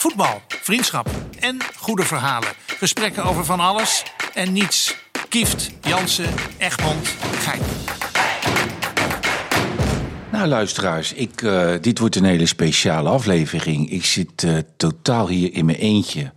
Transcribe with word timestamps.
Voetbal, 0.00 0.42
vriendschap 0.48 1.10
en 1.38 1.58
goede 1.76 2.02
verhalen. 2.02 2.48
Gesprekken 2.66 3.24
over 3.24 3.44
van 3.44 3.60
alles 3.60 4.04
en 4.34 4.52
niets. 4.52 4.96
Kieft, 5.28 5.70
Jansen, 5.80 6.34
Egmond, 6.58 7.08
Gein. 7.38 7.60
Nou, 10.32 10.46
luisteraars, 10.48 11.12
ik, 11.12 11.42
uh, 11.42 11.72
dit 11.80 11.98
wordt 11.98 12.16
een 12.16 12.24
hele 12.24 12.46
speciale 12.46 13.08
aflevering. 13.08 13.90
Ik 13.90 14.04
zit 14.04 14.42
uh, 14.42 14.58
totaal 14.76 15.28
hier 15.28 15.54
in 15.54 15.64
mijn 15.64 15.78
eentje 15.78 16.32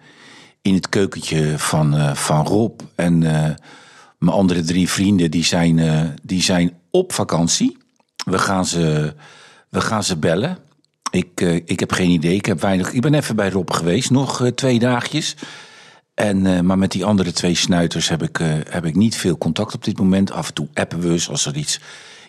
in 0.61 0.73
het 0.73 0.89
keukentje 0.89 1.59
van, 1.59 1.95
uh, 1.95 2.15
van 2.15 2.45
Rob. 2.45 2.79
En 2.95 3.17
mijn 4.17 4.35
andere 4.37 4.61
drie 4.61 4.89
vrienden 4.89 5.31
die 5.31 5.43
zijn, 5.43 6.15
die 6.23 6.41
zijn 6.41 6.77
op 6.91 7.13
vakantie. 7.13 7.77
We 8.25 8.39
gaan 8.39 8.65
ze, 8.65 9.13
we 9.69 9.81
gaan 9.81 10.03
ze 10.03 10.17
bellen. 10.17 10.57
Ik, 11.13 11.41
ik 11.65 11.79
heb 11.79 11.91
geen 11.91 12.09
idee. 12.09 12.35
Ik, 12.35 12.45
heb 12.45 12.61
weinig, 12.61 12.91
ik 12.91 13.01
ben 13.01 13.13
even 13.13 13.35
bij 13.35 13.49
Rob 13.49 13.71
geweest, 13.71 14.09
nog 14.09 14.51
twee 14.55 14.79
dagjes. 14.79 15.35
En, 16.13 16.65
maar 16.65 16.77
met 16.77 16.91
die 16.91 17.05
andere 17.05 17.31
twee 17.31 17.55
snuiters 17.55 18.09
heb 18.09 18.23
ik, 18.23 18.37
heb 18.69 18.85
ik 18.85 18.95
niet 18.95 19.15
veel 19.15 19.37
contact 19.37 19.73
op 19.73 19.83
dit 19.83 19.97
moment. 19.97 20.31
Af 20.31 20.47
en 20.47 20.53
toe 20.53 20.67
appen 20.73 20.99
we 20.99 21.09
eens 21.09 21.29
als 21.29 21.45
er 21.45 21.55
iets 21.55 21.79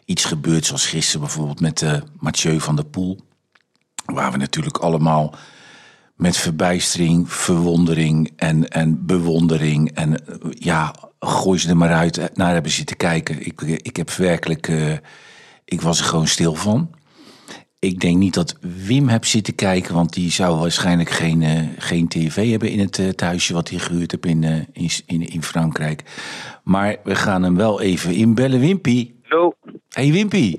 iets 0.05 0.25
gebeurt, 0.25 0.67
zoals 0.67 0.87
gisteren 0.87 1.21
bijvoorbeeld 1.21 1.61
met 1.61 1.85
Mathieu 2.19 2.61
van 2.61 2.77
der 2.77 2.85
Poel. 2.85 3.21
Waar 4.05 4.33
we 4.33 4.39
natuurlijk 4.39 4.77
allemaal 4.77 5.35
met 6.17 6.37
verbijstering, 6.37 7.33
verwondering 7.33 8.33
en, 8.37 8.69
en 8.69 9.07
bewondering 9.07 9.91
en 9.91 10.25
ja, 10.51 10.95
gooi 11.21 11.59
ze 11.59 11.69
er 11.69 11.77
maar 11.77 11.93
uit 11.93 12.37
naar 12.37 12.53
hebben 12.53 12.73
zitten 12.73 12.97
kijken. 12.97 13.47
Ik, 13.47 13.61
ik 13.61 13.97
heb 13.97 14.11
werkelijk, 14.11 14.73
ik 15.65 15.81
was 15.81 15.99
er 15.99 16.05
gewoon 16.05 16.29
stil 16.29 16.55
van. 16.55 16.91
Ik 17.85 18.01
denk 18.01 18.17
niet 18.17 18.35
dat 18.35 18.59
Wim 18.87 19.09
heb 19.09 19.25
zitten 19.25 19.55
kijken, 19.55 19.95
want 19.95 20.13
die 20.13 20.31
zou 20.31 20.59
waarschijnlijk 20.59 21.11
geen, 21.11 21.43
uh, 21.43 21.61
geen 21.79 22.09
tv 22.09 22.51
hebben 22.51 22.69
in 22.69 22.79
het 22.79 22.99
uh, 22.99 23.09
thuisje 23.09 23.53
wat 23.53 23.69
hij 23.69 23.79
gehuurd 23.79 24.11
heeft 24.11 24.27
in, 24.27 24.43
uh, 24.43 24.57
in, 24.73 24.89
in, 25.07 25.21
in, 25.29 25.43
Frankrijk. 25.43 26.03
Maar 26.63 26.97
we 27.05 27.15
gaan 27.15 27.43
hem 27.43 27.57
wel 27.57 27.81
even 27.81 28.13
inbellen. 28.15 28.61
Wimpy. 28.61 29.11
Hallo. 29.23 29.55
Hey 29.89 30.13
Wimpy. 30.13 30.59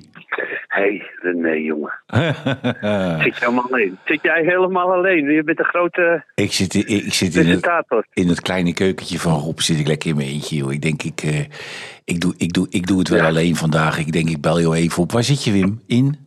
Hey 0.68 1.10
René, 1.20 1.50
jongen. 1.50 1.92
zit, 3.22 3.38
helemaal 3.38 3.66
alleen? 3.70 3.98
zit 4.04 4.22
jij 4.22 4.42
helemaal 4.44 4.92
alleen? 4.92 5.30
Je 5.30 5.44
bent 5.44 5.58
een 5.58 5.64
grote 5.64 6.24
ik 6.34 6.52
zit, 6.52 6.74
in, 6.74 7.06
ik 7.06 7.14
zit 7.14 7.36
in, 7.36 7.48
het, 7.48 7.68
in 8.12 8.28
het 8.28 8.40
kleine 8.40 8.72
keukentje 8.72 9.18
van 9.18 9.38
Rob. 9.38 9.58
Zit 9.58 9.78
ik 9.78 9.86
lekker 9.86 10.10
in 10.10 10.16
mijn 10.16 10.28
eentje. 10.28 10.56
Joh. 10.56 10.72
Ik 10.72 10.82
denk, 10.82 11.02
ik, 11.02 11.22
ik, 12.04 12.20
doe, 12.20 12.34
ik, 12.36 12.52
doe, 12.52 12.66
ik 12.70 12.86
doe 12.86 12.98
het 12.98 13.08
wel 13.08 13.18
ja. 13.18 13.26
alleen 13.26 13.56
vandaag. 13.56 13.98
Ik 13.98 14.12
denk, 14.12 14.28
ik 14.28 14.40
bel 14.40 14.60
jou 14.60 14.74
even 14.76 15.02
op. 15.02 15.12
Waar 15.12 15.22
zit 15.22 15.44
je, 15.44 15.52
Wim? 15.52 15.80
In? 15.86 16.25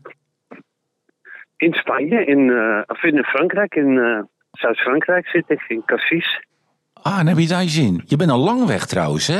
In 1.60 1.74
Spanje, 1.74 2.26
in, 2.26 2.40
uh, 2.40 2.82
of 2.88 3.04
in 3.04 3.24
Frankrijk, 3.24 3.76
in 3.76 3.92
uh, 3.92 4.20
Zuid-Frankrijk 4.52 5.28
zit 5.28 5.44
ik, 5.48 5.66
in 5.68 5.82
Cassis. 5.86 6.44
Ah, 6.94 7.18
dan 7.18 7.28
heb 7.28 7.38
je 7.38 7.48
daar 7.48 7.62
je 7.62 7.70
zin. 7.70 8.02
Je 8.06 8.16
bent 8.16 8.32
al 8.32 8.40
lang 8.40 8.66
weg 8.66 8.86
trouwens, 8.86 9.28
hè? 9.28 9.40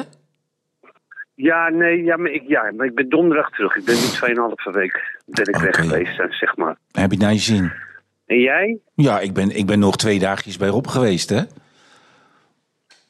Ja, 1.36 1.70
nee, 1.70 2.04
ja, 2.04 2.18
maar 2.18 2.32
ik, 2.32 2.44
ja, 2.48 2.72
maar 2.76 2.86
ik 2.86 2.96
ben 2.96 3.10
donderdag 3.10 3.50
terug. 3.50 3.76
Ik 3.76 3.86
ben 3.86 3.96
nu 3.96 4.36
2,5 4.70 4.72
week 4.72 5.20
ben 5.26 5.46
ik 5.48 5.56
okay. 5.56 5.66
weg 5.66 5.76
geweest, 5.76 6.40
zeg 6.40 6.56
maar. 6.56 6.78
Heb 6.92 7.12
je 7.12 7.18
naar 7.18 7.34
je 7.34 7.40
zin? 7.40 7.72
En 8.26 8.40
jij? 8.40 8.80
Ja, 8.96 9.20
ik 9.20 9.34
ben, 9.34 9.58
ik 9.58 9.66
ben 9.66 9.80
nog 9.80 9.98
twee 9.98 10.20
dagjes 10.20 10.58
bij 10.58 10.68
Rob 10.68 10.88
geweest, 10.88 11.30
hè? 11.30 11.42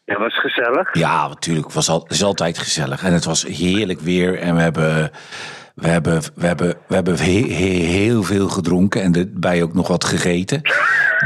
Ja, 0.06 0.20
was 0.20 0.40
gezellig? 0.40 0.94
Ja, 0.94 1.28
natuurlijk. 1.28 1.66
Het 1.66 1.76
was 1.76 1.90
al, 1.90 2.06
is 2.08 2.24
altijd 2.24 2.58
gezellig. 2.58 3.04
En 3.04 3.14
het 3.14 3.26
was 3.26 3.44
heerlijk 3.44 4.00
weer. 4.00 4.40
En 4.40 4.56
we 4.56 4.62
hebben, 4.62 5.12
we 5.76 5.88
hebben, 5.88 6.22
we 6.36 6.46
hebben, 6.48 6.76
we 6.88 6.94
hebben 6.94 7.18
he, 7.18 7.42
he, 7.42 7.84
heel 7.86 8.24
veel 8.24 8.50
gedronken. 8.50 9.02
En 9.02 9.16
erbij 9.16 9.64
ook 9.64 9.74
nog 9.74 9.88
wat 9.88 10.04
gegeten. 10.04 10.62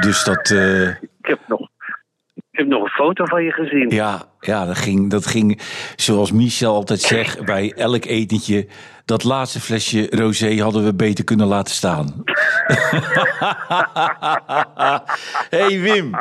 Dus 0.02 0.24
dat... 0.24 0.50
Uh... 0.50 0.88
Ik 0.88 1.30
heb 1.30 1.40
nog 1.48 1.72
ik 2.54 2.60
heb 2.60 2.68
nog 2.68 2.84
een 2.84 2.90
foto 2.90 3.26
van 3.26 3.44
je 3.44 3.52
gezien. 3.52 3.90
Ja, 3.90 4.24
ja 4.40 4.66
dat, 4.66 4.78
ging, 4.78 5.10
dat 5.10 5.26
ging, 5.26 5.62
zoals 5.96 6.32
Michel 6.32 6.74
altijd 6.74 7.02
zegt, 7.02 7.46
bij 7.46 7.74
elk 7.76 8.06
etentje. 8.06 8.68
Dat 9.06 9.24
laatste 9.24 9.60
flesje 9.60 10.08
rosé 10.10 10.62
hadden 10.62 10.84
we 10.84 10.94
beter 10.94 11.24
kunnen 11.24 11.48
laten 11.48 11.74
staan. 11.74 12.24
hey 15.58 15.80
Wim, 15.80 16.12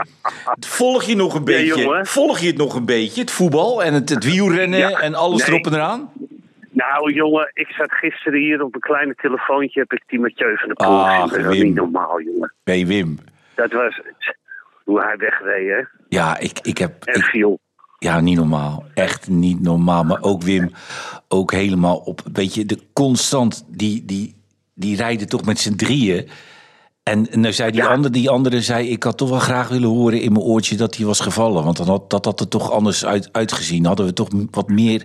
volg 0.61 1.03
je 1.03 1.17
nog 1.17 1.35
een 1.35 1.45
beetje? 1.45 2.01
volg 2.03 2.39
je 2.39 2.47
het 2.47 2.57
nog 2.57 2.75
een 2.75 2.85
beetje? 2.85 3.21
Het 3.21 3.31
voetbal 3.31 3.83
en 3.83 3.95
het, 3.95 4.09
het 4.09 4.25
wielrennen 4.25 4.79
Ja, 4.79 4.91
en 4.91 5.15
alles 5.15 5.41
nee. 5.41 5.49
erop 5.49 5.67
en 5.67 5.73
eraan? 5.73 6.13
Nou, 6.75 7.13
jongen, 7.13 7.51
ik 7.53 7.69
zat 7.69 7.93
gisteren 7.93 8.41
hier 8.41 8.63
op 8.63 8.75
een 8.75 8.81
kleine 8.81 9.15
telefoontje. 9.15 9.81
Heb 9.81 9.93
ik 9.93 10.03
die 10.07 10.21
Mathieu 10.21 10.57
van 10.57 10.69
de 10.69 10.75
Poel 10.75 11.05
gezien. 11.05 11.43
Dat 11.43 11.53
is 11.55 11.63
niet 11.63 11.75
normaal, 11.75 12.21
jongen. 12.21 12.53
Hey 12.65 12.87
Wim, 12.87 13.19
Dat 13.55 13.73
was 13.73 14.01
hoe 14.85 15.01
hij 15.03 15.17
wegreed, 15.17 15.69
hè? 15.69 15.81
ja, 16.09 16.39
ik, 16.39 16.59
ik 16.63 16.79
heb... 16.79 17.05
En 17.05 17.15
ik- 17.15 17.25
viel. 17.25 17.59
Ja, 17.99 18.21
niet 18.21 18.37
normaal. 18.37 18.85
Echt 18.95 19.29
niet 19.29 19.61
normaal. 19.61 20.05
Maar 20.05 20.23
ook 20.23 20.43
Wim, 20.43 20.71
ook 21.29 21.53
helemaal 21.53 21.97
op. 21.97 22.21
Weet 22.33 22.55
je, 22.55 22.65
de 22.67 22.79
constant, 22.93 23.65
die, 23.69 24.05
die, 24.05 24.35
die 24.75 24.97
rijden 24.97 25.29
toch 25.29 25.45
met 25.45 25.59
z'n 25.59 25.77
drieën. 25.77 26.29
En 27.03 27.27
nou 27.31 27.53
zei 27.53 27.71
die, 27.71 27.81
Ja. 27.83 27.87
andere, 27.89 28.13
die 28.13 28.31
andere, 28.31 28.61
zei, 28.61 28.89
ik 28.91 29.03
had 29.03 29.19
toch 29.19 29.31
wel 29.31 29.39
graag 29.39 29.69
willen 29.69 29.89
horen 29.89 30.21
in 30.21 30.33
mijn 30.33 30.45
oortje 30.45 30.77
dat 30.77 30.97
hij 30.97 31.07
was 31.07 31.21
gevallen. 31.21 31.65
Want 31.65 31.77
dan 31.77 31.87
had 31.87 32.11
dat 32.11 32.25
had 32.25 32.41
er 32.41 32.49
toch 32.49 32.71
anders 32.71 33.07
uit, 33.07 33.29
uitgezien. 33.33 33.85
Hadden 33.87 34.07
we 34.07 34.13
toch 34.13 34.29
wat 34.51 34.69
meer 34.69 35.05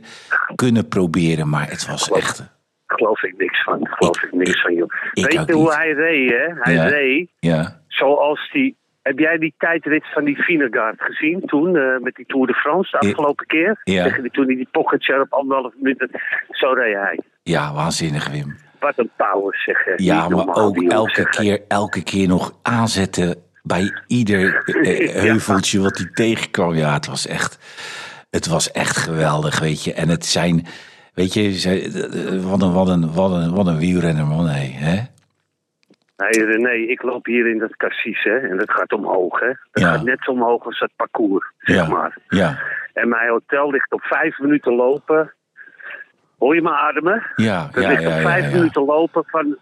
kunnen 0.56 0.88
proberen. 0.88 1.50
Maar 1.50 1.69
het 1.69 1.86
was 1.88 2.12
echt... 2.12 2.56
Geloof 2.88 3.24
ik 3.24 3.38
niks 3.38 3.63
van. 3.63 3.80
Geloof 3.88 4.24
ik, 4.24 4.31
niks 4.31 4.62
van, 4.62 4.74
joh. 4.74 4.88
ik 5.13 5.24
Weet 5.24 5.47
je 5.47 5.53
hoe 5.53 5.63
niet. 5.63 5.75
hij 5.75 5.91
reed, 5.91 6.30
hè? 6.30 6.53
Hij 6.62 6.74
Ja. 6.74 6.88
reed 6.88 7.30
Ja, 7.40 7.81
zoals 7.88 8.50
die... 8.52 8.75
Heb 9.02 9.19
jij 9.19 9.38
die 9.38 9.53
tijdrit 9.57 10.03
van 10.13 10.24
die 10.25 10.38
Vinegaard 10.38 11.02
gezien 11.02 11.41
toen, 11.46 11.75
eh, 11.75 11.97
met 12.00 12.16
die 12.16 12.25
Tour 12.25 12.47
de 12.47 12.53
France, 12.53 12.91
de 12.91 13.07
afgelopen 13.07 13.46
keer? 13.46 13.81
Ja. 13.84 14.03
Tegen 14.03 14.22
die, 14.22 14.31
toen 14.31 14.46
hij 14.46 14.56
die 14.56 14.68
Pogacar 14.72 15.22
op 15.22 15.34
anderhalf 15.34 15.74
minuut... 15.80 16.07
Zo 16.50 16.72
reed 16.72 16.96
hij. 16.96 17.19
ja, 17.44 17.74
waanzinnig 17.74 18.30
Wim. 18.30 18.56
Wat 18.80 18.94
een 18.98 19.10
power, 19.18 19.56
zeg. 19.66 19.98
Ja, 20.00 20.30
maar 20.30 20.56
ook 20.56 20.82
elke 20.84 21.30
keer, 21.30 21.62
elke 21.68 22.04
keer 22.04 22.28
nog 22.28 22.54
aanzetten 22.62 23.36
bij 23.64 24.02
ieder 24.08 24.56
eh, 24.66 25.14
heuveltje 25.22 25.82
wat 25.82 25.98
hij 25.98 26.10
tegenkwam. 26.14 26.74
Ja, 26.74 26.94
het 26.94 27.08
was 27.08 27.28
echt, 27.28 27.60
het 28.30 28.48
was 28.48 28.72
echt 28.72 28.98
geweldig, 28.98 29.60
weet 29.60 29.84
je. 29.84 29.94
En 29.94 30.10
het 30.10 30.26
zijn, 30.26 30.66
weet 31.14 31.34
je, 31.34 32.42
wat 32.50 32.62
een, 32.62 32.74
wat 32.74 32.88
een, 32.88 33.14
wat 33.14 33.32
een, 33.32 33.54
wat 33.56 33.68
een 33.68 33.78
wielrenner, 33.78 34.26
man. 34.28 34.46
Nee, 34.46 34.72
hè? 34.72 35.02
Nee, 36.18 36.46
René, 36.46 36.72
ik 36.72 37.02
loop 37.02 37.26
hier 37.26 37.48
in 37.50 37.58
dat 37.58 37.76
cassis, 37.76 38.24
hè. 38.24 38.38
En 38.38 38.58
dat 38.58 38.72
gaat 38.72 38.94
omhoog, 38.94 39.40
hè. 39.40 39.48
Dat 39.48 39.84
Ja. 39.84 39.92
gaat 39.92 40.04
net 40.04 40.18
zo 40.24 40.32
omhoog 40.32 40.66
als 40.66 40.80
dat 40.80 40.90
parcours, 40.96 41.52
zeg 41.58 41.76
Ja, 41.76 41.88
maar. 41.88 42.18
ja, 42.28 42.60
En 42.94 43.10
mijn 43.10 43.30
hotel 43.30 43.72
ligt 43.72 43.92
op 43.92 44.02
vijf 44.02 44.40
minuten 44.40 44.74
lopen. 44.76 45.34
Hoor 46.38 46.56
je 46.56 46.62
me 46.62 46.72
ademen? 46.72 47.31
ja, 47.36 47.70
Dat 47.72 47.84
ja, 47.84 47.90
ligt 47.90 48.02
ja, 48.02 48.22
vijf 48.22 48.53
minuten 48.53 48.86
lopen 48.86 49.24
van... 49.28 49.58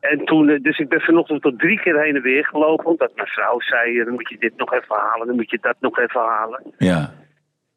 En 0.00 0.24
toen, 0.24 0.48
eh, 0.48 0.62
dus 0.62 0.78
ik 0.78 0.88
ben 0.88 1.00
vanochtend 1.00 1.42
tot 1.42 1.58
drie 1.58 1.80
keer 1.80 2.00
heen 2.02 2.16
en 2.16 2.22
weer 2.22 2.44
gelopen. 2.46 2.86
Omdat 2.86 3.12
mijn 3.14 3.28
vrouw 3.28 3.60
zei, 3.60 3.98
eh, 3.98 4.04
dan 4.04 4.14
moet 4.14 4.28
je 4.28 4.36
dit 4.38 4.52
nog 4.56 4.72
even 4.72 4.96
halen, 4.96 5.26
dan 5.26 5.36
moet 5.36 5.50
je 5.50 5.58
dat 5.60 5.76
nog 5.80 5.98
even 5.98 6.20
halen. 6.20 6.62
Ja, 6.78 7.12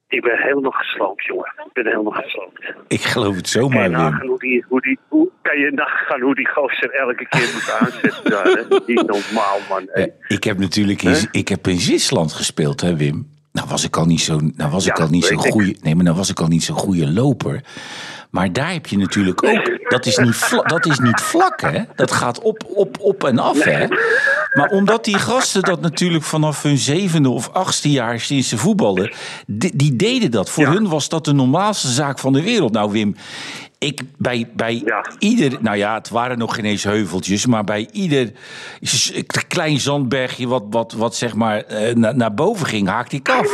Ik 0.07 0.21
ben 0.21 0.37
helemaal 0.37 0.71
gesloopt, 0.71 1.25
jongen. 1.25 1.53
Ik 1.65 1.73
ben 1.73 1.85
helemaal 1.85 2.21
gesloopt. 2.21 2.73
ik 2.87 3.01
geloof 3.01 3.35
het 3.35 3.47
zomaar, 3.49 3.89
nagaan 3.89 4.19
Wim. 4.19 4.27
hoe 4.27 4.39
die, 4.39 4.65
hoe 4.67 4.81
die, 4.81 4.99
hoe, 5.07 5.29
kan 5.41 5.59
je 5.59 5.71
nagaan 5.71 6.21
hoe 6.21 6.35
die 6.35 6.47
gozer 6.47 6.91
elke 6.91 7.27
keer 7.27 7.49
moet 7.53 7.77
aanzetten 7.79 8.31
daar, 8.31 8.45
hè? 8.45 8.77
Niet 8.93 9.07
normaal, 9.07 9.57
man. 9.69 9.89
Ik 10.27 10.43
heb 10.43 10.57
natuurlijk 10.57 11.01
in, 11.01 11.27
ik 11.31 11.47
heb 11.47 11.67
in 11.67 11.79
Zwitserland 11.79 12.33
gespeeld, 12.33 12.81
hè, 12.81 12.95
Wim. 12.95 13.31
Nou 13.51 13.67
was 13.69 13.85
ik 13.85 13.97
al 13.97 14.05
niet 14.05 14.21
zo, 14.21 14.39
nou 14.55 14.71
was 14.71 14.85
ik 14.87 14.99
al 14.99 15.09
niet 15.09 15.25
zo 15.25 15.35
weet 15.35 15.45
ik. 15.45 15.51
goeie, 15.51 15.77
nee, 15.81 15.95
maar 15.95 16.03
nou 16.03 16.17
was 16.17 16.29
ik 16.29 16.39
al 16.39 16.47
niet 16.47 16.63
zo'n 16.63 16.75
goede 16.75 17.11
loper. 17.11 17.61
Maar 18.33 18.53
daar 18.53 18.71
heb 18.73 18.85
je 18.87 18.97
natuurlijk 18.97 19.43
ook, 19.43 19.89
dat 19.89 20.05
is 20.05 20.17
niet, 20.17 20.35
vla- 20.35 20.61
dat 20.61 20.85
is 20.85 20.99
niet 20.99 21.21
vlak, 21.21 21.61
hè? 21.61 21.79
Dat 21.95 22.11
gaat 22.11 22.41
op, 22.41 22.63
op, 22.75 22.97
op 22.99 23.23
en 23.23 23.39
af, 23.39 23.63
hè? 23.63 23.87
Maar 24.53 24.69
omdat 24.69 25.05
die 25.05 25.17
gasten 25.17 25.61
dat 25.61 25.81
natuurlijk 25.81 26.23
vanaf 26.23 26.61
hun 26.63 26.77
zevende 26.77 27.29
of 27.29 27.49
achtste 27.49 27.91
jaar 27.91 28.19
sinds 28.19 28.49
ze 28.49 28.57
voetbalden, 28.57 29.11
die, 29.47 29.71
die 29.75 29.95
deden 29.95 30.31
dat. 30.31 30.49
Voor 30.49 30.63
Ja. 30.63 30.71
hun 30.71 30.89
was 30.89 31.09
dat 31.09 31.25
de 31.25 31.33
normaalste 31.33 31.87
zaak 31.87 32.19
van 32.19 32.33
de 32.33 32.43
wereld. 32.43 32.71
Nou, 32.71 32.91
Wim, 32.91 33.15
ik 33.77 34.01
bij, 34.17 34.49
bij 34.55 34.81
Ja. 34.85 35.05
ieder, 35.19 35.57
nou 35.61 35.77
ja, 35.77 35.93
het 35.93 36.09
waren 36.09 36.37
nog 36.37 36.55
geen 36.55 36.65
eens 36.65 36.83
heuveltjes, 36.83 37.45
maar 37.45 37.63
bij 37.63 37.87
ieder 37.91 38.31
klein 39.47 39.79
zandbergje 39.79 40.47
wat, 40.47 40.63
wat, 40.69 40.93
wat 40.93 41.15
zeg 41.15 41.33
maar 41.35 41.61
eh, 41.61 41.95
na- 41.95 42.11
naar 42.11 42.33
boven 42.33 42.65
ging, 42.65 42.87
haakte 42.87 43.15
ik 43.15 43.29
af. 43.29 43.47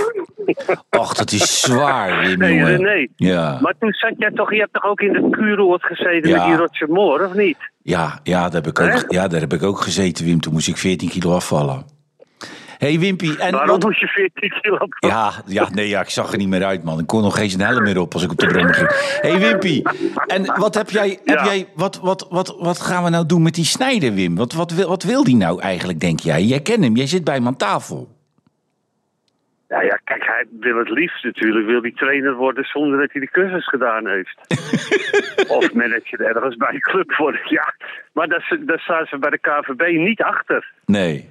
Och, 0.90 1.14
dat 1.14 1.32
is 1.32 1.62
zwaar, 1.62 2.20
Wim, 2.28 2.40
Nee, 2.40 2.54
jongen. 2.58 2.78
René. 2.78 3.08
Ja. 3.16 3.58
Maar 3.62 3.74
toen 3.80 3.94
zat 3.94 4.14
jij 4.18 4.32
toch, 4.32 4.54
je 4.54 4.60
hebt 4.60 4.74
toch 4.74 4.86
ook 4.86 5.00
in 5.02 5.14
de 5.14 5.28
kuuroord 5.30 5.84
gezeten 5.84 6.30
Ja. 6.30 6.36
met 6.38 6.46
die 6.46 6.56
Roger 6.56 6.90
Moore, 6.90 7.26
of 7.26 7.34
niet? 7.34 7.58
Ja, 7.82 8.20
ja, 8.24 8.42
daar 8.44 8.62
heb 8.64 8.68
ik 8.68 8.80
ook, 8.80 9.06
ja, 9.08 9.28
daar 9.28 9.40
heb 9.40 9.54
ik 9.54 9.64
ook 9.64 9.82
gezeten, 9.82 10.26
Wim. 10.26 10.40
Toen 10.40 10.54
moest 10.54 10.68
ik 10.68 10.78
14 10.78 11.10
kilo 11.10 11.34
afvallen. 11.36 11.86
hey 12.78 13.00
Wimpy, 13.00 13.36
en 13.38 13.52
Waarom 13.52 13.70
wat... 13.70 13.84
moet 13.84 13.98
je 14.00 14.08
14 14.08 14.50
kilo 14.62 14.76
op? 14.76 14.96
Ja, 15.00 15.32
ja, 15.46 15.68
nee, 15.74 15.88
ja, 15.88 16.02
ik 16.02 16.10
zag 16.10 16.32
er 16.32 16.38
niet 16.38 16.48
meer 16.48 16.64
uit, 16.66 16.84
man. 16.84 17.00
Ik 17.00 17.08
kon 17.08 17.22
nog 17.22 17.36
geen 17.38 17.50
zijn 17.50 17.68
helm 17.68 17.84
meer 17.84 18.00
op 18.00 18.14
als 18.14 18.24
ik 18.24 18.32
op 18.32 18.38
de 18.38 18.48
brommer 18.48 18.74
ging. 18.74 18.90
hey 19.22 19.40
Wimpy, 19.40 19.82
en 20.28 20.46
wat 20.60 20.76
heb 20.76 20.90
jij, 20.90 21.20
heb 21.26 21.38
Ja. 21.38 21.46
jij 21.46 21.68
wat, 21.76 22.00
wat, 22.00 22.28
wat, 22.30 22.56
wat 22.60 22.82
gaan 22.82 23.04
we 23.04 23.10
nou 23.10 23.26
doen 23.26 23.42
met 23.42 23.56
die 23.56 23.66
snijder, 23.66 24.14
Wim? 24.14 24.36
Wat, 24.36 24.54
wat, 24.54 24.72
wil, 24.72 24.88
wat 24.88 25.04
wil 25.04 25.24
die 25.24 25.36
nou 25.36 25.62
eigenlijk, 25.62 26.00
denk 26.00 26.20
jij? 26.20 26.44
Jij 26.44 26.60
kent 26.62 26.84
hem, 26.84 26.96
jij 26.96 27.08
zit 27.08 27.24
bij 27.24 27.36
hem 27.36 27.48
aan 27.48 27.58
tafel. 27.58 28.18
Ja, 29.70 29.82
ja, 29.82 30.00
kijk, 30.04 30.26
hij 30.26 30.46
wil 30.60 30.78
het 30.78 30.90
liefst 30.90 31.24
natuurlijk. 31.24 31.66
Wil 31.66 31.82
die 31.82 31.94
trainer 31.94 32.34
worden 32.36 32.64
zonder 32.64 33.00
dat 33.00 33.12
hij 33.12 33.22
de 33.22 33.30
cursus 33.30 33.68
gedaan 33.68 34.08
heeft. 34.08 34.38
of 35.58 35.74
manager 35.74 36.22
ergens 36.22 36.56
bij 36.56 36.74
een 36.74 36.80
club 36.80 37.16
worden. 37.16 37.42
Ja, 37.44 37.74
maar 38.14 38.28
daar, 38.28 38.58
daar 38.60 38.80
staan 38.80 39.06
ze 39.06 39.18
bij 39.18 39.30
de 39.30 39.38
KVB 39.38 39.98
niet 39.98 40.22
achter. 40.22 40.72
Nee. 40.86 41.30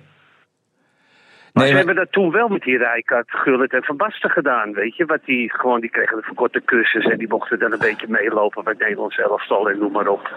Maar 1.53 1.63
Nee, 1.63 1.73
ze 1.73 1.77
hebben 1.77 1.95
dat 1.95 2.13
toen 2.13 2.31
wel 2.31 2.49
met 2.49 2.63
die 2.63 2.79
Rijkaard, 2.79 3.31
Gullit 3.31 3.73
en 3.73 3.85
Van 3.85 3.97
Basten 3.97 4.31
gedaan, 4.31 4.73
weet 4.73 4.97
je. 4.97 5.05
Wat 5.05 5.25
die, 5.25 5.53
gewoon, 5.53 5.81
die 5.81 5.91
kregen 5.91 6.17
een 6.17 6.23
verkorte 6.23 6.63
cursus 6.65 7.05
en 7.05 7.19
die 7.19 7.29
mochten 7.29 7.59
dan 7.59 7.73
een 7.73 7.79
beetje 7.79 8.07
meelopen 8.09 8.65
bij 8.65 8.73
het 8.73 8.83
Nederlands 8.83 9.19
elftal 9.19 9.71
en 9.71 9.79
noem 9.79 9.93
maar 9.93 10.09
op. 10.09 10.35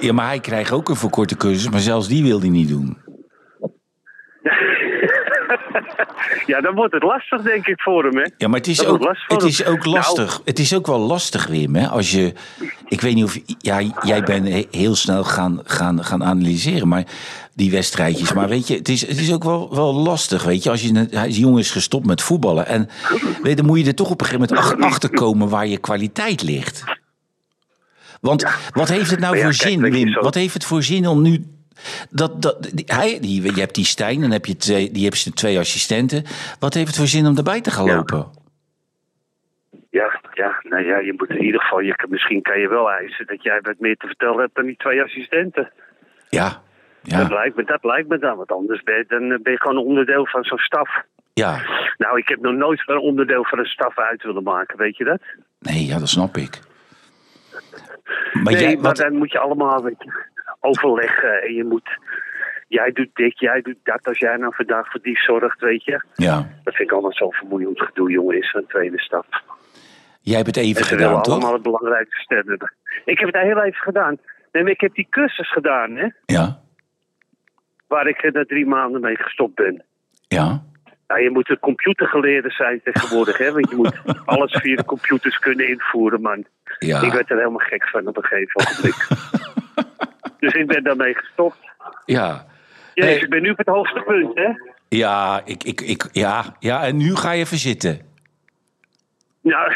Ja, 0.00 0.12
maar 0.12 0.26
hij 0.26 0.40
krijgt 0.40 0.72
ook 0.72 0.88
een 0.88 0.96
verkorte 0.96 1.36
cursus, 1.36 1.70
maar 1.70 1.80
zelfs 1.80 2.08
die 2.08 2.22
wil 2.22 2.40
hij 2.40 2.48
niet 2.48 2.68
doen. 2.68 2.96
Ja, 6.46 6.60
dan 6.60 6.74
wordt 6.74 6.94
het 6.94 7.02
lastig, 7.02 7.42
denk 7.42 7.66
ik, 7.66 7.80
voor 7.80 8.04
hem, 8.04 8.16
hè. 8.16 8.26
Ja, 8.38 8.48
maar 8.48 8.58
het 8.58 8.66
is, 8.68 8.76
Dat 8.76 8.86
ook, 8.86 9.16
het 9.28 9.42
is 9.42 9.64
ook 9.64 9.84
lastig. 9.84 10.40
Het 10.44 10.58
is 10.58 10.74
ook 10.74 10.86
wel 10.86 10.98
lastig, 10.98 11.46
Wim. 11.46 11.74
Hè? 11.76 11.88
Als 11.88 12.10
je, 12.10 12.32
ik 12.88 13.00
weet 13.00 13.14
niet 13.14 13.24
of 13.24 13.38
ja, 13.58 13.80
jij 14.02 14.22
bent 14.22 14.48
he- 14.48 14.66
heel 14.70 14.94
snel 14.94 15.24
gaan, 15.24 15.60
gaan, 15.64 16.04
gaan 16.04 16.24
analyseren, 16.24 16.88
maar 16.88 17.04
die 17.54 17.70
wedstrijdjes. 17.70 18.32
Maar 18.32 18.48
weet 18.48 18.66
je, 18.68 18.74
het 18.76 18.88
is, 18.88 19.06
het 19.06 19.18
is 19.20 19.32
ook 19.32 19.44
wel, 19.44 19.74
wel 19.74 19.94
lastig. 19.94 20.42
Weet 20.44 20.62
je, 20.62 20.70
als 20.70 20.82
je 20.82 20.88
een 20.94 21.08
hij 21.10 21.28
is- 21.28 21.36
jongen 21.36 21.58
is 21.60 21.70
gestopt 21.70 22.06
met 22.06 22.22
voetballen. 22.22 22.66
En 22.66 22.88
weet, 23.42 23.48
je, 23.50 23.54
dan 23.54 23.66
moet 23.66 23.78
je 23.80 23.86
er 23.86 23.94
toch 23.94 24.10
op 24.10 24.20
een 24.20 24.26
gegeven 24.26 24.48
moment 24.56 24.80
ach- 24.82 24.90
achter 24.90 25.10
komen 25.10 25.48
waar 25.48 25.66
je 25.66 25.78
kwaliteit 25.78 26.42
ligt. 26.42 26.84
Want 28.20 28.44
wat 28.72 28.88
heeft 28.88 29.10
het 29.10 29.20
nou 29.20 29.36
ja, 29.36 29.42
voor 29.42 29.50
kijk, 29.56 29.70
zin, 29.70 29.80
Wim? 29.90 30.08
zo- 30.12 30.20
Wat 30.20 30.34
heeft 30.34 30.54
het 30.54 30.64
voor 30.64 30.82
zin 30.82 31.06
om 31.06 31.22
nu. 31.22 31.44
Dat, 32.10 32.42
dat, 32.42 32.62
die, 32.74 32.84
hij, 32.86 33.18
die, 33.20 33.42
je 33.54 33.60
hebt 33.60 33.74
die 33.74 33.84
Stijn, 33.84 34.20
dan 34.20 34.30
heb 34.30 34.44
je 34.44 34.56
twee, 34.56 34.90
die 34.90 35.02
hebben 35.02 35.20
ze 35.20 35.32
twee 35.32 35.58
assistenten. 35.58 36.24
Wat 36.58 36.74
heeft 36.74 36.86
het 36.86 36.96
voor 36.96 37.06
zin 37.06 37.26
om 37.26 37.36
erbij 37.36 37.60
te 37.60 37.70
gaan 37.70 37.84
Ja. 37.86 37.94
lopen? 37.96 38.26
Ja, 39.90 40.20
ja, 40.32 40.60
nou 40.62 40.84
ja, 40.84 40.98
je 40.98 41.14
moet 41.16 41.30
in 41.30 41.42
ieder 41.44 41.60
geval, 41.60 41.80
je, 41.80 42.06
misschien 42.08 42.42
kan 42.42 42.58
je 42.60 42.68
wel 42.68 42.90
eisen 42.90 43.26
dat 43.26 43.42
jij 43.42 43.60
wat 43.62 43.78
meer 43.78 43.96
te 43.96 44.06
vertellen 44.06 44.38
hebt 44.38 44.54
dan 44.54 44.64
die 44.66 44.76
twee 44.76 45.02
assistenten. 45.02 45.70
Ja, 46.28 46.48
Dat, 47.02 47.28
ja, 47.28 47.28
lijkt 47.28 47.56
me, 47.56 47.64
dat 47.64 47.84
lijkt 47.84 48.08
me 48.08 48.18
dan, 48.18 48.36
want 48.36 48.52
anders 48.52 48.82
ben 48.82 48.96
je, 48.96 49.04
dan 49.08 49.28
ben 49.42 49.52
je 49.52 49.60
gewoon 49.60 49.76
een 49.76 49.84
onderdeel 49.84 50.26
van 50.26 50.44
zo'n 50.44 50.58
staf. 50.58 50.90
ja. 51.32 51.62
Nou, 51.96 52.18
ik 52.18 52.28
heb 52.28 52.40
nog 52.40 52.54
nooit 52.54 52.82
een 52.86 52.98
onderdeel 52.98 53.44
van 53.44 53.58
een 53.58 53.64
staf 53.66 53.98
uit 53.98 54.22
willen 54.22 54.42
maken, 54.42 54.78
weet 54.78 54.96
je 54.96 55.04
dat? 55.04 55.20
Nee, 55.60 55.86
ja, 55.86 55.98
dat 55.98 56.08
snap 56.08 56.36
ik. 56.36 56.58
Maar 58.32 58.52
nee, 58.52 58.62
jij, 58.62 58.74
maar 58.74 58.82
wat, 58.82 58.96
dan 58.96 59.16
moet 59.16 59.32
je 59.32 59.38
allemaal 59.38 59.82
weet 59.82 59.94
je, 59.98 60.12
overleggen 60.64 61.42
en 61.42 61.54
je 61.54 61.64
moet... 61.64 61.88
Jij 62.68 62.92
doet 62.92 63.10
dit, 63.14 63.38
jij 63.38 63.60
doet 63.62 63.76
dat, 63.82 64.06
als 64.06 64.18
jij 64.18 64.36
nou 64.36 64.54
vandaag 64.54 64.90
voor 64.90 65.00
die 65.02 65.18
zorgt, 65.18 65.60
weet 65.60 65.84
je. 65.84 66.04
ja, 66.14 66.34
Dat 66.64 66.74
vind 66.74 66.88
ik 66.88 66.92
allemaal 66.92 67.12
zo 67.12 67.30
vermoeiend 67.30 67.80
gedoe, 67.80 68.10
jongen, 68.10 68.36
is 68.38 68.52
een 68.54 68.66
tweede 68.66 69.00
stap. 69.00 69.26
jij 70.20 70.36
hebt 70.36 70.46
het 70.46 70.56
even 70.56 70.80
En 70.82 70.86
gedaan, 70.88 71.08
allemaal 71.12 71.40
toch? 71.40 71.52
het 71.52 71.62
belangrijkste 71.62 72.20
stellen. 72.20 72.72
Ik 73.04 73.18
heb 73.18 73.32
het 73.32 73.42
heel 73.42 73.62
even 73.62 73.80
gedaan. 73.82 74.18
Nee, 74.52 74.62
maar 74.62 74.72
ik 74.72 74.80
heb 74.80 74.94
die 74.94 75.06
cursus 75.10 75.52
gedaan, 75.52 75.96
hè. 75.96 76.08
Ja, 76.26 76.60
Waar 77.88 78.06
ik 78.06 78.24
er 78.24 78.32
na 78.32 78.44
drie 78.44 78.66
maanden 78.66 79.00
mee 79.00 79.16
gestopt 79.16 79.54
ben. 79.54 79.84
ja, 80.28 80.62
Nou, 81.06 81.20
je 81.22 81.30
moet 81.30 81.50
een 81.50 81.58
computergeleerde 81.58 82.50
zijn 82.50 82.80
tegenwoordig, 82.84 83.38
hè? 83.38 83.52
Want 83.52 83.70
je 83.70 83.76
moet 83.76 84.00
alles 84.24 84.52
via 84.62 84.76
de 84.76 84.84
computers 84.84 85.38
kunnen 85.38 85.68
invoeren, 85.68 86.20
man. 86.20 86.44
ja. 86.78 87.00
Ik 87.02 87.12
werd 87.12 87.30
er 87.30 87.36
helemaal 87.36 87.58
gek 87.66 87.88
van 87.88 88.06
op 88.06 88.16
een 88.16 88.24
gegeven 88.24 88.60
ogenblik. 88.60 89.06
dus 90.44 90.52
ik 90.54 90.66
ben 90.66 90.82
daarmee 90.82 91.14
gestopt. 91.14 91.58
Ja, 92.04 92.46
Ja, 92.94 93.06
ik 93.06 93.28
ben 93.28 93.42
nu 93.42 93.50
op 93.50 93.58
het 93.58 93.66
hoogste 93.68 94.00
punt, 94.06 94.30
hè? 94.34 94.48
ja, 94.88 95.42
ik, 95.44 95.64
ik, 95.64 95.80
ik, 95.80 96.08
ja, 96.12 96.44
ja, 96.58 96.84
en 96.84 96.96
nu 96.96 97.14
ga 97.16 97.30
je 97.32 97.40
even 97.44 97.56
zitten. 97.58 98.00
Nou, 99.40 99.72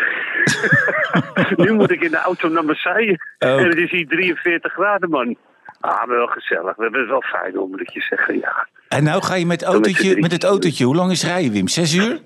nu 1.64 1.72
moet 1.72 1.90
ik 1.90 2.02
in 2.02 2.10
de 2.10 2.16
auto 2.16 2.48
naar 2.48 2.64
Marseille. 2.64 3.18
Ook. 3.38 3.58
En 3.58 3.68
het 3.68 3.76
is 3.78 3.90
hier 3.90 4.06
43 4.06 4.72
graden, 4.72 5.10
man. 5.10 5.36
Ah, 5.80 6.06
maar 6.06 6.16
wel 6.16 6.26
gezellig. 6.26 6.76
We 6.76 6.82
hebben 6.82 7.00
het 7.00 7.08
wel 7.08 7.22
fijn 7.22 7.58
om, 7.58 7.70
moet 7.70 7.80
ik 7.80 7.90
je 7.90 8.00
zeggen, 8.00 8.38
ja. 8.38 8.68
En 8.88 9.04
nou 9.04 9.22
ga 9.22 9.34
je 9.34 9.46
met, 9.46 9.62
autootje, 9.62 10.20
met 10.20 10.32
het 10.32 10.44
autootje, 10.44 10.84
hoe 10.84 10.94
lang 10.96 11.10
is 11.10 11.24
rijden, 11.24 11.52
Wim? 11.52 11.68
Zes 11.68 11.94
uur? 11.94 12.20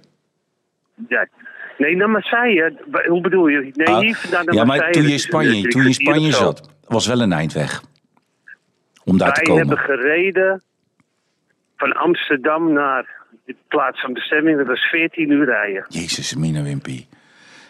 ja. 1.08 1.26
Nee, 1.78 1.96
naar 1.96 2.10
Marseille. 2.10 2.76
Hoe 3.08 3.20
bedoel 3.20 3.46
je? 3.46 3.70
Nee, 3.74 3.86
Ah, 3.86 3.98
hier 3.98 4.14
vandaan 4.16 4.44
naar 4.44 4.54
ja, 4.54 4.64
Marseille. 4.64 4.84
maar 4.84 4.92
toen 4.92 5.02
je 5.02 5.12
in 5.12 5.18
Spanje, 5.18 5.62
toen 5.68 5.82
je 5.82 5.88
in 5.88 5.94
Spanje 5.94 6.32
zat, 6.32 6.70
was 6.88 7.06
wel 7.06 7.20
een 7.20 7.32
eindweg. 7.32 7.82
Om 9.04 9.18
daar 9.18 9.32
te 9.32 9.40
Wij 9.40 9.44
komen. 9.56 9.68
hebben 9.68 9.84
gereden 9.84 10.62
van 11.76 11.92
Amsterdam 11.92 12.72
naar 12.72 13.10
de 13.44 13.56
plaats 13.68 14.00
van 14.00 14.12
bestemming. 14.12 14.58
Dat 14.58 14.66
was 14.66 14.80
14 14.80 15.30
uur 15.30 15.44
rijden. 15.44 15.84
Jezus, 15.88 16.34
Mina 16.34 16.62
Wimpy. 16.62 17.06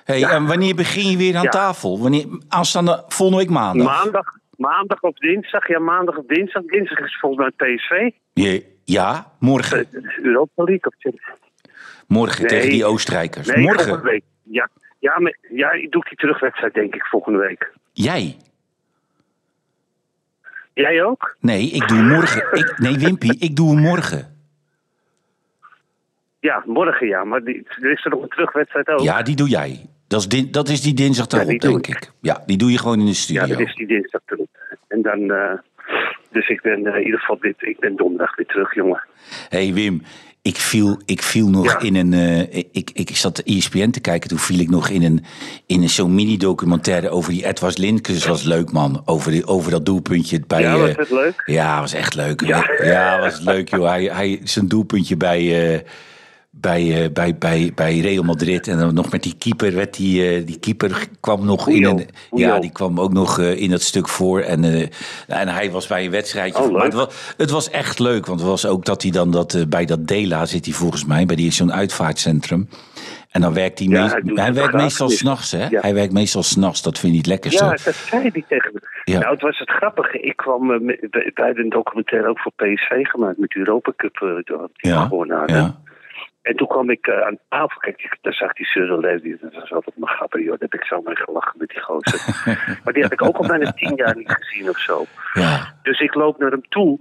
Hey, 0.04 0.22
en 0.24 0.46
wanneer 0.46 0.74
begin 0.74 1.10
je 1.10 1.16
weer 1.16 1.36
aan 1.36 1.42
Ja. 1.42 1.48
tafel? 1.50 2.00
Wanneer, 2.00 2.26
aanstaande 2.48 3.04
volgende 3.08 3.42
week 3.42 3.52
maandag? 3.52 3.86
Maandag, 4.02 4.26
maandag 4.56 5.00
of 5.00 5.14
dinsdag. 5.18 5.68
Ja, 5.68 5.78
maandag 5.78 6.16
of 6.16 6.26
dinsdag. 6.26 6.62
Dinsdag 6.62 6.98
is 6.98 7.18
volgens 7.20 7.52
mij 7.56 7.74
PSV. 7.76 8.10
Je, 8.32 8.64
ja, 8.84 9.32
morgen. 9.38 9.86
De 9.90 10.18
Europa 10.22 10.62
League. 10.64 10.92
Of 11.04 11.14
Morgen 12.06 12.40
Nee. 12.40 12.48
tegen 12.50 12.70
die 12.70 12.84
Oostenrijkers. 12.84 13.46
nee, 13.48 13.62
morgen. 13.64 13.84
volgende 13.84 14.10
week. 14.10 14.22
Ja, 14.42 14.68
ja, 14.98 15.18
maar, 15.20 15.36
ja, 15.54 15.70
ik 15.72 15.90
doe 15.90 16.04
die 16.08 16.18
terugwedstrijd 16.18 16.74
denk 16.74 16.94
ik 16.94 17.04
volgende 17.06 17.38
week. 17.38 17.72
Jij? 17.92 18.36
Jij 20.74 21.04
ook? 21.04 21.36
Nee, 21.40 21.70
ik 21.70 21.88
doe 21.88 22.02
morgen. 22.02 22.58
Ik, 22.58 22.78
nee, 22.78 22.98
Wimpy, 22.98 23.28
ik 23.38 23.56
doe 23.56 23.70
hem 23.74 23.80
morgen. 23.82 24.36
Ja, 26.40 26.62
morgen 26.66 27.06
ja. 27.06 27.24
Maar 27.24 27.44
die, 27.44 27.66
er 27.80 27.92
is 27.92 28.04
er 28.04 28.10
nog 28.10 28.22
een 28.22 28.28
terugwedstrijd 28.28 28.88
ook. 28.88 29.00
Ja, 29.00 29.22
die 29.22 29.36
doe 29.36 29.48
jij. 29.48 29.86
Dat 30.08 30.20
is, 30.20 30.28
din- 30.28 30.50
dat 30.50 30.68
is 30.68 30.80
die 30.80 30.94
dinsdag 30.94 31.30
Ja, 31.30 31.36
daarop, 31.38 31.60
doe 31.60 31.70
denk 31.70 31.86
ik. 31.86 31.94
ik. 32.04 32.12
Ja, 32.20 32.42
die 32.46 32.56
doe 32.56 32.70
je 32.70 32.78
gewoon 32.78 32.98
in 32.98 33.04
de 33.04 33.10
Ja, 33.10 33.14
studio. 33.16 33.46
dat 33.46 33.60
is 33.60 33.74
die 33.74 33.86
dinsdag 33.86 34.20
terug. 34.26 34.46
En 34.88 35.02
dan... 35.02 35.30
eh, 35.30 35.52
dus 36.30 36.48
ik 36.48 36.60
ben 36.62 36.86
eh, 36.86 36.94
in 36.96 37.04
ieder 37.04 37.20
geval 37.20 37.38
dit, 37.40 37.54
ik 37.58 37.78
ben 37.80 37.96
donderdag 37.96 38.36
weer 38.36 38.46
terug, 38.46 38.74
jongen. 38.74 39.02
hey, 39.48 39.72
Wim, 39.72 40.02
ik 40.42 40.56
viel, 40.56 41.00
ik 41.04 41.22
viel 41.22 41.48
nog 41.48 41.64
Ja. 41.64 41.80
in 41.80 41.94
een... 41.96 42.12
eh, 42.12 42.64
ik, 42.72 42.90
ik 42.94 43.16
zat 43.16 43.36
de 43.36 43.42
ESPN 43.42 43.90
te 43.90 44.00
kijken, 44.00 44.28
toen 44.28 44.38
viel 44.38 44.58
ik 44.58 44.70
nog 44.70 44.88
in 44.88 45.02
een, 45.02 45.24
in 45.66 45.82
een 45.82 45.90
zo'n 45.90 46.14
mini-documentaire 46.14 47.08
over 47.10 47.32
die 47.32 47.46
Edward 47.46 47.78
Lindkes. 47.78 48.18
Dat 48.18 48.26
was 48.26 48.42
leuk, 48.42 48.72
man. 48.72 49.02
Over, 49.04 49.30
die, 49.30 49.46
over 49.46 49.70
dat 49.70 49.86
doelpuntje 49.86 50.42
bij... 50.46 50.60
Ja, 50.60 50.76
was 50.78 50.88
eh, 50.90 50.96
het 50.96 51.10
leuk? 51.10 51.42
Ja, 51.46 51.80
was 51.80 51.92
echt 51.92 52.14
leuk. 52.14 52.46
Ja. 52.46 52.70
Ja, 52.82 53.20
was 53.20 53.40
leuk, 53.40 53.68
joh. 53.70 53.88
Hij, 53.88 54.04
hij, 54.04 54.40
zijn 54.44 54.68
doelpuntje 54.68 55.16
bij, 55.16 55.72
eh, 55.74 55.80
bij, 56.60 57.04
eh, 57.04 57.12
bij, 57.12 57.36
bij, 57.38 57.72
bij 57.74 57.98
Real 57.98 58.22
Madrid. 58.22 58.68
En 58.68 58.78
dan 58.78 58.94
nog 58.94 59.10
met 59.10 59.22
die 59.22 59.34
keeper. 59.38 59.74
Werd 59.74 59.96
die, 59.96 60.28
eh, 60.28 60.46
die 60.46 60.58
keeper 60.58 61.06
kwam 61.20 61.44
nog 61.44 61.68
in 61.68 61.84
een. 61.84 62.08
Ja, 62.30 62.58
die 62.58 62.72
kwam 62.72 63.00
ook 63.00 63.12
nog 63.12 63.38
eh, 63.38 63.60
in 63.60 63.70
dat 63.70 63.82
stuk 63.82 64.08
voor. 64.08 64.40
En, 64.40 64.64
en 65.26 65.48
hij 65.48 65.70
was 65.70 65.86
bij 65.86 66.04
een 66.04 66.10
wedstrijdje. 66.10 66.62
Oh, 66.62 66.70
maar 66.72 66.84
het 66.84 66.94
was, 66.94 67.34
het 67.36 67.50
was 67.50 67.70
echt 67.70 67.98
leuk. 67.98 68.26
Want 68.26 68.40
het 68.40 68.48
was 68.48 68.66
ook 68.66 68.84
dat 68.84 69.02
hij 69.02 69.10
dan 69.10 69.30
dat, 69.30 69.64
bij 69.68 69.84
dat 69.84 70.06
Dela 70.06 70.46
zit 70.46 70.64
hij 70.64 70.74
volgens 70.74 71.04
mij. 71.04 71.26
Bij 71.26 71.36
die 71.36 71.50
zo'n 71.52 71.72
uitvaartcentrum. 71.72 72.68
En 73.30 73.40
dan 73.40 73.54
werkt 73.54 73.78
hij, 73.78 73.88
Ja, 73.88 74.02
meest- 74.02 74.38
hij 74.38 74.52
werkt 74.54 74.72
meestal 74.74 75.08
s'nachts, 75.08 75.50
hè? 75.52 75.66
Ja. 75.68 75.80
Hij 75.80 75.94
werkt 75.94 76.12
meestal 76.12 76.42
s'nachts. 76.42 76.82
Dat 76.82 76.98
vind 76.98 77.12
ik 77.12 77.18
het 77.18 77.26
lekkerste. 77.28 77.64
Ja, 77.64 77.70
dat 77.70 77.94
zei 77.94 78.22
hij 78.32 78.44
tegen 78.48 78.70
me. 78.74 78.80
Ja. 79.04 79.18
Nou, 79.18 79.32
het 79.32 79.42
was 79.42 79.58
het 79.58 79.70
grappige. 79.70 80.20
Ik 80.20 80.36
kwam 80.36 80.66
bij 81.34 81.52
een 81.54 81.68
documentaire 81.68 82.28
ook 82.28 82.38
voor 82.40 82.52
PSV 82.56 83.04
gemaakt 83.06 83.38
met 83.38 83.56
Europa 83.56 83.92
Cup. 83.96 84.16
door- 84.44 84.68
die 84.72 84.90
ja, 84.90 85.02
gewonnen 85.06 85.36
hadden. 85.38 85.56
ja. 85.56 85.80
En 86.42 86.56
toen 86.56 86.66
kwam 86.66 86.90
ik 86.90 87.06
eh, 87.06 87.20
aan 87.20 87.38
tafel. 87.48 87.78
Kijk, 87.78 88.18
daar 88.20 88.34
zag 88.34 88.52
die 88.52 88.66
Cyril 88.66 89.00
Levy. 89.00 89.36
Dat 89.40 89.54
was 89.54 89.72
altijd 89.72 89.96
mijn 89.96 90.14
grappig, 90.16 90.40
joh. 90.40 90.50
Daar 90.50 90.68
heb 90.70 90.74
ik 90.74 90.84
zo 90.86 91.00
mee 91.02 91.16
gelachen 91.16 91.58
met 91.58 91.68
die 91.68 91.80
gozer. 91.80 92.20
maar 92.84 92.92
die 92.92 93.02
heb 93.02 93.12
ik 93.12 93.22
ook 93.22 93.36
al 93.36 93.46
bijna 93.46 93.72
tien 93.72 93.94
jaar 93.96 94.16
niet 94.16 94.32
gezien 94.32 94.68
of 94.68 94.78
zo. 94.78 95.04
ja. 95.32 95.74
Dus 95.82 96.00
ik 96.00 96.14
loop 96.14 96.38
naar 96.38 96.50
hem 96.50 96.68
toe. 96.68 96.98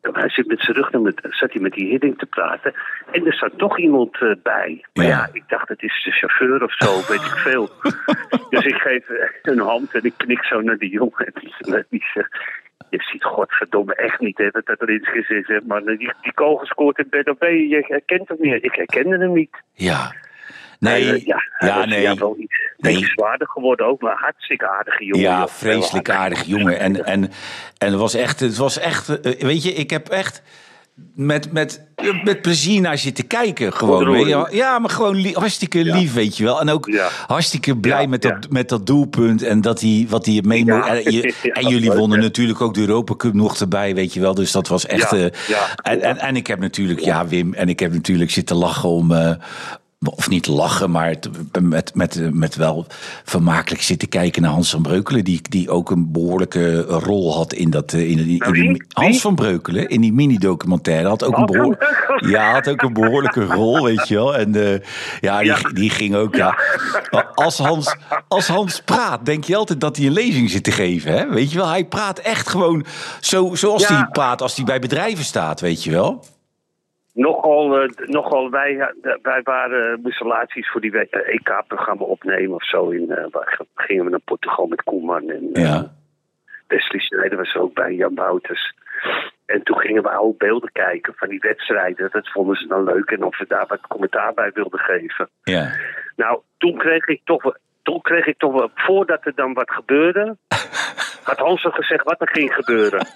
En 0.00 0.14
hij 0.14 0.28
zit 0.30 0.46
met 0.46 0.60
zijn 0.60 0.76
rug 0.76 0.90
naar 0.90 1.00
me, 1.00 1.14
zat 1.30 1.52
hij 1.52 1.62
met 1.62 1.72
die 1.72 1.88
Hidding 1.88 2.18
te 2.18 2.26
praten. 2.26 2.74
En 3.12 3.26
er 3.26 3.34
zat 3.34 3.58
toch 3.58 3.78
iemand 3.78 4.14
eh, 4.20 4.32
bij. 4.42 4.84
Maar 4.94 5.04
Ja. 5.04 5.10
ja. 5.10 5.28
ik 5.32 5.44
dacht, 5.48 5.68
het 5.68 5.82
is 5.82 6.02
de 6.04 6.10
chauffeur 6.10 6.62
of 6.62 6.72
zo, 6.72 7.12
weet 7.12 7.24
ik 7.24 7.36
veel. 7.36 7.68
dus 8.50 8.64
ik 8.64 8.74
geef 8.74 9.04
een 9.42 9.58
hand 9.58 9.94
en 9.94 10.04
ik 10.04 10.14
knik 10.16 10.44
zo 10.44 10.60
naar 10.60 10.78
die 10.78 10.90
jongen. 10.90 11.26
En 11.26 11.32
die, 11.40 11.84
die 11.88 12.04
zegt, 12.14 12.38
je 12.90 13.02
ziet 13.02 13.24
godverdomme 13.24 13.94
echt 13.94 14.20
niet 14.20 14.38
hè, 14.38 14.48
dat 14.50 14.66
dat 14.66 14.88
Linskes 14.88 15.28
is. 15.28 15.46
Hè, 15.46 15.58
maar 15.66 15.84
die, 15.84 16.12
die 16.22 16.34
kogel 16.34 16.66
scoort 16.66 16.98
in 16.98 17.06
bed 17.10 17.28
op 17.28 17.42
je 17.42 17.84
herkent 17.88 18.28
hem 18.28 18.36
niet. 18.40 18.64
Ik 18.64 18.74
herkende 18.74 19.18
hem 19.18 19.32
niet. 19.32 19.56
Ja. 19.72 20.14
Nee, 20.78 21.12
eh, 21.12 21.24
ja, 21.24 21.42
ja, 21.58 21.84
nee. 21.84 22.00
ja, 22.00 22.14
wel 22.14 22.36
iets 22.38 22.54
Nee. 22.76 23.04
zwaarder 23.04 23.48
geworden 23.48 23.86
ook, 23.86 24.00
maar 24.00 24.16
hartstikke 24.16 24.68
aardige 24.68 25.04
jongen. 25.04 25.22
Ja, 25.22 25.48
vreselijk 25.48 26.10
aardig 26.10 26.42
jongen. 26.42 26.78
En, 26.78 27.04
en, 27.04 27.30
en 27.78 27.90
het 27.90 27.94
was 27.94 28.14
echt, 28.14 28.40
het 28.40 28.56
was 28.56 28.78
echt, 28.78 29.20
eh, 29.20 29.40
weet 29.40 29.62
je, 29.62 29.72
ik 29.72 29.90
heb 29.90 30.08
echt, 30.08 30.42
met, 31.14 31.52
met, 31.52 31.86
met 32.24 32.42
plezier 32.42 32.80
naar 32.80 32.98
zitten 32.98 33.26
kijken. 33.26 33.72
Gewoon. 33.72 34.48
Ja, 34.50 34.78
maar 34.78 34.90
gewoon 34.90 35.26
hartstikke 35.32 35.84
lief, 35.84 36.12
weet 36.14 36.36
je 36.36 36.44
wel. 36.44 36.60
En 36.60 36.68
ook 36.68 36.86
Ja. 36.86 37.08
hartstikke 37.26 37.76
blij 37.76 38.06
met, 38.06 38.22
dat, 38.22 38.50
met 38.50 38.68
dat 38.68 38.86
doelpunt. 38.86 39.42
En 39.42 39.60
dat 39.60 39.80
hij, 39.80 40.06
wat 40.08 40.26
hij 40.26 40.40
mee 40.44 40.64
Ja. 40.64 40.76
mo- 40.78 40.84
en, 40.84 41.12
je- 41.12 41.34
Ja, 41.42 41.52
en 41.52 41.68
jullie 41.68 41.92
wonnen 41.92 42.20
natuurlijk 42.20 42.60
ook 42.60 42.74
de 42.74 42.80
Europa 42.80 43.14
Cup 43.16 43.34
nog 43.34 43.60
erbij, 43.60 43.94
weet 43.94 44.14
je 44.14 44.20
wel. 44.20 44.34
Dus 44.34 44.52
dat 44.52 44.68
was 44.68 44.86
echt... 44.86 45.10
Ja, 45.10 45.16
eh, 45.18 45.92
en, 45.92 46.00
en, 46.02 46.18
en 46.18 46.36
ik 46.36 46.46
heb 46.46 46.58
natuurlijk, 46.60 47.00
ja 47.00 47.26
Wim, 47.28 47.54
en 47.54 47.68
ik 47.68 47.80
heb 47.80 47.92
natuurlijk 47.92 48.30
zitten 48.30 48.56
lachen 48.56 48.88
om... 48.88 49.12
eh, 49.12 49.30
of 50.08 50.28
niet 50.28 50.46
lachen, 50.46 50.90
maar 50.90 51.14
met, 51.60 51.94
met, 51.94 52.20
met 52.32 52.54
wel 52.54 52.86
vermakelijk 53.24 53.82
zitten 53.82 54.08
kijken 54.08 54.42
naar 54.42 54.50
Hans 54.50 54.70
van 54.70 54.82
Breukelen. 54.82 55.24
Die, 55.24 55.40
die 55.48 55.70
ook 55.70 55.90
een 55.90 56.12
behoorlijke 56.12 56.80
rol 56.82 57.34
had 57.34 57.52
in 57.52 57.70
dat. 57.70 57.92
eh, 57.92 58.10
In, 58.10 58.18
in, 58.18 58.28
in 58.28 58.36
Nou, 58.38 58.52
die- 58.52 58.68
wie? 58.68 58.82
Hans 58.88 59.20
van 59.20 59.34
Breukelen, 59.34 59.88
in 59.88 60.00
die 60.00 60.12
mini-documentaire, 60.12 61.08
had 61.08 61.24
ook 61.24 61.32
een, 61.32 61.36
Hans 61.38 61.50
van 61.56 61.60
behoor, 61.60 61.76
Breukelen? 61.76 62.30
ja, 62.30 62.52
had 62.52 62.68
ook 62.68 62.82
een 62.82 62.92
behoorlijke 62.92 63.44
rol, 63.44 63.82
weet 63.84 64.08
je 64.08 64.14
wel. 64.14 64.36
En 64.36 64.72
eh, 64.72 64.80
ja, 65.20 65.40
die, 65.42 65.72
die 65.72 65.90
ging 65.90 66.14
ook. 66.14 66.34
Ja. 66.34 66.58
Als, 67.34 67.58
Hans, 67.58 67.96
als 68.28 68.48
Hans 68.48 68.80
praat, 68.84 69.24
denk 69.26 69.44
je 69.44 69.56
altijd 69.56 69.80
dat 69.80 69.96
hij 69.96 70.06
een 70.06 70.12
lezing 70.12 70.50
zit 70.50 70.64
te 70.64 70.72
geven. 70.72 71.12
Hè? 71.12 71.28
Weet 71.28 71.50
je 71.52 71.58
wel, 71.58 71.68
hij 71.68 71.84
praat 71.84 72.18
echt 72.18 72.48
gewoon 72.48 72.84
zo, 73.20 73.54
zoals 73.54 73.88
Ja. 73.88 73.94
hij 73.96 74.06
praat 74.12 74.42
als 74.42 74.56
hij 74.56 74.64
bij 74.64 74.78
bedrijven 74.78 75.24
staat, 75.24 75.60
weet 75.60 75.84
je 75.84 75.90
wel. 75.90 76.24
Nogal, 77.14 77.80
eh, 77.80 77.88
nogal 78.06 78.50
wij, 78.50 78.78
eh, 78.78 79.14
wij 79.22 79.42
waren 79.42 80.00
installaties 80.04 80.70
voor 80.70 80.80
die 80.80 80.90
wet- 80.90 81.10
eh, 81.10 81.34
EK-programma 81.34 82.04
opnemen 82.04 82.54
of 82.54 82.64
zo. 82.64 82.88
In, 82.88 83.06
waar 83.30 83.60
gingen 83.74 84.04
we 84.04 84.10
naar 84.10 84.20
Portugal 84.24 84.66
met 84.66 84.82
Koeman 84.82 85.30
en 85.30 85.48
Ja. 85.52 85.92
Wesley 86.66 87.00
Sneijder 87.00 87.38
was 87.38 87.54
ook 87.56 87.74
bij, 87.74 87.92
Jan 87.92 88.14
Wouters. 88.14 88.74
En 89.46 89.62
toen 89.62 89.78
gingen 89.78 90.02
we 90.02 90.10
oude 90.10 90.36
beelden 90.38 90.72
kijken 90.72 91.14
van 91.16 91.28
die 91.28 91.40
wedstrijden. 91.40 92.08
Dat 92.12 92.28
vonden 92.28 92.56
ze 92.56 92.66
dan 92.66 92.84
leuk 92.84 93.10
en 93.10 93.22
of 93.22 93.38
we 93.38 93.44
daar 93.48 93.66
wat 93.66 93.86
commentaar 93.88 94.34
bij 94.34 94.50
wilden 94.54 94.80
geven. 94.80 95.28
Ja. 95.42 95.72
Nou, 96.16 96.40
toen 96.58 96.78
kreeg 96.78 97.06
ik 97.06 97.20
toch 97.24 97.54
toen 97.82 98.00
kreeg 98.00 98.26
ik 98.26 98.38
toch 98.38 98.52
wel, 98.52 98.70
voordat 98.74 99.26
er 99.26 99.34
dan 99.34 99.52
wat 99.52 99.70
gebeurde, 99.70 100.36
had 101.30 101.38
Hans 101.38 101.64
al 101.64 101.70
gezegd 101.70 102.04
wat 102.04 102.20
er 102.20 102.28
ging 102.28 102.54
gebeuren. 102.54 103.06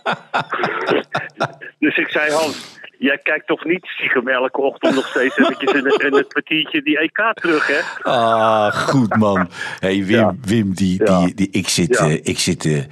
dus 1.85 1.97
ik 1.97 2.09
zei, 2.09 2.31
Hans, 2.31 2.81
jij 2.99 3.19
kijkt 3.23 3.47
toch 3.47 3.65
niet 3.65 3.87
stiekem 3.87 4.29
elke 4.29 4.61
ochtend 4.61 4.95
nog 4.95 5.07
steeds 5.07 5.37
eventjes 5.39 5.73
in 5.73 5.87
een, 5.87 5.99
in 6.07 6.15
een 6.15 6.27
kwartiertje 6.29 6.83
die 6.83 6.99
EK 6.99 7.31
terug, 7.35 7.67
hè? 7.67 8.11
Ah, 8.11 8.75
goed 8.75 9.17
man. 9.17 9.49
Hey 9.79 10.05
Wim, 10.05 10.17
Ja. 10.19 10.35
Wim 10.43 10.75
die, 10.75 11.05
Ja. 11.05 11.19
die, 11.25 11.35
die, 11.35 11.49
ik 11.51 11.69
zit, 11.69 11.99
Ja. 11.99 12.05
eh, 12.05 12.21
ik 12.23 12.39
zit, 12.39 12.65
eh, 12.65 12.83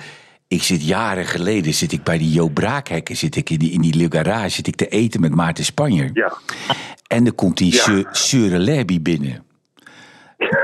ik 0.48 0.62
zit 0.62 0.86
jaren 0.86 1.24
geleden 1.26 1.74
zit 1.74 1.92
ik 1.92 2.02
bij 2.02 2.18
die 2.18 2.32
Jo 2.32 2.48
Braakhekken, 2.48 3.16
zit 3.16 3.36
ik 3.36 3.50
in 3.50 3.58
die, 3.58 3.70
in 3.72 3.80
die 3.80 4.06
Garage, 4.12 4.48
zit 4.48 4.66
ik 4.66 4.74
te 4.76 4.88
eten 4.88 5.20
met 5.20 5.34
Maarten 5.34 5.64
Spanjer. 5.64 6.10
Ja, 6.12 6.32
En 7.06 7.24
dan 7.24 7.34
komt 7.34 7.56
die 7.58 7.72
Ja. 7.74 7.80
Binnen. 9.02 9.44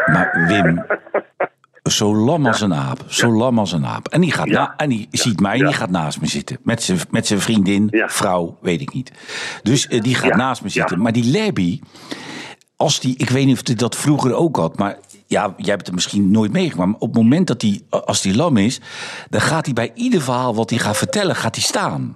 Maar 0.07 0.45
Wim, 0.49 0.85
zo 1.91 2.17
lam 2.17 2.47
als 2.47 2.61
een 2.61 2.75
aap, 2.75 3.05
zo 3.07 3.33
lam 3.33 3.59
als 3.59 3.73
een 3.73 3.87
aap. 3.87 4.09
En 4.09 4.21
die, 4.21 4.33
gaat 4.33 4.47
na, 4.47 4.75
en 4.77 4.89
die 4.89 5.09
ziet 5.11 5.41
mij 5.41 5.59
en 5.59 5.67
die 5.67 5.75
gaat 5.75 5.91
naast 5.91 6.21
me 6.21 6.27
zitten. 6.27 6.59
Met 6.63 6.83
zijn 6.83 6.99
met 7.11 7.27
zijn 7.27 7.41
vriendin, 7.41 8.05
vrouw, 8.07 8.59
weet 8.61 8.81
ik 8.81 8.95
niet. 8.95 9.13
Dus 9.63 9.89
eh, 9.89 10.01
die 10.01 10.15
gaat 10.15 10.37
naast 10.37 10.63
me 10.63 10.69
zitten. 10.69 11.01
Maar 11.01 11.13
die 11.13 11.25
Leby, 11.25 11.81
als 12.77 13.01
die, 13.01 13.15
ik 13.17 13.31
weet 13.31 13.47
niet 13.47 13.61
of 13.61 13.67
hij 13.67 13.75
dat 13.75 13.97
vroeger 13.97 14.35
ook 14.35 14.57
had, 14.57 14.79
maar 14.79 14.99
ja, 15.27 15.55
jij 15.57 15.71
hebt 15.71 15.87
het 15.87 15.95
misschien 15.95 16.31
nooit 16.31 16.53
meegemaakt. 16.53 16.91
Maar 16.91 17.01
op 17.01 17.15
het 17.15 17.23
moment 17.23 17.47
dat 17.47 17.63
hij, 17.63 17.81
als 17.91 18.23
hij 18.23 18.35
lam 18.35 18.57
is, 18.57 18.81
dan 19.31 19.41
gaat 19.41 19.65
hij 19.65 19.75
bij 19.75 19.91
ieder 19.95 20.21
verhaal 20.21 20.55
wat 20.55 20.71
hij 20.71 20.79
gaat 20.79 20.97
vertellen, 20.97 21.37
gaat 21.37 21.55
hij 21.55 21.65
staan. 21.65 22.13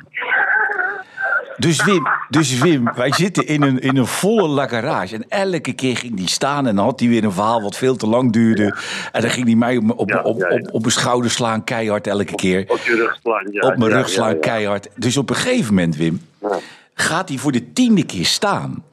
Dus 1.62 1.84
Wim, 1.84 2.06
dus 2.28 2.58
Wim, 2.58 2.92
wij 2.94 3.12
zitten 3.12 3.46
in 3.46 3.62
een, 3.62 3.78
in 3.78 3.96
een 3.96 4.06
volle 4.06 4.48
la 4.48 4.66
garage. 4.66 5.14
En 5.14 5.24
elke 5.28 5.72
keer 5.72 5.96
ging 5.96 6.16
die 6.16 6.28
staan 6.28 6.66
en 6.66 6.76
dan 6.76 6.84
had 6.84 7.00
hij 7.00 7.08
weer 7.08 7.24
een 7.24 7.32
verhaal 7.32 7.62
wat 7.62 7.76
veel 7.76 7.96
te 7.96 8.06
lang 8.06 8.32
duurde. 8.32 8.76
En 9.12 9.20
dan 9.20 9.30
ging 9.30 9.46
hij 9.46 9.54
mij 9.54 9.76
op, 9.76 9.98
op, 9.98 10.08
Ja, 10.10 10.22
op, 10.22 10.42
op, 10.50 10.68
op 10.72 10.80
mijn 10.80 10.92
schouder 10.92 11.30
slaan, 11.30 11.64
keihard 11.64 12.06
elke 12.06 12.34
keer. 12.34 12.64
op 12.68 12.78
je 12.78 12.94
rug 12.94 13.18
slaan. 13.22 13.48
Ja, 13.50 13.68
Op 13.68 13.76
mijn 13.76 13.90
rug 13.90 14.08
slaan, 14.08 14.40
keihard. 14.40 14.88
Dus 14.96 15.16
op 15.16 15.30
een 15.30 15.36
gegeven 15.36 15.74
moment, 15.74 15.96
Wim, 15.96 16.20
gaat 16.94 17.28
hij 17.28 17.38
voor 17.38 17.52
de 17.52 17.72
tiende 17.72 18.04
keer 18.06 18.26
staan. 18.26 18.84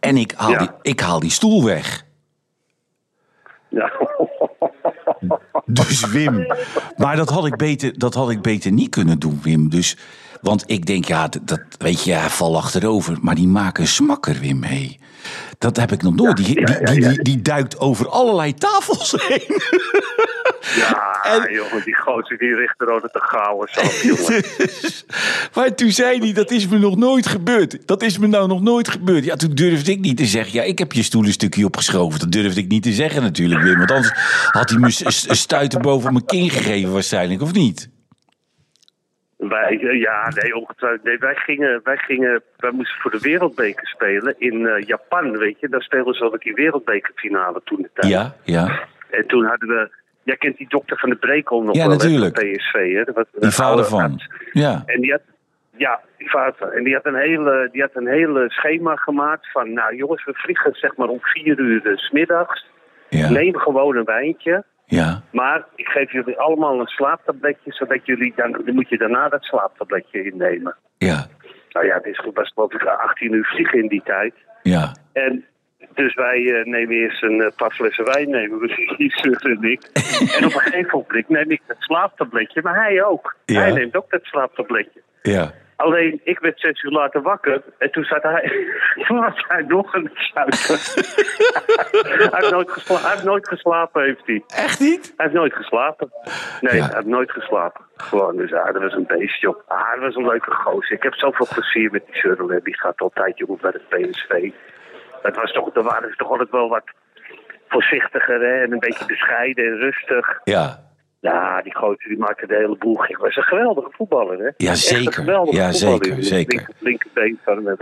En 0.00 0.16
ik 0.16 0.32
haal, 0.36 0.58
die, 0.58 0.68
ik 0.82 1.00
haal 1.00 1.20
die 1.20 1.30
stoel 1.30 1.64
weg. 1.64 2.04
Ja. 3.68 3.92
Dus 5.64 6.06
Wim. 6.10 6.46
Maar 6.96 7.16
dat 7.16 7.30
had 7.30 7.46
ik 7.46 7.56
beter, 7.56 7.98
dat 7.98 8.14
had 8.14 8.30
ik 8.30 8.42
beter 8.42 8.72
niet 8.72 8.90
kunnen 8.90 9.18
doen, 9.18 9.40
Wim. 9.42 9.70
Dus, 9.70 9.96
want 10.44 10.64
ik 10.66 10.86
denk, 10.86 11.04
ja, 11.04 11.28
dat, 11.28 11.46
dat 11.48 11.60
weet 11.78 12.04
je, 12.04 12.10
ja, 12.10 12.28
val 12.28 12.56
achterover. 12.56 13.16
Maar 13.20 13.34
die 13.34 13.48
maken 13.48 13.86
smakker, 13.86 14.40
Wim, 14.40 14.62
hé. 14.62 14.96
Dat 15.58 15.76
heb 15.76 15.92
ik 15.92 16.02
nog 16.02 16.14
nooit. 16.14 16.36
Die, 16.36 16.60
ja, 16.60 16.64
die, 16.64 16.84
die, 16.84 17.08
die, 17.08 17.22
die 17.22 17.42
duikt 17.42 17.78
over 17.78 18.08
allerlei 18.08 18.54
tafels 18.54 19.14
heen. 19.28 19.60
Ja, 20.76 21.22
En- 21.22 21.52
jongen, 21.52 21.84
die 21.84 21.94
gozer 21.94 22.38
die 22.38 22.54
richt 22.54 22.80
er 22.80 22.90
altijd 22.90 23.12
zelf, 23.70 24.02
jongen. 24.02 24.44
maar 25.54 25.74
toen 25.74 25.90
zei 25.90 26.18
hij, 26.18 26.32
dat 26.32 26.50
is 26.50 26.68
me 26.68 26.78
nog 26.78 26.96
nooit 26.96 27.26
gebeurd. 27.26 27.86
Dat 27.86 28.02
is 28.02 28.18
me 28.18 28.26
nou 28.26 28.48
nog 28.48 28.60
nooit 28.60 28.88
gebeurd. 28.88 29.24
Ja, 29.24 29.36
toen 29.36 29.54
durfde 29.54 29.90
ik 29.92 30.00
niet 30.00 30.16
te 30.16 30.26
zeggen, 30.26 30.52
ja, 30.54 30.62
ik 30.62 30.78
heb 30.78 30.92
je 30.92 31.02
stoel 31.02 31.24
een 31.24 31.32
stukje 31.32 31.64
opgeschoven. 31.64 32.18
Dat 32.20 32.32
durfde 32.32 32.60
ik 32.60 32.68
niet 32.68 32.82
te 32.82 32.92
zeggen 32.92 33.22
natuurlijk, 33.22 33.62
Wim. 33.62 33.78
Want 33.78 33.90
anders 33.90 34.12
had 34.50 34.70
hij 34.70 34.78
me 34.78 34.90
stuiter 35.34 35.80
boven 35.80 36.12
mijn 36.12 36.24
kin 36.24 36.50
gegeven 36.50 36.92
waarschijnlijk, 36.92 37.42
of 37.42 37.52
niet? 37.52 37.92
Wij, 39.48 39.80
eh, 39.80 40.00
ja, 40.00 40.32
nee, 40.34 40.56
ongetwijfeld. 40.56 41.04
Nee, 41.04 41.18
wij 41.18 41.34
gingen, 41.34 41.80
wij 41.84 41.96
gingen, 41.96 42.42
wij 42.56 42.70
moesten 42.70 43.00
voor 43.00 43.10
de 43.10 43.18
wereldbeker 43.18 43.86
spelen 43.86 44.34
in 44.38 44.66
eh, 44.66 44.86
Japan, 44.86 45.38
weet 45.38 45.60
je. 45.60 45.68
Daar 45.68 45.82
speelden 45.82 46.14
ze 46.14 46.24
ook 46.24 46.42
die 46.42 46.54
wereldbekerfinale 46.54 47.60
toen 47.64 47.82
de 47.82 47.90
tijd. 47.94 48.12
Ja, 48.12 48.34
ja. 48.42 48.86
En 49.10 49.26
toen 49.26 49.44
hadden 49.44 49.68
we, 49.68 49.90
jij 50.22 50.36
kent 50.36 50.56
die 50.56 50.68
dokter 50.68 50.98
van 50.98 51.10
de 51.10 51.16
Brekel 51.16 51.62
nog 51.62 51.74
Ja, 51.74 51.86
wel, 51.86 51.98
hè, 51.98 52.04
natuurlijk. 52.04 52.40
van 52.40 52.52
PSV, 52.52 52.72
hè. 52.72 53.24
Die 53.40 53.50
vader 53.50 53.84
van. 53.84 54.20
Ja. 54.52 54.82
En 54.86 55.00
die 55.00 55.10
had, 55.10 55.22
ja, 55.76 56.00
die 56.18 56.30
vader. 56.30 56.72
En 56.72 56.84
die 56.84 56.94
had 56.94 57.06
een 57.06 57.16
hele, 57.16 57.68
die 57.72 57.80
had 57.80 57.90
een 57.94 58.08
hele 58.08 58.44
schema 58.50 58.96
gemaakt 58.96 59.50
van, 59.50 59.72
nou 59.72 59.96
jongens, 59.96 60.24
we 60.24 60.32
vliegen 60.34 60.74
zeg 60.74 60.96
maar 60.96 61.08
om 61.08 61.18
vier 61.20 61.58
uur 61.58 61.92
's 61.96 62.10
middags. 62.10 62.66
Ja. 63.08 63.30
Neem 63.30 63.56
gewoon 63.56 63.96
een 63.96 64.04
wijntje. 64.04 64.64
Ja. 64.94 65.22
Maar 65.30 65.64
ik 65.74 65.86
geef 65.86 66.12
jullie 66.12 66.38
allemaal 66.38 66.80
een 66.80 66.86
slaaptabletje, 66.86 67.72
zodat 67.72 68.06
jullie 68.06 68.32
dan, 68.36 68.52
dan 68.52 68.74
moet 68.74 68.88
je 68.88 68.98
daarna 68.98 69.28
dat 69.28 69.44
slaaptabletje 69.44 70.24
innemen. 70.24 70.76
Ja. 70.98 71.26
Nou 71.70 71.86
ja, 71.86 71.94
het 71.94 72.06
is 72.06 72.18
geloof 72.18 72.72
ik 72.72 72.84
18 72.84 73.32
uur 73.32 73.44
vliegen 73.44 73.82
in 73.82 73.88
die 73.88 74.02
tijd. 74.04 74.34
Ja. 74.62 74.94
En 75.12 75.44
dus 75.94 76.14
wij 76.14 76.60
eh, 76.60 76.64
nemen 76.64 76.96
eerst 76.96 77.22
een 77.22 77.40
eh, 77.40 77.50
paar 77.56 77.70
flessen 77.70 78.04
wijn, 78.04 78.30
nemen 78.30 78.58
we 78.58 78.68
en 79.42 79.62
ik. 79.62 79.82
en 80.36 80.44
op 80.44 80.54
een 80.54 80.60
gegeven 80.60 81.04
moment 81.08 81.28
neem 81.28 81.50
ik 81.50 81.60
het 81.66 81.76
slaaptabletje, 81.80 82.62
maar 82.62 82.84
hij 82.84 83.04
ook. 83.04 83.36
Ja. 83.44 83.60
Hij 83.60 83.72
neemt 83.72 83.96
ook 83.96 84.10
dat 84.10 84.24
slaaptabletje. 84.24 85.02
Ja. 85.22 85.52
Alleen, 85.84 86.20
ik 86.24 86.38
werd 86.38 86.60
zes 86.60 86.82
uur 86.82 86.90
later 86.90 87.22
wakker 87.22 87.62
en 87.78 87.90
toen 87.90 88.04
zat 88.04 88.22
hij, 88.22 88.66
toen 89.06 89.18
was 89.20 89.44
hij 89.48 89.62
nog 89.62 89.94
aan 89.94 90.04
het 90.04 90.18
zuipen. 90.32 90.78
hij, 92.30 92.38
heeft 92.40 92.50
nooit 92.50 92.70
gesla- 92.70 93.00
hij 93.00 93.10
heeft 93.10 93.24
nooit 93.24 93.48
geslapen, 93.48 94.02
heeft 94.02 94.26
hij. 94.26 94.42
Echt 94.46 94.80
niet? 94.80 95.04
Hij 95.16 95.26
heeft 95.26 95.38
nooit 95.38 95.54
geslapen. 95.54 96.10
Nee, 96.60 96.76
Ja. 96.76 96.84
hij 96.84 96.94
heeft 96.94 97.06
nooit 97.06 97.30
geslapen. 97.30 97.84
Gewoon, 97.96 98.36
dus 98.36 98.52
ah, 98.52 98.72
dat 98.72 98.82
was 98.82 98.92
een 98.92 99.06
beest, 99.06 99.40
joh. 99.40 99.56
Ah, 99.68 99.90
dat 99.92 100.00
was 100.00 100.14
een 100.16 100.26
leuke 100.26 100.50
gozer. 100.50 100.96
Ik 100.96 101.02
heb 101.02 101.14
zoveel 101.14 101.46
plezier 101.54 101.90
met 101.90 102.06
die 102.06 102.14
Surrel. 102.16 102.60
Die 102.62 102.78
gaat 102.80 103.00
altijd, 103.00 103.38
jongen, 103.38 103.58
bij 103.60 103.70
de 103.72 103.80
PSV. 103.88 104.50
Dat 105.22 105.36
was 105.36 105.52
toch, 105.52 105.72
daar 105.72 105.84
waren 105.84 106.10
ze 106.10 106.16
toch 106.16 106.30
altijd 106.30 106.50
wel 106.50 106.68
wat 106.68 106.84
voorzichtiger, 107.68 108.40
hè. 108.40 108.62
En 108.62 108.72
een 108.72 108.78
beetje 108.78 109.06
bescheiden 109.06 109.64
en 109.64 109.76
rustig. 109.76 110.40
Ja. 110.44 110.78
Ja, 111.30 111.62
die 111.62 111.74
gozer 111.74 112.08
die 112.08 112.18
maakte 112.18 112.46
de 112.46 112.54
hele 112.54 112.76
boel. 112.76 113.04
Ik 113.08 113.16
was 113.16 113.36
een 113.36 113.42
geweldige 113.42 113.88
voetballer, 113.90 114.38
hè. 114.38 114.50
Ja, 114.56 114.70
een 114.70 114.76
zeker. 114.76 115.12
geweldige 115.12 115.56
Ja, 115.56 115.72
voetballer. 115.72 116.04
zeker, 116.04 116.22
zeker. 116.24 116.54
linker- 116.58 116.74
Linkerbeen 116.78 117.38
van 117.44 117.66
hem. 117.66 117.76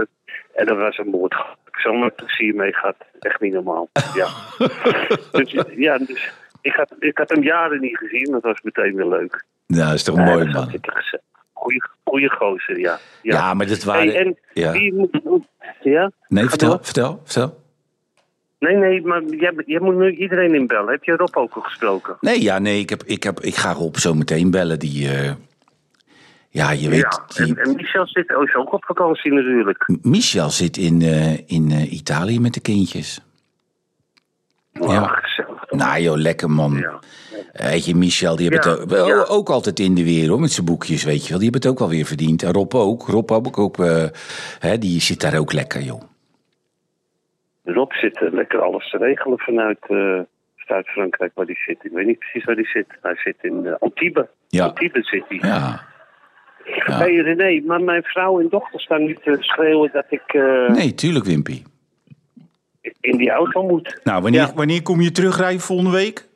En 0.55 0.67
dat 0.67 0.77
was 0.79 0.99
een 0.99 1.09
moord. 1.09 1.35
Ik 1.67 1.77
zo 1.81 1.93
met 1.93 2.17
plezier 2.17 2.55
mee 2.55 2.73
gehad. 2.73 2.97
Echt 3.21 3.41
niet 3.41 3.53
normaal. 3.53 3.89
Ja. 4.15 4.29
dus, 5.39 5.57
ja, 5.77 5.99
dus 5.99 6.33
ik 6.61 6.73
had, 6.73 6.95
ik 6.99 7.19
had 7.19 7.29
hem 7.31 7.43
jaren 7.43 7.81
niet 7.81 7.97
gezien. 7.99 8.31
Dat 8.33 8.43
was 8.43 8.61
meteen 8.63 8.95
weer 8.97 9.07
leuk. 9.09 9.45
Nou, 9.67 9.85
dat 9.85 9.95
is 9.95 10.03
toch 10.03 10.17
Ja, 10.17 10.25
mooi, 10.25 10.45
man. 10.53 10.73
Goeie, 11.53 11.83
goeie 12.05 12.31
gozer, 12.31 12.79
ja. 12.79 12.99
Ja, 13.23 13.55
maar 13.55 13.67
dat 13.67 13.83
waren... 13.85 14.09
Hey, 14.09 14.17
en 14.17 14.39
ja. 14.53 14.73
wie 14.73 14.95
moet... 14.95 15.19
Ja? 15.81 16.11
Nee, 16.29 16.49
vertel, 16.49 16.79
vertel, 16.83 17.21
vertel. 17.25 17.62
Nee, 18.63 18.77
nee, 18.77 19.03
maar 19.03 19.23
jij, 19.25 19.53
jij 19.67 19.81
moet 19.81 19.97
nu 19.97 20.11
iedereen 20.17 20.55
inbellen. 20.55 20.91
Heb 20.93 21.05
je 21.05 21.17
Rob 21.17 21.37
ook 21.37 21.55
al 21.55 21.63
gesproken? 21.63 22.17
Nee, 22.21 22.43
ja, 22.43 22.59
nee, 22.59 22.81
ik, 22.81 22.91
heb, 22.91 23.03
ik, 23.05 23.23
heb, 23.23 23.41
ik 23.41 23.55
ga 23.57 23.73
Rob 23.73 23.97
zo 23.97 24.15
meteen 24.15 24.51
bellen. 24.51 24.79
Die, 24.79 25.09
eh, 25.09 25.33
ja, 26.49 26.71
je 26.71 26.89
weet, 26.89 27.01
ja, 27.01 27.45
die- 27.45 27.55
en, 27.57 27.63
en 27.65 27.75
Michel 27.77 28.07
zit 28.07 28.37
oh, 28.37 28.57
ook 28.61 28.73
op 28.73 28.85
vakantie 28.85 29.33
natuurlijk. 29.33 29.89
Michel 30.03 30.51
zit 30.51 30.77
in, 30.77 31.03
eh, 31.03 31.33
in 31.33 31.71
eh, 31.71 31.93
Italië 31.93 32.41
met 32.41 32.55
de 32.55 32.61
kindjes. 32.61 33.21
Ja. 34.73 34.93
Ja. 34.93 35.07
gezellig? 35.07 35.71
Nou 35.71 36.01
joh, 36.01 36.17
lekker 36.17 36.51
man. 36.51 36.77
Ja. 36.77 36.99
Weet 37.53 37.85
je, 37.85 37.95
Michel, 37.95 38.37
die 38.37 38.49
hebben 38.49 38.71
Ja, 38.71 38.75
het 38.77 38.83
ook, 38.85 38.91
wel- 38.91 39.09
ja. 39.09 39.23
ook 39.29 39.49
altijd 39.51 39.81
in 39.81 39.95
de 39.95 40.05
weer 40.05 40.29
hoor, 40.29 40.41
met 40.41 40.53
zijn 40.53 40.67
boekjes, 40.67 41.05
weet 41.05 41.23
je 41.23 41.29
wel. 41.29 41.39
Die 41.39 41.51
hebben 41.51 41.61
het 41.61 41.71
ook 41.71 41.79
wel 41.89 41.97
weer 41.97 42.05
verdiend. 42.07 42.43
En 42.43 42.53
Rob 42.53 42.75
ook. 42.75 43.07
Rob 43.09 43.31
ook, 43.31 43.59
ook 43.59 43.77
hè, 44.59 44.79
die 44.79 45.01
zit 45.01 45.21
daar 45.21 45.39
ook 45.39 45.53
lekker, 45.53 45.83
joh. 45.83 46.03
Rob 47.65 47.93
zit 47.93 48.23
eh, 48.23 48.33
lekker 48.33 48.61
alles 48.61 48.91
te 48.91 48.97
regelen 48.99 49.39
vanuit, 49.39 49.79
eh, 49.81 50.21
vanuit 50.57 50.87
Frankrijk 50.87 51.33
waar 51.35 51.47
hij 51.47 51.57
zit. 51.67 51.85
Ik 51.85 51.91
weet 51.93 52.07
niet 52.07 52.19
precies 52.19 52.45
waar 52.45 52.55
hij 52.55 52.65
zit. 52.65 52.87
Hij 53.03 53.17
zit 53.17 53.37
in 53.41 53.67
eh, 53.67 53.73
Antibes. 53.79 54.27
Ja. 54.49 54.65
Antibes 54.65 55.09
zit 55.09 55.25
hij. 55.29 55.39
Ja. 55.43 55.81
ja. 56.65 56.99
Hey 56.99 57.15
René, 57.15 57.67
maar 57.67 57.81
mijn 57.81 58.03
vrouw 58.03 58.41
en 58.41 58.49
dochter 58.49 58.81
staan 58.81 59.05
nu 59.05 59.15
te 59.25 59.37
schreeuwen 59.41 59.91
dat 59.93 60.07
ik 60.09 60.23
eh, 60.33 60.69
Nee, 60.69 60.95
tuurlijk, 60.95 61.25
Wimpy. 61.25 61.63
in 63.01 63.17
die 63.17 63.31
auto 63.31 63.63
moet. 63.67 64.01
Nou, 64.05 64.23
wanneer, 64.23 64.41
Ja. 64.41 64.53
wanneer 64.55 64.83
kom 64.83 65.01
je 65.01 65.11
terugrijden 65.11 65.61
volgende 65.61 65.91
week? 65.91 66.31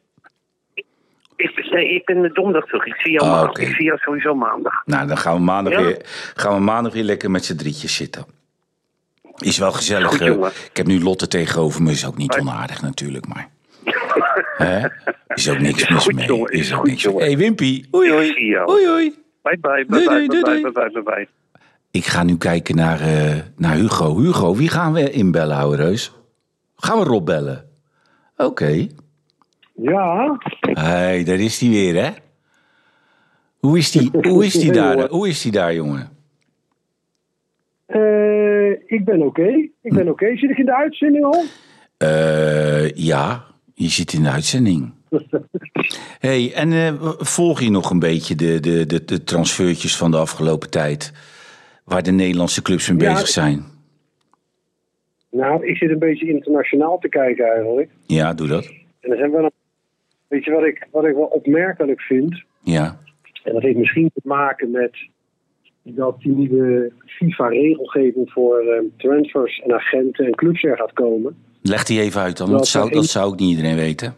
Ik, 1.37 1.71
nee, 1.71 1.89
ik 1.89 2.05
ben 2.05 2.23
de 2.23 2.33
donderdag 2.33 2.65
terug. 2.67 2.87
Ik 2.87 2.95
zie 2.97 3.13
jou, 3.13 3.49
oké. 3.49 3.61
Ik 3.61 3.75
zie 3.75 3.85
jou 3.85 3.99
sowieso 3.99 4.35
maandag. 4.35 4.83
Nou, 4.85 5.07
dan 5.07 5.17
gaan 5.17 5.35
we 5.35 5.41
maandag, 5.41 5.73
Ja. 5.73 5.83
weer, 5.83 6.01
gaan 6.35 6.55
we 6.55 6.61
maandag 6.61 6.93
weer 6.93 7.03
lekker 7.03 7.31
met 7.31 7.45
z'n 7.45 7.57
drietjes 7.57 7.97
zitten. 7.97 8.25
Is 9.39 9.59
wel 9.59 9.73
gezellig. 9.73 10.09
Goed, 10.11 10.21
eh. 10.21 10.47
ik 10.71 10.77
heb 10.77 10.87
nu 10.87 11.03
Lotte 11.03 11.29
tegenover 11.29 11.83
me, 11.83 11.91
is 11.91 12.07
ook 12.07 12.17
niet 12.17 12.39
onaardig 12.39 12.83
natuurlijk, 12.83 13.27
maar... 13.27 13.49
Hè? 14.57 14.89
Is 15.35 15.49
ook 15.51 15.59
niks 15.59 15.83
Is 15.83 15.89
mis 15.89 16.07
mee. 16.07 16.27
jongen, 16.27 16.51
is 16.53 16.61
Is 16.61 16.73
ook 16.73 16.87
niks 16.87 17.03
jongen. 17.03 17.21
Hé, 17.21 17.27
hey, 17.27 17.37
Wimpy. 17.37 17.85
Hoi, 17.91 18.11
hoi. 18.11 18.57
Hoi, 18.65 18.87
hoi. 18.87 19.15
Bye 19.43 19.59
bye, 19.61 19.85
bye 19.89 20.05
bye, 20.07 20.27
bye 20.27 20.43
bye, 20.43 20.61
bye 20.61 20.91
bye, 20.91 21.03
bye. 21.03 21.29
Ik 21.91 22.05
ga 22.07 22.23
nu 22.23 22.37
kijken 22.37 22.77
naar, 22.77 23.01
eh, 23.01 23.35
naar 23.57 23.75
Hugo. 23.75 24.19
Hugo, 24.19 24.55
wie 24.57 24.69
gaan 24.69 24.93
we 24.93 25.11
inbellen, 25.11 25.57
ouwe 25.57 25.77
reus? 25.77 26.13
Gaan 26.77 26.99
we 26.99 27.05
Rob 27.05 27.25
bellen? 27.27 27.65
Oké. 28.37 28.87
Ja, 29.75 30.39
Hé, 30.61 31.23
daar 31.23 31.39
is 31.39 31.61
hij 31.61 31.69
weer, 31.69 32.05
hè? 32.05 32.11
Hoe 33.59 33.79
is 33.79 33.91
die, 33.91 34.11
hoe 34.13 34.45
is 34.45 34.53
die 34.53 34.73
daar? 34.83 35.09
Hoe 35.09 35.29
is 35.29 35.43
die 35.43 35.53
daar, 35.53 35.75
jongen? 35.75 36.16
Eh, 37.97 38.71
ik 38.87 39.05
ben 39.05 39.23
oké. 39.23 39.49
Ik 39.83 39.93
ben 39.95 40.09
oké. 40.09 40.37
Zit 40.37 40.51
ik 40.51 40.59
in 40.59 40.65
de 40.65 40.77
uitzending 40.77 41.25
al? 41.25 41.43
Eh, 41.97 42.91
ja, 42.91 43.45
je 43.75 43.89
zit 43.89 44.13
in 44.13 44.23
de 44.23 44.31
uitzending. 44.31 44.93
hey, 46.27 46.53
en 46.55 46.73
eh, 46.73 47.13
volg 47.19 47.61
je 47.61 47.71
nog 47.71 47.91
een 47.91 47.99
beetje 47.99 48.35
de, 48.35 48.61
de, 48.61 48.87
de, 48.87 49.05
de 49.05 49.25
transfertjes 49.25 49.97
van 49.97 50.11
de 50.11 50.17
afgelopen 50.17 50.71
tijd? 50.71 51.13
Waar 51.85 52.03
de 52.03 52.11
Nederlandse 52.13 52.63
clubs 52.63 52.91
mee 52.91 53.01
Ja. 53.01 53.13
bezig 53.13 53.29
zijn? 53.29 53.65
Nou, 55.31 55.67
ik 55.67 55.77
zit 55.77 55.91
een 55.91 55.99
beetje 55.99 56.29
internationaal 56.29 56.99
te 56.99 57.09
kijken 57.09 57.45
eigenlijk. 57.45 57.91
Ja, 58.07 58.35
doe 58.35 58.47
dat. 58.49 58.65
En 59.01 59.09
dan 59.09 59.19
zijn 59.19 59.31
we 59.31 59.41
dan, 59.41 59.51
weet 60.29 60.45
je 60.45 60.51
wat 60.51 60.65
ik, 60.65 60.87
wat 60.91 61.05
ik 61.05 61.15
wel 61.15 61.25
opmerkelijk 61.25 62.01
vind? 62.01 62.43
Ja. 62.61 62.99
En 63.43 63.53
dat 63.53 63.63
heeft 63.63 63.77
misschien 63.79 64.11
te 64.15 64.21
maken 64.25 64.71
met 64.71 64.97
dat 65.95 66.21
die 66.21 66.33
nieuwe 66.33 66.93
FIFA-regelgeving 67.07 68.31
voor 68.31 68.59
eh, 68.59 68.83
transfers 68.97 69.59
en 69.59 69.75
agenten 69.75 70.27
en 70.27 70.35
clubs 70.35 70.63
er 70.63 70.77
gaat 70.77 70.93
komen. 70.93 71.37
Leg 71.63 71.85
die 71.85 72.01
even 72.01 72.21
uit 72.21 72.37
dan, 72.37 72.49
Dat 72.51 72.59
dat 72.59 72.67
zou, 72.67 72.91
dat 72.91 73.05
zou 73.05 73.27
ook 73.27 73.39
niet 73.39 73.51
iedereen 73.51 73.77
weten. 73.77 74.15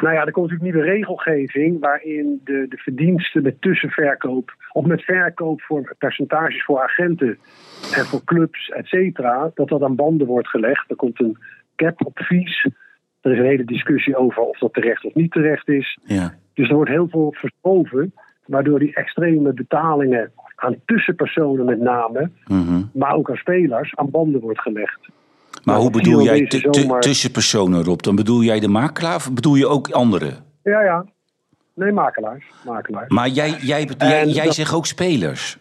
Nou 0.00 0.14
ja, 0.14 0.24
er 0.24 0.32
komt 0.32 0.50
natuurlijk 0.50 0.74
nieuwe 0.74 0.90
regelgeving 0.90 1.80
waarin 1.80 2.40
de, 2.44 2.66
de 2.68 2.76
verdiensten 2.76 3.42
met 3.42 3.60
tussenverkoop 3.60 4.54
of 4.72 4.84
met 4.84 5.02
verkoop 5.02 5.62
voor 5.62 5.94
percentages 5.98 6.64
voor 6.64 6.82
agenten 6.82 7.38
en 7.94 8.04
voor 8.04 8.24
clubs, 8.24 8.68
et 8.68 8.86
cetera, 8.86 9.50
dat 9.54 9.68
dat 9.68 9.82
aan 9.82 9.96
banden 9.96 10.26
wordt 10.26 10.48
gelegd. 10.48 10.90
Er 10.90 10.96
komt 10.96 11.20
een 11.20 11.38
cap 11.76 12.06
op 12.06 12.18
fees. 12.18 12.68
Er 13.20 13.32
is 13.32 13.38
een 13.38 13.44
hele 13.44 13.64
discussie 13.64 14.16
over 14.16 14.42
of 14.42 14.58
dat 14.58 14.72
terecht 14.72 15.04
of 15.04 15.14
niet 15.14 15.32
terecht 15.32 15.68
is. 15.68 15.98
Ja. 16.04 16.34
Dus 16.54 16.68
er 16.68 16.74
wordt 16.74 16.90
heel 16.90 17.08
veel 17.08 17.34
verschoven, 17.36 18.14
waardoor 18.46 18.78
die 18.78 18.94
extreme 18.94 19.52
betalingen 19.52 20.32
aan 20.56 20.76
tussenpersonen 20.86 21.64
met 21.64 21.80
name, 21.80 22.30
Mhm. 22.46 22.82
maar 22.92 23.14
ook 23.14 23.30
aan 23.30 23.36
spelers, 23.36 23.96
aan 23.96 24.10
banden 24.10 24.40
wordt 24.40 24.60
gelegd. 24.60 24.98
Maar 25.52 25.62
Nou, 25.74 25.80
hoe 25.80 25.90
bedoel 25.90 26.22
jij 26.22 26.46
zomer. 26.48 27.00
tussenpersonen, 27.00 27.82
Rob? 27.84 28.00
Dan 28.00 28.16
bedoel 28.16 28.42
jij 28.42 28.60
de 28.60 28.68
makelaar 28.68 29.16
of 29.16 29.32
bedoel 29.32 29.54
je 29.54 29.66
ook 29.66 29.88
anderen? 29.90 30.44
Ja, 30.62 30.82
ja. 30.82 31.04
Nee, 31.74 31.92
makelaars. 31.92 32.44
makelaars. 32.64 33.08
Maar 33.08 33.28
jij, 33.28 33.50
jij, 33.50 33.88
jij, 33.98 34.20
En 34.20 34.28
jij 34.28 34.44
dat- 34.44 34.54
zegt 34.54 34.74
ook 34.74 34.86
spelers. 34.86 35.58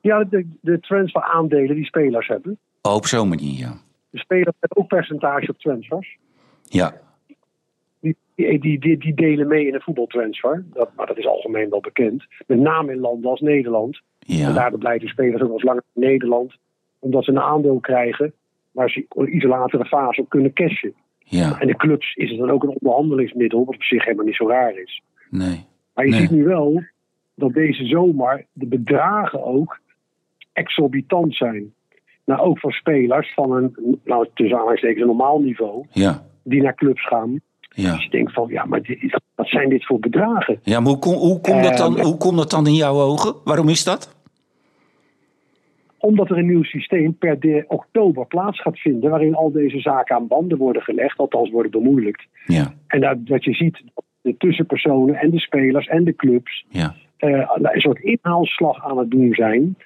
Ja, 0.00 0.24
de, 0.24 0.46
de 0.60 0.80
transferaandelen 0.80 1.74
die 1.76 1.84
spelers 1.84 2.26
hebben. 2.28 2.58
Oh, 2.82 2.94
op 2.94 3.06
zo'n 3.06 3.28
manier, 3.28 3.58
ja. 3.58 3.72
De 4.10 4.18
spelers 4.18 4.56
hebben 4.60 4.78
ook 4.82 4.88
percentage 4.88 5.48
op 5.50 5.58
transfers. 5.58 6.16
Ja, 6.62 6.92
Die, 8.38 8.78
die, 8.78 8.98
die, 8.98 9.14
delen 9.14 9.48
mee 9.48 9.66
in 9.66 9.74
een 9.74 9.80
voetbaltransfer. 9.80 10.64
Dat, 10.72 10.90
maar 10.96 11.06
dat 11.06 11.18
is 11.18 11.26
algemeen 11.26 11.70
wel 11.70 11.80
bekend. 11.80 12.24
Met 12.46 12.58
name 12.58 12.92
in 12.92 12.98
landen 12.98 13.30
als 13.30 13.40
Nederland. 13.40 14.00
En 14.26 14.36
ja, 14.36 14.52
daardoor 14.52 14.78
blijven 14.78 15.08
spelers 15.08 15.34
ook 15.42 15.46
wel 15.48 15.52
eens 15.52 15.62
langer 15.62 15.82
in 15.94 16.00
Nederland. 16.02 16.56
Omdat 16.98 17.24
ze 17.24 17.30
een 17.30 17.40
aandeel 17.40 17.80
krijgen 17.80 18.32
waar 18.70 18.90
ze 18.90 19.06
in 19.14 19.36
iets 19.36 19.44
latere 19.44 19.84
fase 19.84 20.20
op 20.20 20.28
kunnen 20.28 20.52
cashen. 20.52 20.94
ja. 21.18 21.60
En 21.60 21.66
de 21.66 21.76
clubs 21.76 22.14
is 22.14 22.30
het 22.30 22.38
dan 22.38 22.50
ook 22.50 22.62
een 22.62 22.76
onderhandelingsmiddel, 22.80 23.64
wat 23.64 23.74
op 23.74 23.82
zich 23.82 24.04
helemaal 24.04 24.26
niet 24.26 24.36
zo 24.36 24.48
raar 24.48 24.78
is. 24.78 25.02
Nee. 25.30 25.64
Maar 25.94 26.04
je 26.04 26.10
Nee. 26.10 26.20
ziet 26.20 26.30
nu 26.30 26.44
wel 26.44 26.82
dat 27.34 27.52
deze 27.52 27.84
zomer 27.86 28.46
de 28.52 28.66
bedragen 28.66 29.44
ook 29.44 29.78
exorbitant 30.52 31.34
zijn. 31.34 31.72
Nou, 32.24 32.40
ook 32.40 32.58
voor 32.58 32.72
spelers 32.72 33.34
van 33.34 33.52
een, 33.52 34.00
nou, 34.04 34.26
tussen 34.34 34.56
aanhalingstekens, 34.56 35.00
een 35.00 35.06
normaal 35.06 35.40
niveau, 35.40 35.86
Ja, 35.90 36.22
die 36.42 36.62
naar 36.62 36.74
clubs 36.74 37.06
gaan. 37.06 37.40
Ja. 37.68 37.92
Dus 37.92 38.04
je 38.04 38.10
denkt 38.10 38.32
van, 38.32 38.48
ja, 38.48 38.64
maar 38.64 38.82
dit, 38.82 39.20
wat 39.34 39.48
zijn 39.48 39.68
dit 39.68 39.86
voor 39.86 39.98
bedragen? 39.98 40.60
Ja, 40.62 40.80
maar 40.80 40.88
hoe, 40.88 40.98
kom, 40.98 41.12
hoe, 41.14 41.40
komt 41.40 41.62
dat 41.62 41.76
dan, 41.76 41.98
Eh, 41.98 42.04
hoe 42.04 42.16
komt 42.16 42.36
dat 42.36 42.50
dan 42.50 42.66
in 42.66 42.74
jouw 42.74 43.00
ogen? 43.00 43.34
Waarom 43.44 43.68
is 43.68 43.84
dat? 43.84 44.16
Omdat 45.98 46.30
er 46.30 46.38
een 46.38 46.46
nieuw 46.46 46.62
systeem 46.62 47.14
per 47.18 47.40
de 47.40 47.64
oktober 47.68 48.26
plaats 48.26 48.60
gaat 48.60 48.78
vinden, 48.78 49.10
waarin 49.10 49.34
al 49.34 49.52
deze 49.52 49.80
zaken 49.80 50.16
aan 50.16 50.26
banden 50.26 50.58
worden 50.58 50.82
gelegd, 50.82 51.18
althans 51.18 51.50
worden 51.50 51.70
bemoeilijkt. 51.70 52.26
Ja, 52.46 52.72
En 52.86 53.00
dat, 53.00 53.16
wat 53.24 53.44
je 53.44 53.54
ziet, 53.54 53.82
de 54.20 54.36
tussenpersonen 54.36 55.14
en 55.14 55.30
de 55.30 55.40
spelers 55.40 55.86
en 55.86 56.04
de 56.04 56.14
clubs 56.16 56.64
ja, 56.68 56.94
eh, 57.16 57.50
een 57.54 57.80
soort 57.80 58.00
inhaalslag 58.00 58.84
aan 58.84 58.98
het 58.98 59.10
doen 59.10 59.34
zijn. 59.34 59.76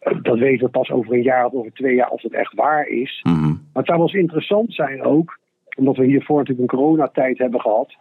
Eh, 0.00 0.16
dat 0.22 0.38
weten 0.38 0.64
we 0.64 0.70
pas 0.70 0.90
over 0.90 1.12
een 1.12 1.22
jaar 1.22 1.46
of 1.46 1.52
over 1.52 1.72
twee 1.72 1.94
jaar 1.94 2.08
of 2.08 2.22
het 2.22 2.32
echt 2.34 2.54
waar 2.54 2.86
is. 2.86 3.20
mhm, 3.22 3.46
Maar 3.46 3.58
het 3.72 3.86
zou 3.86 3.98
wel 3.98 4.06
eens 4.08 4.16
interessant 4.20 4.74
zijn 4.74 5.02
ook, 5.02 5.38
omdat 5.78 5.96
we 5.96 6.04
hiervoor 6.04 6.38
natuurlijk 6.38 6.72
een 6.72 6.78
coronatijd 6.78 7.38
hebben 7.38 7.60
gehad, 7.60 7.96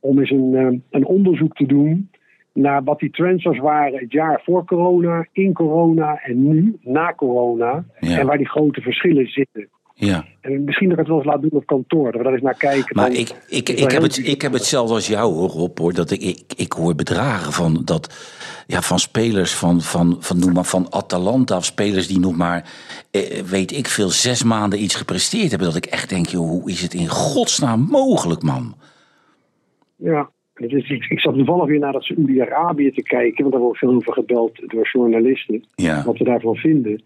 om 0.00 0.18
eens 0.18 0.30
een, 0.30 0.54
eh, 0.54 0.78
een 0.90 1.06
onderzoek 1.06 1.56
te 1.56 1.66
doen 1.66 2.10
naar 2.52 2.84
wat 2.84 2.98
die 2.98 3.10
transfers 3.10 3.58
waren 3.58 3.98
het 3.98 4.12
jaar 4.12 4.40
voor 4.44 4.64
corona, 4.64 5.26
in 5.32 5.52
corona 5.52 6.20
en 6.22 6.48
nu, 6.48 6.76
na 6.80 7.14
corona. 7.14 7.84
Ja. 8.00 8.18
En 8.18 8.26
waar 8.26 8.38
die 8.38 8.48
grote 8.48 8.80
verschillen 8.80 9.26
zitten. 9.26 9.68
Ja. 10.00 10.24
En 10.40 10.64
misschien 10.64 10.88
dat 10.88 10.98
ik 10.98 11.04
het 11.04 11.08
wel 11.08 11.16
eens 11.16 11.26
laat 11.26 11.40
doen 11.40 11.50
op 11.52 11.66
kantoor, 11.66 12.04
dat 12.04 12.14
we 12.14 12.22
daar 12.22 12.32
eens 12.32 12.42
naar 12.42 12.56
kijken. 12.56 12.96
Maar 12.96 13.12
ik, 13.12 13.30
ik, 13.48 13.68
ik, 13.68 13.90
heb 13.90 14.02
het, 14.02 14.26
ik 14.26 14.42
heb 14.42 14.52
hetzelfde 14.52 14.94
als 14.94 15.06
jou, 15.06 15.34
hoor, 15.34 15.48
Rob. 15.48 15.78
Hoor, 15.78 15.92
dat 15.92 16.10
ik, 16.10 16.22
ik, 16.22 16.40
ik 16.56 16.72
hoor 16.72 16.94
bedragen 16.94 17.52
van, 17.52 17.82
dat, 17.84 18.14
ja, 18.66 18.80
van 18.80 18.98
spelers 18.98 19.54
van, 19.54 19.80
van, 19.80 20.16
van, 20.20 20.38
noem 20.38 20.52
maar, 20.52 20.64
van 20.64 20.86
Atalanta. 20.92 21.56
Of 21.56 21.64
spelers 21.64 22.08
die 22.08 22.20
nog 22.20 22.36
maar, 22.36 22.70
eh, 23.10 23.42
weet 23.42 23.72
ik 23.72 23.86
veel, 23.86 24.08
zes 24.08 24.44
maanden 24.44 24.82
iets 24.82 24.94
gepresteerd 24.94 25.50
hebben. 25.50 25.68
Dat 25.68 25.76
ik 25.76 25.86
echt 25.86 26.08
denk, 26.08 26.26
joh, 26.26 26.48
hoe 26.48 26.70
is 26.70 26.82
het 26.82 26.94
in 26.94 27.08
godsnaam 27.08 27.86
mogelijk, 27.90 28.42
man? 28.42 28.74
Ja, 29.96 30.30
is, 30.54 30.90
ik, 30.90 31.04
ik 31.04 31.20
zat 31.20 31.34
toevallig 31.34 31.66
weer 31.66 31.78
naar 31.78 31.92
dat 31.92 32.04
Saoedi-Arabië 32.04 32.90
te 32.90 33.02
kijken, 33.02 33.40
want 33.42 33.52
daar 33.52 33.62
wordt 33.62 33.78
veel 33.78 33.94
over 33.94 34.12
gebeld 34.12 34.62
door 34.66 34.88
journalisten, 34.92 35.64
Ja, 35.74 36.02
wat 36.04 36.18
we 36.18 36.24
daarvan 36.24 36.56
vinden. 36.56 37.02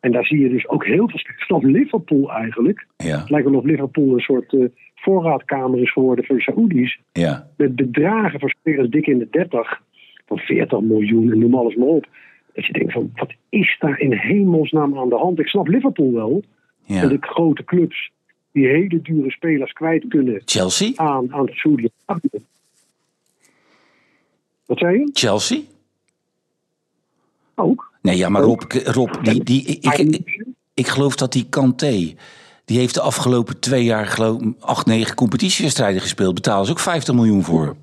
En 0.00 0.12
daar 0.12 0.24
zie 0.24 0.38
je 0.40 0.48
dus 0.48 0.68
ook 0.68 0.84
heel 0.86 1.08
veel. 1.08 1.20
Vanaf 1.36 1.62
Liverpool 1.62 2.32
eigenlijk. 2.32 2.86
ja, 2.96 3.18
Het 3.18 3.30
lijkt 3.30 3.48
wel 3.48 3.58
of 3.58 3.64
Liverpool 3.64 4.12
een 4.14 4.20
soort 4.20 4.52
eh, 4.52 4.64
voorraadkamer 4.94 5.80
is 5.80 5.92
geworden 5.92 6.24
voor 6.24 6.36
de 6.36 6.42
Saoedi's. 6.42 7.00
ja. 7.12 7.48
Met 7.56 7.76
bedragen 7.76 8.40
voor 8.40 8.50
spelers 8.50 8.88
dik 8.88 9.06
in 9.06 9.18
de 9.18 9.28
30, 9.30 9.82
van 10.26 10.38
40 10.38 10.80
miljoen 10.80 11.30
en 11.30 11.38
noem 11.38 11.54
alles 11.54 11.74
maar 11.74 11.86
op. 11.86 12.06
Dat 12.54 12.66
je 12.66 12.72
denkt 12.72 12.92
van, 12.92 13.10
wat 13.14 13.32
is 13.48 13.76
daar 13.78 13.98
in 14.00 14.12
hemelsnaam 14.12 14.98
aan 14.98 15.08
de 15.08 15.16
hand? 15.16 15.38
Ik 15.38 15.46
snap 15.48 15.66
Liverpool 15.68 16.12
wel. 16.12 16.42
ja. 16.84 17.00
Dat 17.00 17.10
de 17.10 17.16
grote 17.20 17.64
clubs 17.64 18.10
die 18.52 18.66
hele 18.66 19.00
dure 19.02 19.30
spelers 19.30 19.72
kwijt 19.72 20.04
kunnen 20.08 20.42
Chelsea? 20.44 20.92
aan, 20.96 21.32
aan 21.32 21.48
Saoedi-Arabië. 21.52 22.28
Wat 24.66 24.78
zei 24.78 24.98
je? 24.98 25.10
Chelsea? 25.12 25.60
Ook. 27.54 27.89
Nee, 28.02 28.16
ja, 28.16 28.28
maar 28.28 28.42
Rob, 28.42 28.62
Rob 28.84 29.14
die, 29.22 29.44
die, 29.44 29.66
ik, 29.66 29.98
ik, 29.98 30.40
ik 30.74 30.86
geloof 30.86 31.16
dat 31.16 31.32
die 31.32 31.46
Kanté... 31.48 32.14
die 32.64 32.78
heeft 32.78 32.94
de 32.94 33.00
afgelopen 33.00 33.60
twee 33.60 33.84
jaar 33.84 34.06
geloof, 34.06 34.42
acht, 34.60 34.86
negen 34.86 35.14
competitiewedstrijden 35.14 36.00
gespeeld. 36.00 36.34
Betalen 36.34 36.66
ze 36.66 36.72
ook 36.72 36.78
50 36.80 37.14
miljoen 37.14 37.42
voor. 37.42 37.76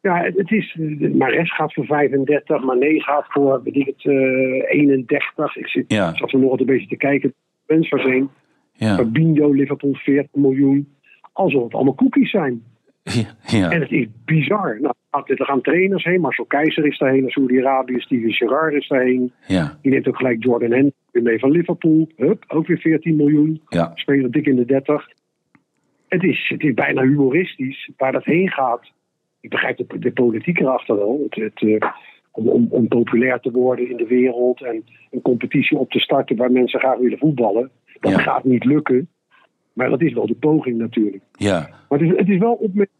Ja, 0.00 0.30
het 0.36 0.50
is. 0.50 0.76
Mares 1.12 1.54
gaat 1.54 1.72
voor 1.74 1.84
35, 1.84 2.64
Mané 2.64 3.00
gaat 3.00 3.24
voor, 3.28 3.60
weet 3.62 3.76
ik 3.76 3.86
het, 3.86 4.04
eh 4.04 4.78
31. 4.80 5.56
Ik 5.56 5.68
zit, 5.68 5.84
Ja. 5.92 6.14
zat 6.16 6.32
er 6.32 6.38
nog 6.38 6.58
een 6.60 6.66
beetje 6.66 6.86
te 6.88 6.96
kijken. 6.96 7.34
Transfers 7.66 8.02
heen. 8.02 8.28
Ja. 8.72 8.96
Fabinho, 8.96 9.52
Liverpool 9.52 9.94
40 9.94 10.30
miljoen. 10.34 10.94
Alsof 11.32 11.62
het 11.64 11.74
allemaal 11.74 11.94
cookies 11.94 12.30
zijn. 12.30 12.62
Ja. 13.14 13.58
ja. 13.58 13.70
En 13.70 13.80
het 13.80 13.90
is 13.90 14.06
bizar. 14.24 14.80
Nou, 14.80 14.94
er 15.24 15.44
gaan 15.44 15.60
trainers 15.60 16.04
heen. 16.04 16.20
Marcel 16.20 16.44
Keizer 16.44 16.86
is 16.86 16.98
daarheen 16.98 17.30
Saudi-Arabië. 17.30 18.00
Steven 18.00 18.32
Gerrard 18.32 18.74
is 18.74 18.88
daarheen. 18.88 19.32
Ja. 19.46 19.78
Die 19.82 19.92
neemt 19.92 20.08
ook 20.08 20.16
gelijk 20.16 20.44
Jordan 20.44 20.70
Henderson 20.70 21.22
mee 21.22 21.38
van 21.38 21.50
Liverpool. 21.50 22.08
Hup, 22.16 22.44
ook 22.48 22.66
weer 22.66 22.78
14 22.78 23.16
miljoen. 23.16 23.60
Ja. 23.68 23.90
Spelen 23.94 24.30
dik 24.30 24.46
in 24.46 24.56
de 24.56 24.64
30. 24.64 25.08
Het 26.08 26.22
is, 26.22 26.46
het 26.48 26.62
is 26.62 26.74
bijna 26.74 27.02
humoristisch 27.02 27.90
waar 27.96 28.12
dat 28.12 28.24
heen 28.24 28.50
gaat. 28.50 28.92
Ik 29.40 29.50
begrijp 29.50 29.76
de, 29.76 29.98
de 29.98 30.12
politiek 30.12 30.60
erachter 30.60 30.96
wel. 30.96 31.26
Het, 31.28 31.34
het, 31.42 31.62
eh, 31.82 31.90
om, 32.32 32.48
om, 32.48 32.66
om 32.70 32.88
populair 32.88 33.40
te 33.40 33.50
worden 33.50 33.90
in 33.90 33.96
de 33.96 34.06
wereld 34.06 34.62
en 34.62 34.84
een 35.10 35.22
competitie 35.22 35.78
op 35.78 35.90
te 35.90 36.00
starten 36.00 36.36
waar 36.36 36.52
mensen 36.52 36.80
graag 36.80 36.98
willen 36.98 37.18
voetballen. 37.18 37.70
Dat 38.00 38.12
Ja. 38.12 38.18
gaat 38.18 38.44
niet 38.44 38.64
lukken. 38.64 39.08
Maar 39.72 39.90
dat 39.90 40.02
is 40.02 40.12
wel 40.12 40.26
de 40.26 40.34
poging 40.34 40.78
natuurlijk. 40.78 41.22
Ja. 41.32 41.68
Maar 41.88 41.98
het 41.98 42.10
is, 42.10 42.16
het 42.16 42.28
is 42.28 42.38
wel 42.38 42.52
opmerkelijk. 42.52 42.90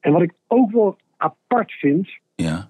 En 0.00 0.12
wat 0.12 0.22
ik 0.22 0.32
ook 0.46 0.70
wel 0.70 0.96
apart 1.16 1.72
vind. 1.72 2.08
Ja. 2.34 2.68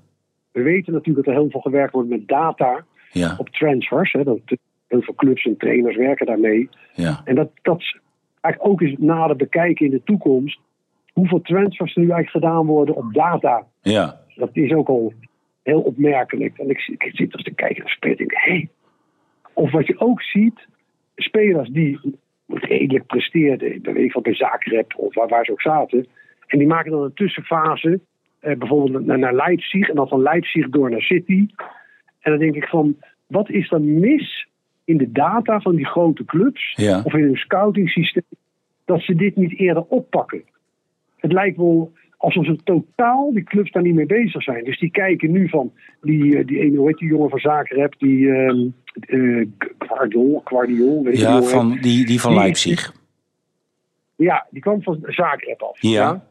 We 0.52 0.62
weten 0.62 0.92
natuurlijk 0.92 1.26
dat 1.26 1.34
er 1.34 1.40
heel 1.40 1.50
veel 1.50 1.60
gewerkt 1.60 1.92
wordt 1.92 2.08
met 2.08 2.28
data 2.28 2.84
Ja. 3.12 3.34
op 3.38 3.48
transfers. 3.48 4.12
Hè, 4.12 4.24
dat, 4.24 4.38
heel 4.86 5.02
veel 5.02 5.14
clubs 5.14 5.44
en 5.44 5.56
trainers 5.56 5.96
werken 5.96 6.26
daarmee. 6.26 6.68
Ja. 6.94 7.20
En 7.24 7.34
dat, 7.34 7.50
dat 7.62 7.78
is 7.78 7.98
eigenlijk 8.40 8.72
ook 8.72 8.80
eens 8.80 8.98
nader 8.98 9.36
bekijken 9.36 9.86
in 9.86 9.92
de 9.92 10.02
toekomst. 10.04 10.60
Hoeveel 11.12 11.40
transfers 11.40 11.94
er 11.94 12.02
nu 12.02 12.10
eigenlijk 12.10 12.44
gedaan 12.44 12.66
worden 12.66 12.96
op 12.96 13.14
data. 13.14 13.66
Ja. 13.82 14.20
Dat 14.34 14.50
is 14.52 14.72
ook 14.72 14.88
al 14.88 15.12
heel 15.62 15.80
opmerkelijk. 15.80 16.58
En 16.58 16.70
ik, 16.70 16.86
ik 16.98 17.10
zit 17.12 17.30
dus 17.30 17.42
te 17.42 17.54
kijken 17.54 17.82
naar 17.82 17.92
spelers 17.92 18.18
en 18.20 18.26
denk, 18.26 18.44
hé. 18.44 18.68
Of 19.52 19.70
wat 19.70 19.86
je 19.86 20.00
ook 20.00 20.22
ziet, 20.22 20.66
spelers 21.16 21.68
die 21.68 22.18
redelijk 22.46 23.06
presteerden, 23.06 23.82
bij, 23.82 23.92
weet 23.92 24.04
ik 24.04 24.12
wat, 24.12 24.22
bij 24.22 24.34
Zagreb 24.34 24.92
of 24.96 25.14
waar, 25.14 25.28
waar 25.28 25.44
ze 25.44 25.52
ook 25.52 25.60
zaten. 25.60 26.06
En 26.50 26.58
die 26.58 26.66
maken 26.66 26.90
dan 26.90 27.02
een 27.02 27.14
tussenfase, 27.14 28.00
eh, 28.40 28.56
bijvoorbeeld 28.56 29.06
naar, 29.06 29.18
naar 29.18 29.34
Leipzig 29.34 29.88
en 29.88 29.94
dan 29.94 30.08
van 30.08 30.22
Leipzig 30.22 30.68
door 30.68 30.90
naar 30.90 31.00
City. 31.02 31.46
En 32.20 32.30
dan 32.30 32.38
denk 32.38 32.54
ik 32.54 32.64
van, 32.68 32.96
wat 33.26 33.50
is 33.50 33.68
dan 33.68 33.98
mis 34.00 34.46
in 34.84 34.96
de 34.96 35.12
data 35.12 35.60
van 35.60 35.74
die 35.76 35.86
grote 35.86 36.24
clubs 36.24 36.72
Ja. 36.76 37.00
of 37.04 37.14
in 37.14 37.22
hun 37.22 37.36
scouting 37.36 37.88
systeem 37.90 38.22
dat 38.84 39.00
ze 39.02 39.14
dit 39.14 39.36
niet 39.36 39.58
eerder 39.58 39.82
oppakken? 39.82 40.42
Het 41.16 41.32
lijkt 41.32 41.56
wel 41.56 41.92
alsof 42.16 42.44
ze 42.44 42.56
totaal 42.64 43.32
die 43.32 43.42
clubs 43.44 43.70
daar 43.72 43.82
niet 43.82 43.94
mee 43.94 44.06
bezig 44.06 44.42
zijn. 44.42 44.64
Dus 44.64 44.78
die 44.78 44.90
kijken 44.90 45.30
nu 45.30 45.48
van 45.48 45.72
die, 46.00 46.36
eh, 46.38 46.46
die 46.46 46.58
ene, 46.60 46.76
hoe 46.76 46.88
heet 46.88 46.98
die 46.98 47.08
jongen 47.08 47.30
van 47.30 47.38
Zagreb, 47.38 47.94
die 47.98 48.28
Guardiol, 49.78 50.40
Guardiol, 50.44 51.02
weet 51.04 51.12
je 51.12 51.18
die 51.18 51.28
Ja, 51.28 51.32
jongen? 51.34 51.48
van 51.50 51.78
die, 51.80 52.06
die 52.06 52.20
van 52.20 52.30
Die- 52.30 52.40
Leipzig. 52.40 52.92
Ja, 54.16 54.46
die 54.50 54.60
kwam 54.62 54.82
van 54.82 54.98
Zagreb 55.06 55.62
af. 55.62 55.80
Ja. 55.82 55.90
Ja. 55.90 56.28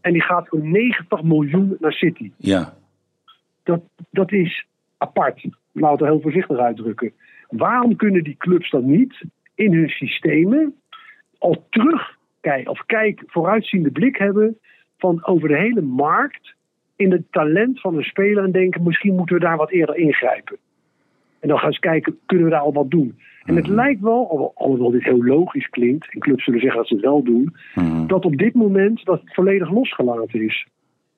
En 0.00 0.12
die 0.12 0.22
gaat 0.22 0.48
voor 0.48 0.64
90 0.64 1.22
miljoen 1.22 1.76
naar 1.80 1.92
City. 1.92 2.32
Ja. 2.36 2.74
Dat, 3.62 3.80
dat 4.10 4.32
is 4.32 4.66
apart. 4.98 5.44
Laten 5.72 6.06
we 6.06 6.12
heel 6.12 6.20
voorzichtig 6.20 6.58
uitdrukken. 6.58 7.12
Waarom 7.48 7.96
kunnen 7.96 8.24
die 8.24 8.36
clubs 8.36 8.70
dan 8.70 8.90
niet 8.90 9.24
in 9.54 9.72
hun 9.72 9.88
systemen 9.88 10.74
al 11.38 11.66
terugkijken 11.70 12.70
of 12.70 12.84
kijk, 12.86 13.22
vooruitziende 13.26 13.90
blik 13.90 14.16
hebben 14.16 14.58
van 14.98 15.26
over 15.26 15.48
de 15.48 15.58
hele 15.58 15.80
markt 15.80 16.54
in 16.96 17.12
het 17.12 17.22
talent 17.30 17.80
van 17.80 17.96
een 17.96 18.04
speler 18.04 18.44
en 18.44 18.52
denken 18.52 18.82
misschien 18.82 19.14
moeten 19.14 19.36
we 19.36 19.42
daar 19.42 19.56
wat 19.56 19.70
eerder 19.70 19.96
ingrijpen. 19.96 20.56
En 21.44 21.50
dan 21.50 21.58
gaan 21.58 21.72
ze 21.72 21.80
kijken, 21.80 22.18
kunnen 22.26 22.44
we 22.46 22.52
daar 22.52 22.60
al 22.60 22.72
wat 22.72 22.90
doen? 22.90 23.18
En 23.44 23.56
het 23.56 23.66
lijkt 23.66 24.00
wel, 24.00 24.30
al- 24.30 24.52
alhoewel 24.54 24.90
dit 24.90 25.02
heel 25.02 25.24
logisch 25.24 25.68
klinkt, 25.68 26.12
en 26.12 26.20
clubs 26.20 26.44
zullen 26.44 26.60
zeggen 26.60 26.78
dat 26.78 26.88
ze 26.88 26.94
het 26.94 27.04
wel 27.04 27.22
doen, 27.22 27.56
Mhm. 27.74 28.06
dat 28.06 28.24
op 28.24 28.36
dit 28.36 28.54
moment 28.54 29.04
dat 29.04 29.20
het 29.20 29.34
volledig 29.34 29.70
losgelaten 29.70 30.42
is. 30.44 30.66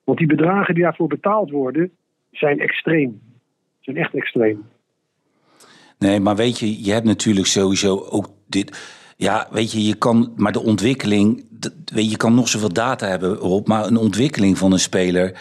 Want 0.03 0.17
die 0.17 0.27
bedragen 0.27 0.73
die 0.73 0.83
daarvoor 0.83 1.07
betaald 1.07 1.49
worden, 1.51 1.91
zijn 2.31 2.59
extreem. 2.59 3.21
Zijn 3.79 3.97
echt 3.97 4.13
extreem. 4.15 4.63
Nee, 5.99 6.19
maar 6.19 6.35
weet 6.35 6.59
je, 6.59 6.83
je 6.83 6.91
hebt 6.91 7.05
natuurlijk 7.05 7.47
sowieso 7.47 8.05
ook 8.09 8.27
dit. 8.47 8.95
Ja, 9.17 9.47
weet 9.51 9.71
je, 9.71 9.85
je 9.85 9.95
kan, 9.95 10.33
maar 10.35 10.51
de 10.51 10.63
ontwikkeling, 10.63 11.45
dat- 11.49 11.73
weet 11.93 12.03
je, 12.03 12.09
je 12.11 12.17
kan 12.17 12.35
nog 12.35 12.47
zoveel 12.47 12.73
data 12.73 13.07
hebben 13.07 13.41
op, 13.41 13.67
maar 13.67 13.85
een 13.85 13.97
ontwikkeling 13.97 14.57
van 14.57 14.71
een 14.71 14.79
speler, 14.79 15.39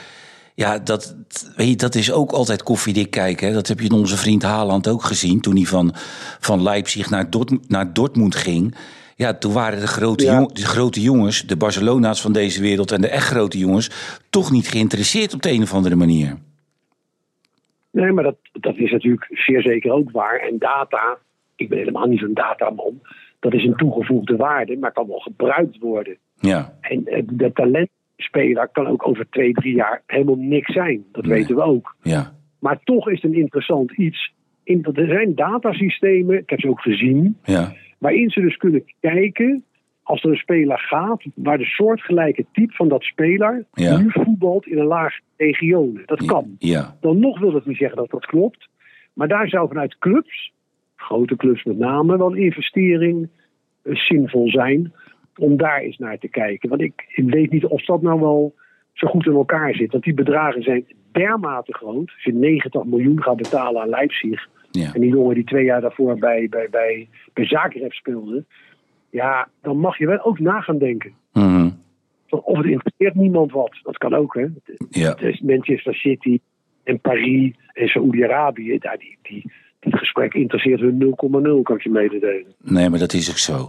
ja, 0.56 0.78
dat, 0.78 1.16
weet 1.56 1.68
je, 1.68 1.76
dat 1.76 1.94
is 1.94 2.12
ook 2.12 2.32
altijd 2.32 2.62
koffiedik 2.62 3.10
kijken. 3.10 3.46
Hè? 3.48 3.52
Dat 3.54 3.68
heb 3.68 3.78
je 3.80 3.84
in 3.88 3.92
onze 3.92 4.16
vriend 4.16 4.42
Haaland 4.42 4.88
ook 4.88 5.02
gezien 5.02 5.40
toen 5.40 5.56
hij 5.56 5.64
van, 5.64 5.92
van 6.40 6.62
Leipzig 6.62 7.10
naar, 7.10 7.30
Dort, 7.30 7.68
naar 7.68 7.92
Dortmund 7.92 8.34
ging. 8.34 8.74
Ja, 9.16 9.34
toen 9.34 9.52
waren 9.52 9.80
de 9.80 9.86
grote, 9.86 10.24
Ja. 10.24 10.34
jong- 10.38 10.52
de 10.52 10.64
grote 10.64 11.00
jongens, 11.00 11.42
de 11.46 11.56
Barcelona's 11.56 12.20
van 12.20 12.32
deze 12.32 12.60
wereld 12.60 12.90
en 12.92 13.00
de 13.00 13.08
echt 13.08 13.26
grote 13.26 13.58
jongens, 13.58 13.90
toch 14.30 14.50
niet 14.50 14.68
geïnteresseerd 14.68 15.34
op 15.34 15.42
de 15.42 15.50
een 15.50 15.62
of 15.62 15.74
andere 15.74 15.94
manier. 15.96 16.36
Nee, 17.90 18.12
maar 18.12 18.24
dat, 18.24 18.36
dat 18.52 18.76
is 18.76 18.90
natuurlijk 18.90 19.28
zeer 19.30 19.62
zeker 19.62 19.90
ook 19.92 20.10
waar. 20.10 20.38
En 20.38 20.58
data, 20.58 21.18
ik 21.56 21.68
ben 21.68 21.78
helemaal 21.78 22.06
niet 22.06 22.20
zo'n 22.20 22.34
dataman. 22.34 23.00
Dat 23.40 23.52
is 23.54 23.64
een 23.64 23.76
toegevoegde 23.76 24.36
waarde, 24.36 24.76
maar 24.76 24.92
kan 24.92 25.06
wel 25.06 25.18
gebruikt 25.18 25.78
worden. 25.78 26.16
Ja, 26.40 26.74
En 26.80 27.06
eh, 27.06 27.22
de 27.26 27.52
talentspeler 28.26 28.68
kan 28.72 28.86
ook 28.86 29.06
over 29.08 29.26
twee, 29.30 29.52
drie 29.52 29.74
jaar 29.74 30.02
helemaal 30.06 30.36
niks 30.36 30.72
zijn. 30.72 31.04
Dat 31.12 31.24
Nee. 31.24 31.32
weten 31.38 31.56
we 31.56 31.62
ook. 31.62 31.96
ja, 32.02 32.32
Maar 32.60 32.78
toch 32.84 33.08
is 33.08 33.22
het 33.22 33.32
een 33.32 33.38
interessant 33.38 33.92
iets. 33.92 34.34
Er 34.64 35.06
zijn 35.06 35.34
datasystemen, 35.34 36.38
ik 36.38 36.50
heb 36.50 36.60
ze 36.60 36.68
ook 36.68 36.80
gezien, 36.80 37.36
ja, 37.44 37.72
waarin 37.98 38.30
ze 38.30 38.40
dus 38.40 38.56
kunnen 38.56 38.84
kijken 39.00 39.64
als 40.02 40.22
er 40.24 40.30
een 40.30 40.36
speler 40.36 40.78
gaat, 40.78 41.24
waar 41.34 41.58
de 41.58 41.64
soortgelijke 41.64 42.44
type 42.52 42.72
van 42.74 42.88
dat 42.88 43.02
speler 43.02 43.64
Ja. 43.72 43.98
nu 43.98 44.10
voetbalt 44.10 44.66
in 44.66 44.78
een 44.78 44.86
laag 44.86 45.14
regionen. 45.36 46.02
Dat 46.06 46.24
kan. 46.24 46.56
ja, 46.58 46.96
Dan 47.00 47.18
nog 47.18 47.38
wil 47.38 47.52
het 47.54 47.66
niet 47.66 47.76
zeggen 47.76 47.96
dat 47.96 48.10
dat 48.10 48.26
klopt. 48.26 48.68
Maar 49.12 49.28
daar 49.28 49.48
zou 49.48 49.68
vanuit 49.68 49.98
clubs, 49.98 50.52
grote 50.96 51.36
clubs 51.36 51.64
met 51.64 51.78
name, 51.78 52.16
wel 52.18 52.34
investering 52.34 53.28
eh, 53.82 53.94
zinvol 53.94 54.48
zijn 54.50 54.92
om 55.38 55.56
daar 55.56 55.80
eens 55.80 55.98
naar 55.98 56.18
te 56.18 56.28
kijken. 56.28 56.68
Want 56.68 56.80
ik, 56.80 57.04
ik 57.14 57.30
weet 57.30 57.50
niet 57.50 57.64
of 57.64 57.84
dat 57.84 58.02
nou 58.02 58.20
wel 58.20 58.54
zo 58.92 59.08
goed 59.08 59.26
in 59.26 59.32
elkaar 59.32 59.74
zit. 59.74 59.92
Want 59.92 60.04
die 60.04 60.14
bedragen 60.14 60.62
zijn 60.62 60.86
dermate 61.12 61.74
groot. 61.74 62.12
Als 62.14 62.22
je 62.24 62.32
90 62.32 62.84
miljoen 62.84 63.22
gaat 63.22 63.36
betalen 63.36 63.82
aan 63.82 63.88
Leipzig. 63.88 64.48
ja. 64.70 64.94
En 64.94 65.00
die 65.00 65.10
jongen 65.10 65.34
die 65.34 65.44
twee 65.44 65.64
jaar 65.64 65.80
daarvoor 65.80 66.18
bij, 66.18 66.48
bij, 66.48 66.68
bij, 66.70 67.08
bij 67.32 67.46
Zagreb 67.46 67.92
speelde. 67.92 68.44
Ja, 69.10 69.48
dan 69.62 69.78
mag 69.78 69.98
je 69.98 70.06
wel 70.06 70.24
ook 70.24 70.38
na 70.38 70.60
gaan 70.60 70.78
denken. 70.78 71.12
Mhm. 71.32 71.70
Of 72.28 72.56
het 72.56 72.66
interesseert 72.66 73.14
niemand 73.14 73.52
wat. 73.52 73.78
Dat 73.82 73.98
kan 73.98 74.14
ook, 74.14 74.34
hè. 74.34 74.46
ja. 74.90 75.16
Manchester 75.42 75.94
City 75.94 76.38
en 76.84 77.00
Paris 77.00 77.52
en 77.72 77.88
Saoedi-Arabië, 77.88 78.78
daar 78.78 78.98
die, 78.98 79.18
die, 79.22 79.52
dit 79.80 79.98
gesprek 79.98 80.34
interesseert 80.34 80.80
hun 80.80 81.14
0,0, 81.58 81.62
kan 81.62 81.76
ik 81.76 81.82
je 81.82 81.90
mededelen. 81.90 82.54
Nee, 82.62 82.90
maar 82.90 82.98
dat 82.98 83.12
is 83.12 83.30
ook 83.30 83.38
zo. 83.38 83.68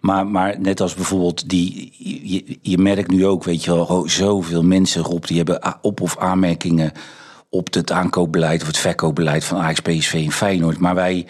Maar, 0.00 0.26
maar 0.26 0.60
net 0.60 0.80
als 0.80 0.94
bijvoorbeeld 0.94 1.48
die. 1.48 1.92
Je, 2.22 2.58
je 2.62 2.78
merkt 2.78 3.10
nu 3.10 3.26
ook, 3.26 3.44
weet 3.44 3.64
je 3.64 3.70
wel, 3.70 4.08
zoveel 4.08 4.62
mensen, 4.62 5.02
Rob, 5.02 5.24
die 5.24 5.36
hebben 5.36 5.78
op- 5.82 6.00
of 6.00 6.18
aanmerkingen 6.18 6.92
op 7.50 7.74
het 7.74 7.92
aankoopbeleid 7.92 8.60
of 8.60 8.66
het 8.66 8.78
verkoopbeleid 8.78 9.44
van 9.44 9.58
Ajax, 9.58 9.80
PSV 9.80 10.12
en 10.14 10.32
Feyenoord. 10.32 10.78
Maar 10.78 10.94
wij, 10.94 11.26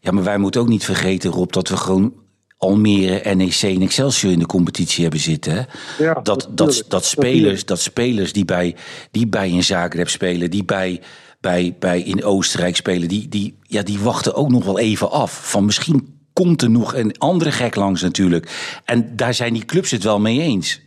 ja, 0.00 0.10
maar 0.10 0.24
wij 0.24 0.38
moeten 0.38 0.60
ook 0.60 0.68
niet 0.68 0.84
vergeten, 0.84 1.30
Rob, 1.30 1.52
dat 1.52 1.68
we 1.68 1.76
gewoon 1.76 2.14
Almere, 2.58 3.34
NEC 3.34 3.62
en 3.62 3.82
Excelsior 3.82 4.32
in 4.32 4.38
de 4.38 4.46
competitie 4.46 5.02
hebben 5.02 5.20
zitten. 5.20 5.52
Hè? 5.52 5.62
Ja, 6.04 6.14
dat, 6.14 6.48
dat, 6.50 6.84
dat, 6.88 7.04
spelers, 7.04 7.64
dat 7.64 7.80
spelers 7.80 8.32
die 8.32 8.44
bij, 8.44 8.74
die 9.10 9.26
bij 9.26 9.50
een 9.50 9.62
Zagreb 9.62 10.08
spelen, 10.08 10.50
die 10.50 10.64
bij, 10.64 11.00
bij, 11.44 11.76
bij 11.78 12.00
in 12.00 12.24
Oostenrijk 12.24 12.76
spelen, 12.76 13.08
die, 13.08 13.28
die, 13.28 13.54
ja, 13.62 13.82
die 13.82 13.98
wachten 13.98 14.34
ook 14.34 14.50
nog 14.50 14.64
wel 14.64 14.78
even 14.78 15.10
af. 15.10 15.50
Van 15.50 15.64
misschien 15.64 16.00
komt 16.32 16.62
er 16.62 16.70
nog 16.70 16.94
een 16.94 17.18
andere 17.18 17.50
gek 17.50 17.74
langs 17.74 18.02
natuurlijk. 18.02 18.78
En 18.84 19.16
daar 19.16 19.34
zijn 19.34 19.52
die 19.52 19.64
clubs 19.64 19.90
het 19.90 20.04
wel 20.04 20.20
mee 20.20 20.40
eens. 20.40 20.82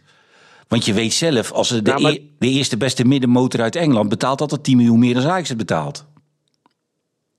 Want 0.68 0.86
je 0.86 0.94
weet 0.94 1.14
zelf, 1.14 1.52
als 1.52 1.70
de, 1.70 1.92
maar- 2.02 2.12
e- 2.12 2.20
de 2.40 2.48
eerste 2.48 2.78
beste 2.78 3.06
middenmotor 3.08 3.62
uit 3.62 3.76
Engeland 3.76 4.10
betaalt 4.10 4.42
altijd 4.42 4.64
10 4.64 4.78
miljoen 4.78 5.00
meer 5.00 5.14
dan 5.14 5.24
Ajax 5.24 5.50
het 5.50 5.58
betaalt. 5.58 6.06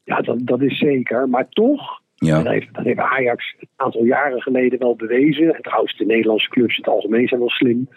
Ja, 0.05 0.21
dat, 0.21 0.37
dat 0.41 0.63
is 0.63 0.79
zeker. 0.79 1.29
Maar 1.29 1.49
toch, 1.49 2.01
Ja. 2.15 2.43
dat, 2.43 2.53
heeft, 2.53 2.75
dat 2.75 2.85
heeft 2.85 2.99
Ajax 2.99 3.55
een 3.61 3.69
aantal 3.77 4.05
jaren 4.05 4.41
geleden 4.43 4.79
wel 4.79 4.97
bewezen. 4.97 5.55
En 5.55 5.63
trouwens, 5.63 5.97
de 5.97 6.05
Nederlandse 6.05 6.49
clubs 6.49 6.77
in 6.77 6.83
het 6.85 6.93
algemeen 6.95 7.29
zijn 7.29 7.41
wel 7.41 7.51
slim. 7.51 7.89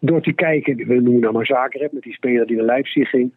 Door 0.00 0.22
te 0.22 0.32
kijken, 0.32 0.76
we 0.76 0.94
noemen 0.94 1.20
nou 1.20 1.32
maar 1.32 1.46
Zagreb, 1.46 1.92
met 1.92 2.02
die 2.02 2.12
speler 2.12 2.46
die 2.46 2.56
naar 2.56 2.64
Leipzig 2.64 3.10
ging. 3.10 3.32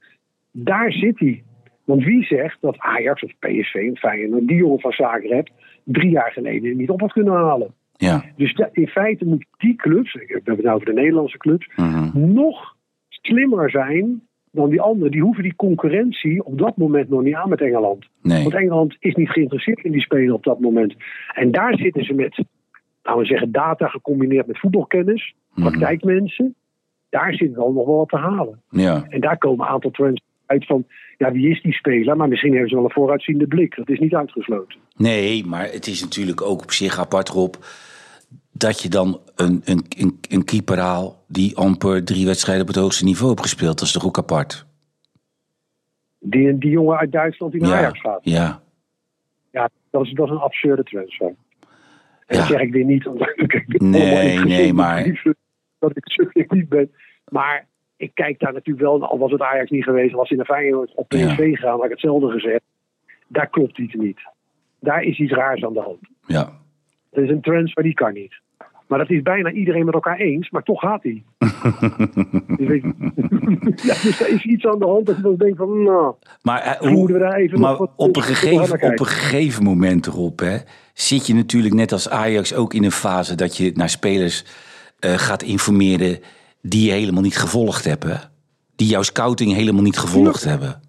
Daar 0.55 0.91
zit 0.91 1.19
hij. 1.19 1.43
Want 1.83 2.03
wie 2.03 2.23
zegt 2.23 2.57
dat 2.61 2.77
Ajax 2.79 3.23
of 3.23 3.31
PSV 3.39 3.73
en 3.75 3.97
Feyenoord 3.97 4.47
die 4.47 4.57
jongen 4.57 4.79
van 4.79 4.91
Zagreb 4.91 5.49
drie 5.83 6.09
jaar 6.09 6.31
geleden 6.31 6.77
niet 6.77 6.89
op 6.89 6.99
had 6.99 7.11
kunnen 7.11 7.33
halen? 7.33 7.73
Ja. 7.93 8.23
Dus 8.35 8.53
in 8.71 8.87
feite 8.87 9.25
moet 9.25 9.45
die 9.57 9.75
clubs, 9.75 10.13
ik 10.13 10.29
heb 10.29 10.45
het 10.45 10.63
nou 10.63 10.75
over 10.75 10.85
de 10.87 10.93
Nederlandse 10.93 11.37
clubs, 11.37 11.69
Mhm. 11.75 12.33
nog 12.33 12.75
slimmer 13.09 13.69
zijn 13.69 14.21
dan 14.51 14.69
die 14.69 14.81
anderen. 14.81 15.11
Die 15.11 15.21
hoeven 15.21 15.43
die 15.43 15.55
concurrentie 15.55 16.43
op 16.45 16.57
dat 16.57 16.77
moment 16.77 17.09
nog 17.09 17.21
niet 17.23 17.35
aan 17.35 17.49
met 17.49 17.61
Engeland. 17.61 18.07
Nee. 18.21 18.41
Want 18.43 18.55
Engeland 18.55 18.95
is 18.99 19.15
niet 19.15 19.29
geïnteresseerd 19.29 19.83
in 19.83 19.91
die 19.91 20.01
spelen 20.01 20.33
op 20.33 20.43
dat 20.43 20.59
moment. 20.59 20.95
En 21.33 21.51
daar 21.51 21.77
zitten 21.77 22.03
ze 22.03 22.13
met 22.13 22.43
laten 23.03 23.21
we 23.21 23.27
zeggen, 23.27 23.51
data 23.51 23.87
gecombineerd 23.87 24.47
met 24.47 24.59
voetbalkennis, 24.59 25.33
praktijkmensen. 25.53 26.55
Daar 27.09 27.33
zit 27.33 27.53
wel 27.53 27.71
nog 27.73 27.85
wel 27.85 27.97
wat 27.97 28.09
te 28.09 28.17
halen. 28.17 28.61
Ja, 28.69 29.03
En 29.09 29.19
daar 29.21 29.37
komen 29.37 29.65
een 29.65 29.71
aantal 29.71 29.91
trends 29.91 30.21
uit 30.45 30.65
van, 30.65 30.85
ja, 31.17 31.31
wie 31.31 31.49
is 31.49 31.61
die 31.61 31.73
speler? 31.73 32.17
Maar 32.17 32.27
misschien 32.27 32.51
hebben 32.51 32.69
ze 32.69 32.75
wel 32.75 32.83
een 32.83 32.91
vooruitziende 32.91 33.47
blik. 33.47 33.75
Dat 33.75 33.89
is 33.89 33.99
niet 33.99 34.15
uitgesloten. 34.15 34.79
nee, 34.95 35.45
maar 35.45 35.65
het 35.71 35.87
is 35.87 36.01
natuurlijk 36.01 36.41
ook 36.41 36.61
op 36.61 36.71
zich 36.71 36.99
apart, 36.99 37.29
Rob... 37.29 37.53
dat 38.51 38.81
je 38.81 38.89
dan 38.89 39.21
een, 39.35 39.61
een, 39.65 39.85
een, 39.97 40.19
een 40.29 40.43
keeper 40.43 40.77
haalt... 40.79 41.17
die 41.27 41.57
amper 41.57 42.03
drie 42.05 42.25
wedstrijden 42.25 42.61
op 42.63 42.69
het 42.73 42.77
hoogste 42.83 43.03
niveau 43.03 43.29
heeft 43.29 43.41
gespeeld. 43.41 43.77
Dat 43.79 43.87
is 43.87 43.93
toch 43.93 44.05
ook 44.05 44.17
apart? 44.17 44.65
Die, 46.19 46.57
die 46.57 46.69
jongen 46.71 46.97
uit 46.97 47.11
Duitsland 47.11 47.51
die 47.51 47.61
naar 47.61 47.73
Ajax 47.73 47.99
gaat. 47.99 48.19
ja, 48.23 48.61
Ja, 49.51 49.69
dat 49.91 50.05
is, 50.05 50.11
dat 50.11 50.25
is 50.25 50.31
een 50.31 50.37
absurde 50.37 50.83
transfer. 50.83 51.27
En 51.27 51.35
Ja. 52.27 52.37
dat 52.37 52.47
zeg 52.47 52.61
ik 52.61 52.71
weer 52.71 52.85
niet 52.85 53.07
omdat 53.07 53.31
ik 53.35 53.81
Nee, 53.81 54.37
nee, 54.45 54.73
maar- 54.73 55.23
dat 55.79 55.97
ik 55.97 56.03
subjectief 56.11 56.67
ben. 56.67 56.91
Maar 57.27 57.67
ik 58.03 58.11
kijk 58.13 58.39
daar 58.39 58.53
natuurlijk 58.53 58.85
wel, 58.85 59.07
al 59.09 59.17
was 59.17 59.31
het 59.31 59.41
Ajax 59.41 59.69
niet 59.69 59.83
geweest, 59.83 60.13
was 60.13 60.29
in 60.29 60.37
de 60.37 60.45
Feyenoord 60.45 60.91
op 60.95 61.07
PSV 61.07 61.19
Ja. 61.19 61.33
gegaan, 61.35 61.75
had 61.75 61.83
ik 61.85 61.89
hetzelfde 61.91 62.29
gezegd. 62.31 62.61
Daar 63.27 63.47
klopt 63.49 63.77
iets 63.79 63.93
niet. 63.93 64.19
Daar 64.79 65.03
is 65.03 65.19
iets 65.19 65.31
raars 65.31 65.63
aan 65.65 65.73
de 65.73 65.79
hand. 65.81 65.99
ja. 66.27 66.61
Dat 67.11 67.23
is 67.23 67.29
een 67.29 67.41
transfer 67.41 67.83
die 67.83 67.93
kan 67.93 68.13
niet. 68.13 68.41
Maar 68.87 68.99
dat 68.99 69.09
is 69.09 69.21
bijna 69.21 69.51
iedereen 69.51 69.85
met 69.85 69.93
elkaar 69.93 70.17
eens, 70.17 70.49
maar 70.49 70.63
toch 70.63 70.79
gaat 70.79 71.03
hij. 71.03 71.23
dus, 72.57 72.81
ja, 73.87 73.93
dus 74.03 74.19
er 74.21 74.29
is 74.29 74.43
iets 74.45 74.65
aan 74.65 74.79
de 74.79 74.85
hand 74.85 75.05
dat 75.05 75.15
je 75.15 75.21
dan 75.21 75.35
denkt 75.35 75.57
van, 75.57 75.83
nou, 75.83 76.13
Maar, 76.41 76.61
eh, 76.61 76.79
Hoe 76.79 76.89
moeten 76.91 77.15
we 77.15 77.21
daar 77.21 77.33
even 77.35 77.59
maar 77.59 77.69
nog 77.69 77.79
wat- 77.79 77.91
op, 77.95 78.15
een 78.15 78.21
gegeven, 78.23 78.73
op 78.91 78.99
een 78.99 79.05
gegeven 79.05 79.63
moment 79.63 80.05
erop 80.07 80.39
hè, 80.39 80.57
zit 80.93 81.27
je 81.27 81.33
natuurlijk 81.33 81.73
net 81.73 81.91
als 81.91 82.09
Ajax 82.09 82.55
ook 82.55 82.73
in 82.73 82.83
een 82.83 82.91
fase 82.91 83.35
dat 83.35 83.57
je 83.57 83.71
naar 83.75 83.89
spelers 83.89 84.45
eh, 84.99 85.13
gaat 85.13 85.43
informeren 85.43 86.19
die 86.65 86.85
je 86.87 86.91
helemaal 86.91 87.21
niet 87.21 87.37
gevolgd 87.37 87.85
hebt. 87.85 88.03
Hè? 88.03 88.15
Die 88.75 88.87
jouw 88.87 89.01
scouting 89.01 89.53
helemaal 89.53 89.81
niet 89.83 89.97
gevolgd 89.97 90.43
hebben. 90.43 90.81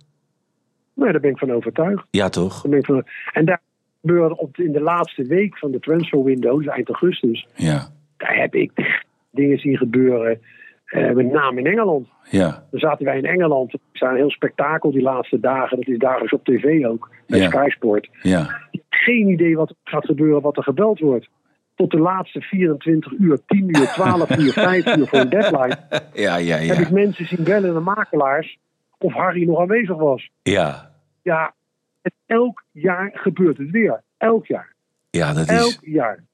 nou, 0.94 1.12
daar 1.12 1.20
ben 1.20 1.30
ik 1.30 1.38
van 1.38 1.52
overtuigd. 1.52 2.04
Ja, 2.10 2.28
toch? 2.28 2.60
Daar 2.62 2.70
ben 2.70 2.78
ik 2.80 2.86
van- 2.86 3.04
En 3.32 3.44
daar 3.44 3.60
gebeurde 4.00 4.36
op, 4.38 4.56
in 4.58 4.72
de 4.72 4.80
laatste 4.80 5.22
week 5.24 5.58
van 5.58 5.70
de 5.70 5.78
transfer 5.80 6.22
window, 6.24 6.58
dus 6.58 6.66
eind 6.66 6.88
augustus, 6.88 7.46
Ja, 7.54 7.88
daar 8.16 8.36
heb 8.36 8.54
ik 8.54 9.02
dingen 9.30 9.58
zien 9.58 9.76
gebeuren, 9.76 10.40
eh, 10.84 11.10
met 11.10 11.32
name 11.32 11.60
in 11.60 11.66
Engeland. 11.66 12.08
ja, 12.30 12.66
Dan 12.70 12.80
zaten 12.80 13.04
wij 13.04 13.16
in 13.18 13.24
Engeland, 13.24 13.72
het 13.72 13.80
is 13.92 14.00
een 14.00 14.14
heel 14.16 14.30
spektakel 14.30 14.90
die 14.90 15.02
laatste 15.02 15.40
dagen, 15.40 15.76
dat 15.76 15.88
is 15.88 15.98
dagelijks 15.98 16.32
op 16.32 16.44
tv 16.44 16.84
ook, 16.86 17.10
bij 17.26 17.38
Ja. 17.38 17.48
Sky 17.48 17.68
Sport. 17.68 18.08
ja, 18.22 18.60
Geen 18.90 19.28
idee 19.28 19.56
wat 19.56 19.68
er 19.70 19.76
gaat 19.84 20.04
gebeuren, 20.04 20.42
wat 20.42 20.56
er 20.56 20.62
gebeld 20.62 20.98
wordt. 20.98 21.28
Tot 21.74 21.90
de 21.90 21.98
laatste 21.98 22.40
24 22.40 23.12
uur, 23.18 23.38
10 23.46 23.68
uur, 23.78 23.86
12 23.86 24.36
uur, 24.36 24.52
5 24.82 24.96
uur 24.96 25.06
voor 25.06 25.18
een 25.18 25.28
deadline, 25.28 25.78
ja, 26.12 26.36
ja, 26.36 26.56
heb 26.56 26.78
ik 26.78 26.88
ja. 26.88 26.94
mensen 26.94 27.26
zien 27.26 27.44
bellen 27.44 27.72
naar 27.72 27.82
makelaars 27.82 28.58
of 28.98 29.12
Harry 29.12 29.46
nog 29.46 29.60
aanwezig 29.60 29.96
was. 29.96 30.30
Ja, 30.42 30.90
Ja, 31.22 31.54
het, 32.02 32.12
elk 32.26 32.64
jaar 32.72 33.10
gebeurt 33.14 33.58
het 33.58 33.70
weer. 33.70 34.02
Elk 34.16 34.46
jaar. 34.46 34.74
ja 35.10 35.32
dat 35.32 35.48
Elk 35.48 35.66
is... 35.66 35.78
jaar. 35.80 36.24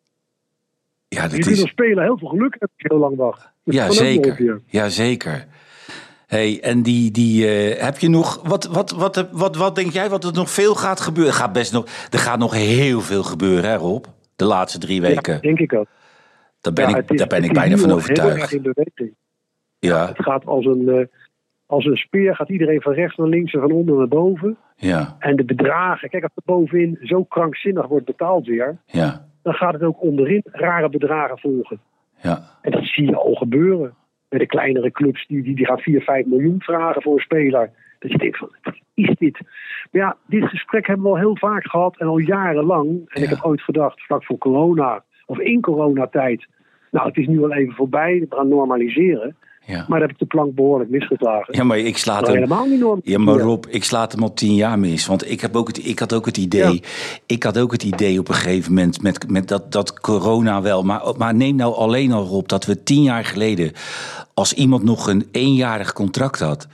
Ja, 1.09 1.23
Je 1.23 1.29
dat 1.29 1.39
kunt 1.39 1.57
is 1.57 1.69
speler 1.69 2.05
heel 2.05 2.19
veel 2.19 2.29
geluk 2.29 2.51
hebben 2.51 2.71
als 2.73 2.83
je 2.83 2.89
heel 2.89 2.99
lang 2.99 3.17
wacht. 3.17 3.51
Ja 3.65 3.91
zeker. 3.91 4.61
Ja, 4.67 4.89
zeker. 4.89 5.47
Hey, 6.27 6.61
en 6.63 6.83
die, 6.83 7.11
die 7.11 7.49
eh, 7.49 7.83
heb 7.83 7.99
je 7.99 8.09
nog. 8.09 8.41
Wat, 8.45 8.65
wat, 8.65 8.91
wat, 8.91 9.29
wat, 9.33 9.57
wat 9.57 9.75
denk 9.75 9.93
jij 9.93 10.09
wat 10.09 10.25
er 10.25 10.33
nog 10.33 10.51
veel 10.51 10.75
gaat 10.75 11.01
gebeuren? 11.01 11.33
Er 11.33 11.39
gaat 11.39 11.53
best 11.53 11.73
nog, 11.73 11.87
er 12.11 12.19
gaat 12.19 12.39
nog 12.39 12.55
heel 12.55 13.01
veel 13.01 13.23
gebeuren, 13.23 13.71
hè, 13.71 13.77
Rob? 13.77 14.05
De 14.41 14.47
laatste 14.47 14.79
drie 14.79 15.01
weken. 15.01 15.33
Ja, 15.35 15.41
denk 15.41 15.59
ik 15.59 15.73
ook. 15.73 15.87
daar 16.61 16.73
ben 16.73 16.89
Ja, 16.89 16.97
ik, 16.97 17.11
is- 17.11 17.19
daar 17.19 17.27
ben 17.27 17.43
ik 17.45 17.53
bijna 17.53 17.77
van 17.77 17.91
al 17.91 17.99
Heel 17.99 18.09
erg 18.09 18.25
overtuigd. 18.53 18.99
in. 19.01 19.15
Ja, 19.79 20.07
Het 20.07 20.23
gaat 20.23 20.47
als 20.47 20.65
een, 20.67 20.89
eh, 20.89 21.07
als 21.67 21.85
een 21.85 21.97
speer, 21.97 22.35
gaat 22.37 22.49
iedereen 22.49 22.81
van 22.81 22.93
rechts 22.93 23.17
naar 23.17 23.27
links 23.29 23.53
en 23.53 23.61
van 23.61 23.73
onder 23.73 23.97
naar 23.97 24.09
boven. 24.09 24.57
ja, 24.77 25.17
En 25.19 25.37
de 25.37 25.45
bedragen, 25.45 26.09
kijk, 26.09 26.23
als 26.23 26.33
er 26.35 26.43
bovenin 26.45 26.99
zo 27.03 27.25
krankzinnig 27.25 27.87
wordt 27.87 28.07
betaald 28.07 28.47
weer, 28.47 28.77
ja, 28.87 29.27
dan 29.43 29.55
gaat 29.55 29.73
het 29.73 29.83
ook 29.83 30.03
onderin 30.03 30.43
rare 30.45 30.89
bedragen 30.89 31.39
volgen. 31.39 31.81
ja, 32.23 32.43
En 32.63 32.71
dat 32.71 32.85
zie 32.85 33.07
je 33.07 33.17
al 33.17 33.35
gebeuren. 33.35 33.95
Met 34.29 34.41
de 34.41 34.47
kleinere 34.47 34.91
clubs 34.91 35.27
die, 35.27 35.43
die, 35.43 35.55
die 35.57 35.67
gaan 35.67 35.79
4, 35.79 36.01
5 36.01 36.27
miljoen 36.27 36.61
vragen 36.63 37.03
voor 37.03 37.15
een 37.15 37.21
speler. 37.23 37.71
Dat 38.01 38.11
je 38.11 38.19
denkt 38.19 38.39
van, 38.39 38.49
wat 38.63 38.75
is 38.95 39.15
dit? 39.19 39.39
Maar 39.91 40.03
ja, 40.03 40.17
dit 40.27 40.45
gesprek 40.45 40.87
hebben 40.87 41.07
we 41.07 41.13
al 41.13 41.19
heel 41.19 41.37
vaak 41.37 41.67
gehad 41.67 41.99
en 41.99 42.07
al 42.07 42.19
jarenlang. 42.19 43.03
En 43.09 43.23
ik 43.23 43.29
heb 43.29 43.43
ooit 43.43 43.61
gedacht, 43.61 44.03
vlak 44.03 44.25
voor 44.25 44.39
corona 44.39 45.05
of 45.27 45.39
in 45.39 45.61
coronatijd. 45.61 46.47
Nou, 46.91 47.07
het 47.07 47.17
is 47.17 47.27
nu 47.27 47.43
al 47.43 47.53
even 47.53 47.75
voorbij, 47.75 48.27
we 48.29 48.37
gaan 48.37 48.49
normaliseren. 48.49 49.37
ja. 49.67 49.85
Maar 49.89 49.99
daar 49.99 50.09
heb 50.09 50.11
ik 50.11 50.19
de 50.19 50.27
plank 50.27 50.55
behoorlijk 50.55 50.91
misgeslagen. 50.91 51.57
Ja, 51.57 51.65
maar 51.65 51.79
ik 51.79 51.97
slaat 51.97 52.27
hem. 52.27 52.35
helemaal 52.35 52.67
niet 52.67 52.81
normaal. 52.81 53.01
Ja, 53.03 53.19
maar 53.19 53.39
Rob, 53.39 53.65
ik 53.69 53.85
slaat 53.85 54.13
hem 54.13 54.23
al 54.23 54.35
tien 54.35 54.55
jaar 54.55 54.79
mis. 54.79 55.07
Want 55.07 55.31
ik, 55.31 55.41
heb 55.41 55.57
ook 55.57 55.67
het, 55.67 55.87
ik 55.87 55.99
had 55.99 56.15
ook 56.15 56.27
het 56.27 56.37
idee. 56.37 56.83
Ik 57.27 57.43
had 57.43 57.59
ook 57.59 57.73
het 57.73 57.83
idee 57.83 58.19
op 58.19 58.29
een 58.29 58.35
gegeven 58.35 58.75
moment 58.75 59.03
met, 59.03 59.31
met 59.31 59.49
dat, 59.49 59.73
dat 59.73 60.01
corona 60.01 60.63
wel. 60.63 60.83
Maar, 60.83 61.03
maar 61.19 61.35
neem 61.35 61.57
nou 61.57 61.75
alleen 61.75 62.13
al 62.13 62.25
Rob 62.25 62.49
dat 62.49 62.65
we 62.65 62.83
tien 62.83 63.03
jaar 63.03 63.25
geleden. 63.25 63.73
Als 64.35 64.55
iemand 64.55 64.83
nog 64.83 65.09
een 65.09 65.29
eenjarig 65.33 65.93
contract 65.93 66.41
had. 66.41 66.69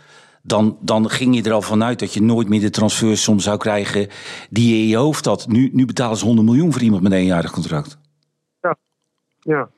Dan, 0.47 0.79
dan 0.81 1.09
ging 1.11 1.37
je 1.37 1.43
er 1.43 1.53
al 1.53 1.63
vanuit 1.63 1.99
dat 1.99 2.15
je 2.15 2.23
nooit 2.23 2.49
meer 2.49 2.61
de 2.61 2.71
transfersom 2.71 3.39
zou 3.39 3.59
krijgen 3.59 4.09
die 4.51 4.75
je 4.77 4.83
in 4.83 4.89
je 4.89 4.97
hoofd 4.97 5.25
had. 5.25 5.47
Nu, 5.49 5.71
nu 5.73 5.87
betalen 5.87 6.17
ze 6.17 6.25
100 6.25 6.47
miljoen 6.47 6.73
voor 6.73 6.83
iemand 6.83 7.03
met 7.03 7.13
een 7.13 7.19
eenjarig 7.19 7.51
contract. 7.51 7.99
Ja, 9.41 9.69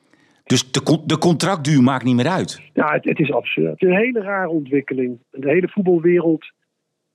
Dus 0.44 0.70
de, 0.72 1.02
de 1.06 1.18
contractduur 1.18 1.82
maakt 1.82 2.04
niet 2.04 2.14
meer 2.14 2.28
uit. 2.28 2.60
ja 2.74 2.92
het, 2.92 3.04
het 3.04 3.18
is 3.18 3.32
absurd. 3.32 3.70
Het 3.70 3.82
is 3.82 3.88
een 3.88 3.96
hele 3.96 4.20
rare 4.20 4.48
ontwikkeling. 4.48 5.18
De 5.30 5.48
hele 5.50 5.68
voetbalwereld 5.68 6.44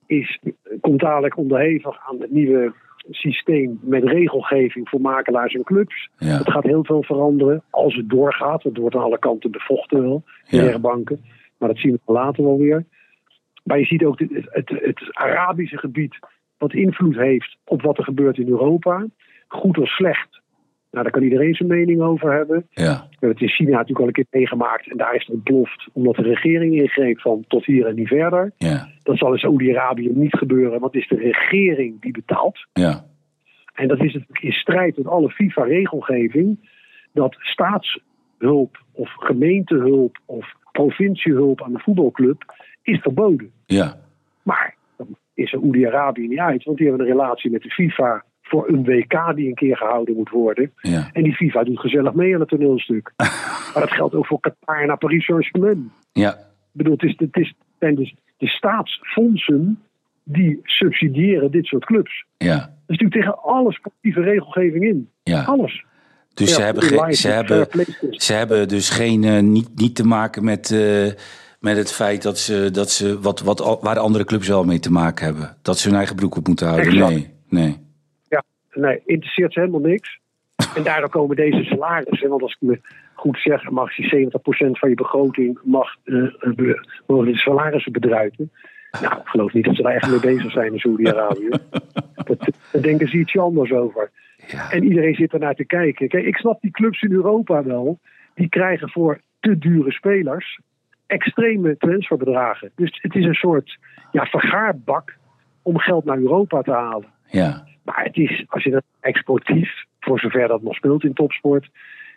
is, 0.06 0.38
komt 0.80 1.00
dadelijk 1.00 1.36
onderhevig 1.36 1.98
aan 2.08 2.20
het 2.20 2.30
nieuwe 2.30 2.72
systeem 3.10 3.78
met 3.82 4.04
regelgeving 4.04 4.88
voor 4.88 5.00
makelaars 5.00 5.54
en 5.54 5.62
clubs. 5.64 6.08
Ja. 6.18 6.38
Het 6.38 6.50
gaat 6.50 6.62
heel 6.64 6.84
veel 6.84 7.02
veranderen 7.02 7.62
als 7.70 7.94
het 7.94 8.08
doorgaat. 8.10 8.62
Het 8.62 8.76
wordt 8.76 8.96
aan 8.96 9.02
alle 9.02 9.18
kanten 9.18 9.50
bevochten 9.50 10.02
wel, 10.02 10.22
de 10.48 10.56
Ja. 10.56 10.62
rechtbanken. 10.62 11.24
Maar 11.58 11.68
dat 11.68 11.78
zien 11.78 11.92
we 12.04 12.12
later 12.12 12.44
wel 12.44 12.58
weer. 12.58 12.84
Maar 13.64 13.78
je 13.78 13.84
ziet 13.84 14.04
ook 14.04 14.18
het, 14.18 14.30
het, 14.32 14.68
het 14.68 15.08
Arabische 15.12 15.78
gebied 15.78 16.18
wat 16.58 16.72
invloed 16.74 17.16
heeft 17.16 17.56
op 17.64 17.82
wat 17.82 17.98
er 17.98 18.04
gebeurt 18.04 18.38
in 18.38 18.48
Europa. 18.48 19.06
Goed 19.48 19.78
of 19.78 19.88
slecht. 19.88 20.42
Nou, 20.90 21.02
daar 21.06 21.12
kan 21.14 21.22
iedereen 21.22 21.54
zijn 21.54 21.68
mening 21.68 22.00
over 22.00 22.32
hebben. 22.32 22.66
Ja, 22.70 22.92
We 22.94 23.08
hebben 23.10 23.28
het 23.28 23.40
in 23.40 23.48
China 23.48 23.70
natuurlijk 23.70 24.00
al 24.00 24.06
een 24.06 24.12
keer 24.12 24.26
meegemaakt. 24.30 24.90
En 24.90 24.96
daar 24.96 25.14
is 25.14 25.26
het 25.26 25.34
ontploft 25.34 25.88
omdat 25.92 26.14
de 26.14 26.22
regering 26.22 26.74
ingreep 26.74 27.20
van 27.20 27.44
tot 27.48 27.64
hier 27.64 27.86
en 27.86 27.94
niet 27.94 28.08
verder. 28.08 28.52
ja, 28.56 28.88
Dat 29.02 29.18
zal 29.18 29.32
in 29.32 29.38
Saudi-Arabië 29.38 30.10
niet 30.14 30.36
gebeuren, 30.36 30.80
want 30.80 30.92
het 30.92 31.02
is 31.02 31.08
de 31.08 31.16
regering 31.16 32.00
die 32.00 32.12
betaalt. 32.12 32.66
ja, 32.72 33.04
En 33.74 33.88
dat 33.88 34.02
is 34.02 34.18
in 34.32 34.52
strijd 34.52 34.96
met 34.96 35.06
alle 35.06 35.30
FIFA-regelgeving. 35.30 36.70
Dat 37.12 37.36
staatshulp 37.38 38.82
of 38.92 39.12
gemeentehulp 39.16 40.18
of 40.26 40.52
provinciehulp 40.72 41.62
aan 41.62 41.72
de 41.72 41.78
voetbalclub 41.78 42.42
is 42.82 42.98
verboden. 42.98 43.52
Ja, 43.66 43.96
Maar 44.42 44.74
dat 44.96 45.06
is 45.34 45.50
Saoedi-Arabië 45.50 46.28
niet 46.28 46.38
uit, 46.38 46.64
want 46.64 46.76
die 46.76 46.88
hebben 46.88 47.06
een 47.06 47.12
relatie 47.12 47.50
met 47.50 47.62
de 47.62 47.70
FIFA 47.70 48.24
voor 48.42 48.68
een 48.68 48.84
WK 48.84 49.32
die 49.34 49.48
een 49.48 49.54
keer 49.54 49.76
gehouden 49.76 50.14
moet 50.14 50.30
worden. 50.30 50.72
ja. 50.80 51.10
En 51.12 51.22
die 51.22 51.34
FIFA 51.34 51.64
doet 51.64 51.80
gezellig 51.80 52.12
mee 52.12 52.34
aan 52.34 52.40
het 52.40 52.48
toneelstuk. 52.48 53.12
maar 53.72 53.82
dat 53.82 53.92
geldt 53.92 54.14
ook 54.14 54.26
voor 54.26 54.40
Qatar 54.40 54.86
naar 54.86 54.98
Paris 54.98 55.24
Saint-Germain. 55.24 55.92
ja. 56.12 56.32
Ik 56.72 56.80
bedoel, 56.80 56.92
het, 56.92 57.02
is, 57.02 57.14
het 57.16 57.36
is, 57.36 57.54
zijn 57.78 57.94
dus 57.94 58.14
de 58.36 58.46
staatsfondsen 58.46 59.82
die 60.24 60.60
subsidiëren 60.62 61.50
dit 61.50 61.66
soort 61.66 61.84
clubs. 61.84 62.24
ja. 62.36 62.72
Dat 62.86 62.96
is 62.96 63.02
natuurlijk 63.02 63.20
tegen 63.20 63.42
alle 63.42 63.72
sportieve 63.72 64.20
regelgeving 64.20 64.84
in. 64.84 65.10
ja. 65.22 65.42
Alles. 65.42 65.84
Dus 66.34 66.48
Ja, 66.48 66.54
ze, 66.54 66.62
hebben 66.62 66.82
ze, 66.82 66.88
fair 67.28 67.34
hebben, 67.34 67.66
ze 68.10 68.32
hebben 68.32 68.68
dus 68.68 68.90
geen, 68.90 69.24
eh, 69.24 69.40
niet, 69.40 69.68
niet 69.74 69.94
te 69.94 70.06
maken 70.06 70.44
met, 70.44 70.70
eh, 70.70 71.06
met 71.64 71.76
het 71.76 71.92
feit 71.92 72.22
dat 72.22 72.38
ze, 72.38 72.70
dat 72.70 72.90
ze 72.90 73.20
wat, 73.20 73.40
wat, 73.40 73.78
waar 73.80 73.98
andere 73.98 74.24
clubs 74.24 74.48
wel 74.48 74.64
mee 74.64 74.78
te 74.78 74.92
maken 74.92 75.24
hebben. 75.24 75.56
Dat 75.62 75.78
ze 75.78 75.88
hun 75.88 75.96
eigen 75.96 76.16
broek 76.16 76.36
op 76.36 76.46
moeten 76.46 76.66
houden. 76.66 76.92
Exact. 76.92 77.10
Nee, 77.10 77.28
nee. 77.48 77.76
Ja, 78.28 78.42
nee, 78.72 79.02
interesseert 79.04 79.52
ze 79.52 79.60
helemaal 79.60 79.80
niks. 79.80 80.18
En 80.76 80.82
daardoor 80.82 81.08
komen 81.08 81.36
deze 81.36 81.64
salarissen, 81.64 82.28
want 82.28 82.42
als 82.42 82.56
ik 82.60 82.68
me 82.68 82.80
goed 83.14 83.38
zeg, 83.38 83.70
mag 83.70 83.96
je 83.96 84.30
70% 84.30 84.70
van 84.70 84.88
je 84.88 84.94
begroting 84.94 85.58
mag, 85.64 85.96
be- 86.04 86.86
mogen 87.06 87.32
de 87.32 87.38
salarissen 87.38 87.92
bedruipen. 87.92 88.50
Nou, 89.00 89.20
ik 89.20 89.26
geloof 89.26 89.52
niet 89.52 89.64
dat 89.64 89.76
ze 89.76 89.82
daar 89.82 89.94
echt 89.94 90.10
mee 90.10 90.34
bezig 90.34 90.52
zijn 90.52 90.72
in 90.72 90.78
Saudi-Arabië. 90.78 91.48
Daar 92.72 92.82
denken 92.82 93.08
ze 93.08 93.16
ietsje 93.16 93.40
anders 93.40 93.72
over. 93.72 94.10
Ja. 94.46 94.70
En 94.70 94.84
iedereen 94.84 95.14
zit 95.14 95.32
ernaar 95.32 95.54
te 95.54 95.64
kijken. 95.64 96.08
Kijk, 96.08 96.24
ik 96.24 96.36
snap 96.36 96.60
die 96.60 96.70
clubs 96.70 97.02
in 97.02 97.12
Europa 97.12 97.64
wel. 97.64 97.98
Die 98.34 98.48
krijgen 98.48 98.90
voor 98.90 99.20
te 99.40 99.58
dure 99.58 99.92
spelers 99.92 100.58
extreme 101.14 101.76
transferbedragen. 101.76 102.70
Dus 102.76 102.98
het 103.02 103.14
is 103.14 103.24
een 103.24 103.34
soort 103.34 103.78
ja, 104.12 104.24
vergaarbak 104.24 105.16
om 105.62 105.78
geld 105.78 106.04
naar 106.04 106.18
Europa 106.18 106.62
te 106.62 106.70
halen. 106.72 107.08
Ja, 107.28 107.64
Maar 107.82 108.02
het 108.04 108.16
is, 108.16 108.44
als 108.48 108.64
je 108.64 108.70
dat 108.70 108.82
exportief, 109.00 109.70
voor 110.00 110.18
zover 110.20 110.48
dat 110.48 110.62
nog 110.62 110.74
speelt 110.74 111.04
in 111.04 111.12
topsport, 111.14 111.68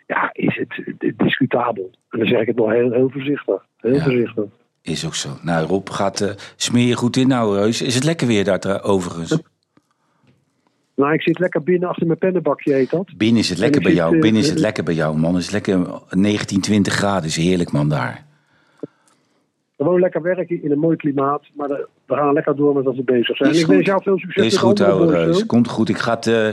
ja, 0.06 0.30
is 0.32 0.56
het, 0.56 0.94
het 0.98 1.18
discutabel. 1.18 1.90
En 2.10 2.18
dan 2.18 2.28
zeg 2.28 2.40
ik 2.40 2.46
het 2.46 2.56
nog 2.56 2.70
heel, 2.70 2.92
heel 2.92 3.10
voorzichtig. 3.10 3.66
Heel 3.80 3.94
Ja. 3.94 4.02
voorzichtig. 4.02 4.44
Is 4.82 5.06
ook 5.06 5.14
zo. 5.14 5.28
Nou, 5.42 5.66
Rob 5.66 5.88
gaat 5.90 6.20
eh, 6.20 6.30
smeer 6.56 6.86
je 6.86 6.94
goed 6.96 7.16
in 7.16 7.28
nou, 7.28 7.56
Reus. 7.56 7.82
Is 7.82 7.94
het 7.94 8.04
lekker 8.04 8.26
weer 8.26 8.44
daar 8.44 8.60
tra- 8.60 8.78
overigens? 8.82 9.38
Nou, 10.96 11.12
ik 11.12 11.22
zit 11.22 11.38
lekker 11.38 11.62
binnen 11.62 11.88
achter 11.88 12.06
mijn 12.06 12.18
pennenbakje, 12.18 12.72
heet 12.74 12.90
dat. 12.90 13.10
Binnen 13.16 13.40
is 13.42 13.48
het 13.48 13.58
lekker 13.58 13.80
bij 13.82 13.90
zit, 13.90 14.00
jou. 14.00 14.14
eh, 14.14 14.20
Binnen 14.20 14.40
is 14.42 14.48
het 14.48 14.56
eh, 14.56 14.62
lekker 14.62 14.84
bij 14.84 14.94
jou, 14.94 15.16
man. 15.18 15.34
Het 15.34 15.42
is 15.42 15.50
lekker 15.50 15.86
19, 16.10 16.60
20 16.60 16.92
graden. 16.92 17.24
Is 17.28 17.36
heerlijk, 17.36 17.72
man, 17.72 17.88
daar. 17.88 18.26
Gewoon 19.78 20.00
lekker 20.00 20.22
werken 20.22 20.62
in 20.62 20.70
een 20.70 20.78
mooi 20.78 20.96
klimaat. 20.96 21.42
Maar 21.54 21.68
de- 21.68 21.88
we 22.06 22.14
gaan 22.14 22.32
lekker 22.32 22.56
door 22.56 22.74
met 22.74 22.84
wat 22.84 22.96
we 22.96 23.02
bezig 23.02 23.36
zijn. 23.36 23.50
Is 23.50 23.60
ik 23.60 23.66
wens 23.66 23.86
jou 23.86 24.02
veel 24.02 24.18
succes 24.18 24.44
Is 24.46 24.56
goed, 24.56 24.78
boys, 24.86 25.10
Reus. 25.10 25.46
Komt 25.46 25.68
goed. 25.68 25.88
Ik 25.88 25.98
ga, 25.98 26.14
het, 26.14 26.26
eh, 26.26 26.48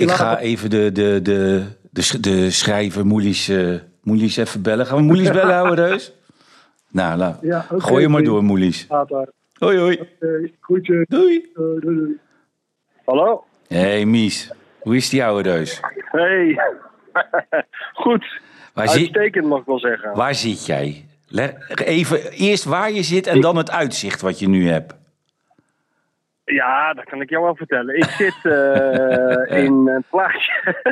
ik 0.00 0.10
ga 0.10 0.38
even 0.38 0.70
de, 0.70 0.92
de, 0.92 1.20
de, 1.22 1.64
de, 1.90 2.20
de 2.20 2.50
schrijver 2.50 3.06
Moelies, 3.06 3.48
eh, 3.48 3.74
Moelies 4.02 4.36
even 4.36 4.62
bellen. 4.62 4.86
Gaan 4.86 4.96
we 4.96 5.02
Moelies 5.02 5.30
bellen, 5.40 5.54
ouwe 5.54 5.74
Reus? 5.74 6.12
Nou, 6.90 7.18
nou. 7.18 7.34
Ja, 7.40 7.66
gooi 7.78 8.02
je 8.02 8.08
maar 8.08 8.22
door, 8.22 8.42
Moelies. 8.44 8.86
Later. 8.88 9.28
Hoi, 9.58 9.78
hoi. 9.78 10.00
Oké, 10.00 10.50
Groetjes. 10.60 11.04
Doei. 11.08 11.36
Eh, 11.36 11.52
doei, 11.54 11.80
doei. 11.80 12.18
Hallo? 13.04 13.44
hey, 13.68 14.04
Mies. 14.04 14.50
Hoe 14.80 14.96
is 14.96 15.08
die 15.08 15.24
ouwe 15.24 15.42
Reus? 15.42 15.80
Hey. 16.10 16.58
Goed. 17.94 18.40
Waar, 18.74 18.88
Uitstekend 18.88 19.46
mag 19.46 19.60
ik 19.60 19.66
wel 19.66 19.78
zeggen. 19.78 20.14
waar 20.14 20.34
zit 20.34 20.66
jij? 20.66 21.04
Even 21.74 22.30
eerst 22.30 22.64
waar 22.64 22.90
je 22.90 23.02
zit 23.02 23.26
en 23.26 23.40
dan 23.40 23.56
het 23.56 23.70
uitzicht 23.70 24.20
wat 24.20 24.38
je 24.38 24.48
nu 24.48 24.68
hebt. 24.68 24.94
Ja, 26.44 26.94
dat 26.94 27.04
kan 27.04 27.20
ik 27.20 27.30
jou 27.30 27.42
wel 27.42 27.56
vertellen. 27.56 27.96
Ik 27.96 28.04
zit 28.04 28.44
eh, 28.52 29.64
in 29.64 29.88
een 29.88 30.04
plaatje. 30.10 30.82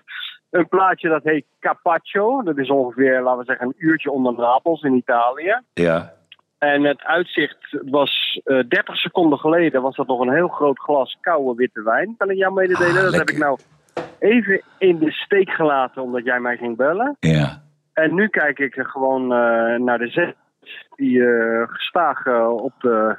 een 0.50 0.68
plaatje 0.68 1.08
dat 1.08 1.24
heet 1.24 1.44
Capaccio. 1.60 2.42
Dat 2.42 2.58
is 2.58 2.70
ongeveer, 2.70 3.20
laten 3.20 3.38
we 3.38 3.44
zeggen, 3.44 3.66
een 3.66 3.74
uurtje 3.78 4.10
onder 4.10 4.32
Napels 4.32 4.82
in 4.82 4.94
Italië. 4.94 5.60
Ja. 5.74 6.12
En 6.58 6.84
het 6.84 7.02
uitzicht 7.02 7.76
was 7.84 8.40
eh 8.44 8.58
30 8.68 8.96
seconden 8.96 9.38
geleden 9.38 9.82
was 9.82 9.96
dat 9.96 10.06
nog 10.06 10.20
een 10.20 10.34
heel 10.34 10.48
groot 10.48 10.78
glas 10.78 11.18
koude 11.20 11.54
witte 11.54 11.82
wijn. 11.82 12.14
Kan 12.18 12.30
ik 12.30 12.36
jou 12.36 12.52
mededelen? 12.52 12.96
Ah, 12.96 13.02
dat 13.02 13.14
heb 13.14 13.30
ik 13.30 13.38
nou 13.38 13.58
even 14.18 14.62
in 14.78 14.98
de 14.98 15.12
steek 15.12 15.50
gelaten 15.50 16.02
omdat 16.02 16.24
jij 16.24 16.40
mij 16.40 16.56
ging 16.56 16.76
bellen. 16.76 17.16
Ja. 17.20 17.62
En 18.02 18.14
nu 18.14 18.28
kijk 18.28 18.58
ik 18.58 18.74
gewoon 18.74 19.22
eh, 19.22 19.78
naar 19.78 19.98
de 19.98 20.08
zet 20.08 20.36
die 20.96 21.24
eh, 21.24 21.62
gestaag 21.68 22.26
eh, 22.26 22.48
op, 22.56 22.72
de, 22.80 23.18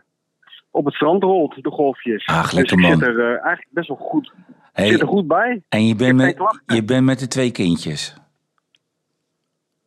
op 0.71 0.85
het 0.85 0.93
strand 0.93 1.23
rolt, 1.23 1.63
de 1.63 1.69
golfjes. 1.71 2.25
Ach, 2.27 2.51
lekker, 2.51 2.77
dus 2.77 2.85
ik 2.85 2.89
man. 2.91 2.99
zit 2.99 3.07
er 3.17 3.29
eigenlijk 3.37 3.67
best 3.69 3.87
wel 3.87 3.97
goed, 3.97 4.33
Hey, 4.73 4.87
zit 4.87 5.01
er 5.01 5.07
goed 5.07 5.27
bij. 5.27 5.61
en 5.69 5.85
je 5.87 5.95
bent, 5.95 6.15
met, 6.15 6.37
je 6.65 6.83
bent 6.83 7.05
met 7.05 7.19
de 7.19 7.27
twee 7.27 7.51
kindjes. 7.51 8.15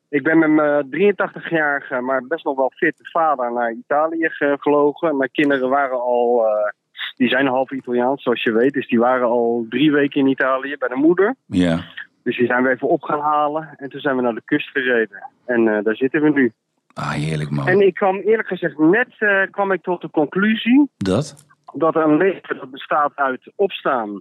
Ik 0.09 0.23
ben 0.23 0.39
met 0.39 0.51
mijn 0.51 1.15
83-jarige, 1.15 2.01
maar 2.01 2.27
best 2.27 2.45
nog 2.45 2.57
wel 2.57 2.73
fitte 2.77 3.05
vader 3.11 3.53
naar 3.53 3.73
Italië 3.73 4.29
ge- 4.31 4.47
gevlogen. 4.61 5.17
Mijn 5.17 5.31
kinderen 5.31 5.69
waren 5.69 6.01
al, 6.01 6.43
die 7.17 7.29
zijn 7.29 7.47
half 7.47 7.71
Italiaans 7.71 8.23
zoals 8.23 8.43
je 8.43 8.53
weet. 8.53 8.73
Dus 8.73 8.89
die 8.89 8.99
waren 8.99 9.27
al 9.27 9.67
drie 9.69 9.93
weken 9.93 10.21
in 10.21 10.27
Italië 10.27 10.77
bij 10.79 10.89
de 10.89 10.95
moeder. 10.95 11.35
Ja. 11.47 11.81
Dus 12.25 12.37
die 12.37 12.47
zijn 12.47 12.63
we 12.63 12.71
even 12.71 12.89
op 12.89 13.03
gaan 13.03 13.21
halen. 13.21 13.75
En 13.77 13.91
toen 13.91 14.01
zijn 14.01 14.17
we 14.17 14.23
naar 14.23 14.35
de 14.35 14.43
kust 14.45 14.69
gereden. 14.69 15.31
En 15.45 15.69
eh, 15.69 15.85
daar 15.85 15.97
zitten 15.97 16.23
we 16.23 16.31
nu. 16.31 16.53
Ah, 16.95 17.11
heerlijk, 17.11 17.51
man. 17.51 17.69
En 17.69 17.81
ik 17.81 17.95
kwam 17.95 18.17
eerlijk 18.17 18.49
gezegd, 18.49 18.79
net 18.79 19.15
eh, 19.19 19.43
kwam 19.51 19.73
ik 19.73 19.83
tot 19.83 20.01
de 20.01 20.11
conclusie 20.11 20.91
Dat? 20.97 21.47
dat 21.75 21.97
een 21.97 22.17
leven 22.17 22.57
dat 22.57 22.71
bestaat 22.71 23.13
uit 23.15 23.53
opstaan, 23.55 24.21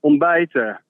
ontbijten, 0.00 0.80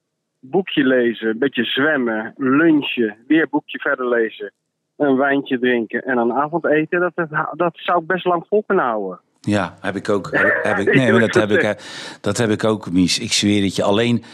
boekje 0.40 0.84
lezen, 0.84 1.28
een 1.28 1.38
beetje 1.38 1.64
zwemmen, 1.64 2.34
lunchen, 2.36 3.16
weer 3.26 3.48
boekje 3.48 3.78
verder 3.78 4.08
lezen, 4.08 4.52
een 4.96 5.16
wijntje 5.16 5.58
drinken 5.58 6.02
en 6.02 6.18
een 6.18 6.32
avondeten, 6.32 7.00
dat, 7.00 7.12
dat, 7.14 7.28
dat 7.52 7.72
zou 7.74 8.00
ik 8.00 8.06
best 8.06 8.24
lang 8.24 8.46
vol 8.48 8.64
kunnen 8.66 8.84
houden. 8.84 9.20
Ja, 9.40 9.76
heb 9.80 9.96
ik 9.96 10.08
ook. 10.08 10.28
Heb, 10.62 10.78
ik, 10.78 10.94
nee, 10.94 11.10
maar 11.10 11.20
dat 11.20 11.34
heb 11.34 11.50
ik, 11.50 11.62
eh, 11.62 11.70
dat 12.20 12.36
heb 12.36 12.50
ik 12.50 12.64
ook, 12.64 12.90
Mies. 12.90 13.18
Ik 13.18 13.32
zweer 13.32 13.62
het 13.62 13.76
je. 13.76 13.82
Alleen, 13.82 14.24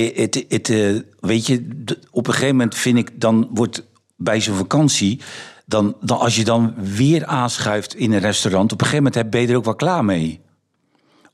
het, 0.00 0.44
het, 0.48 0.68
eh, 0.68 0.96
weet 1.20 1.46
je, 1.46 1.68
op 2.10 2.26
een 2.26 2.32
gegeven 2.32 2.56
moment 2.56 2.74
vind 2.76 2.98
ik, 2.98 3.20
dan 3.20 3.48
wordt 3.52 3.90
bij 4.16 4.40
zo'n 4.40 4.54
vakantie, 4.56 5.20
dan, 5.66 5.96
dan 6.00 6.18
als 6.18 6.36
je 6.36 6.44
dan 6.44 6.74
weer 6.76 7.26
aanschuift 7.26 7.94
in 7.94 8.12
een 8.12 8.20
restaurant, 8.20 8.72
op 8.72 8.80
een 8.80 8.86
gegeven 8.86 9.04
moment 9.04 9.14
heb- 9.22 9.30
ben 9.30 9.40
je 9.40 9.48
er 9.48 9.56
ook 9.56 9.64
wel 9.64 9.74
klaar 9.74 10.04
mee. 10.04 10.40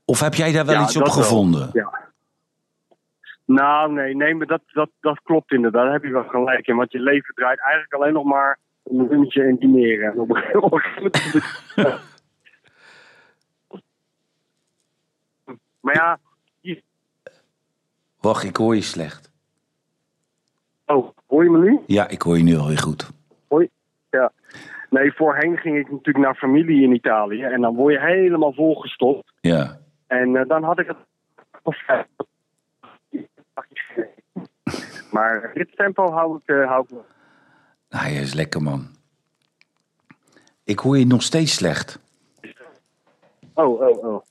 Of 0.05 0.19
heb 0.19 0.33
jij 0.33 0.51
daar 0.51 0.65
wel 0.65 0.75
Ja, 0.75 0.83
iets 0.83 0.97
op 0.97 1.03
wel. 1.03 1.11
gevonden? 1.13 1.69
Ja. 1.73 1.97
Nou, 3.45 3.93
nee, 3.93 4.15
nee, 4.15 4.35
maar 4.35 4.47
dat, 4.47 4.61
dat, 4.73 4.89
dat 4.99 5.19
klopt 5.23 5.51
inderdaad. 5.51 5.83
Daar 5.83 5.93
heb 5.93 6.03
je 6.03 6.11
wel 6.11 6.23
gelijk 6.27 6.67
in. 6.67 6.75
Want 6.75 6.91
je 6.91 6.99
leven 6.99 7.33
draait 7.35 7.59
eigenlijk 7.59 7.93
alleen 7.93 8.13
nog 8.13 8.23
maar 8.25 8.59
om 8.83 8.99
een 8.99 9.07
lunchje 9.09 9.43
en 9.43 9.55
dineren. 9.55 10.11
En 10.11 10.19
op 10.19 10.29
een 10.29 10.35
gegeven 10.35 10.61
op 10.63 10.73
een 10.73 10.79
gegeven 10.79 11.41
moment... 11.75 11.75
maar 15.81 15.95
ja, 15.95 16.19
Wacht, 18.21 18.43
ik 18.43 18.55
hoor 18.55 18.75
je 18.75 18.81
slecht. 18.81 19.31
oh, 20.85 21.09
hoor 21.27 21.43
je 21.43 21.49
me 21.49 21.59
nu? 21.59 21.79
Ja, 21.85 22.07
ik 22.07 22.21
hoor 22.21 22.37
je 22.37 22.43
nu 22.43 22.57
alweer 22.57 22.77
goed. 22.77 23.09
Hoi. 23.47 23.69
Ja. 24.09 24.31
Nee, 24.89 25.13
voorheen 25.13 25.57
ging 25.57 25.77
ik 25.77 25.91
natuurlijk 25.91 26.25
naar 26.25 26.35
familie 26.35 26.83
in 26.83 26.93
Italië. 26.93 27.43
En 27.43 27.61
dan 27.61 27.75
word 27.75 27.93
je 27.93 27.99
helemaal 27.99 28.53
volgestopt. 28.53 29.33
Ja. 29.41 29.79
En 30.07 30.35
eh, 30.35 30.47
dan 30.47 30.63
had 30.63 30.79
ik 30.79 30.87
het. 30.87 30.97
Maar 35.11 35.51
dit 35.53 35.75
tempo 35.75 36.11
hou 36.11 36.37
ik, 36.37 36.55
eh, 36.55 36.67
hou 36.67 36.85
ik. 36.87 36.97
Nou, 37.89 38.09
ja, 38.09 38.19
is 38.19 38.33
lekker, 38.33 38.61
man. 38.61 38.87
Ik 40.63 40.79
hoor 40.79 40.97
je 40.97 41.05
nog 41.05 41.23
steeds 41.23 41.53
slecht. 41.53 41.99
Oh, 43.53 43.81
oh, 43.81 44.03
oh. 44.03 44.23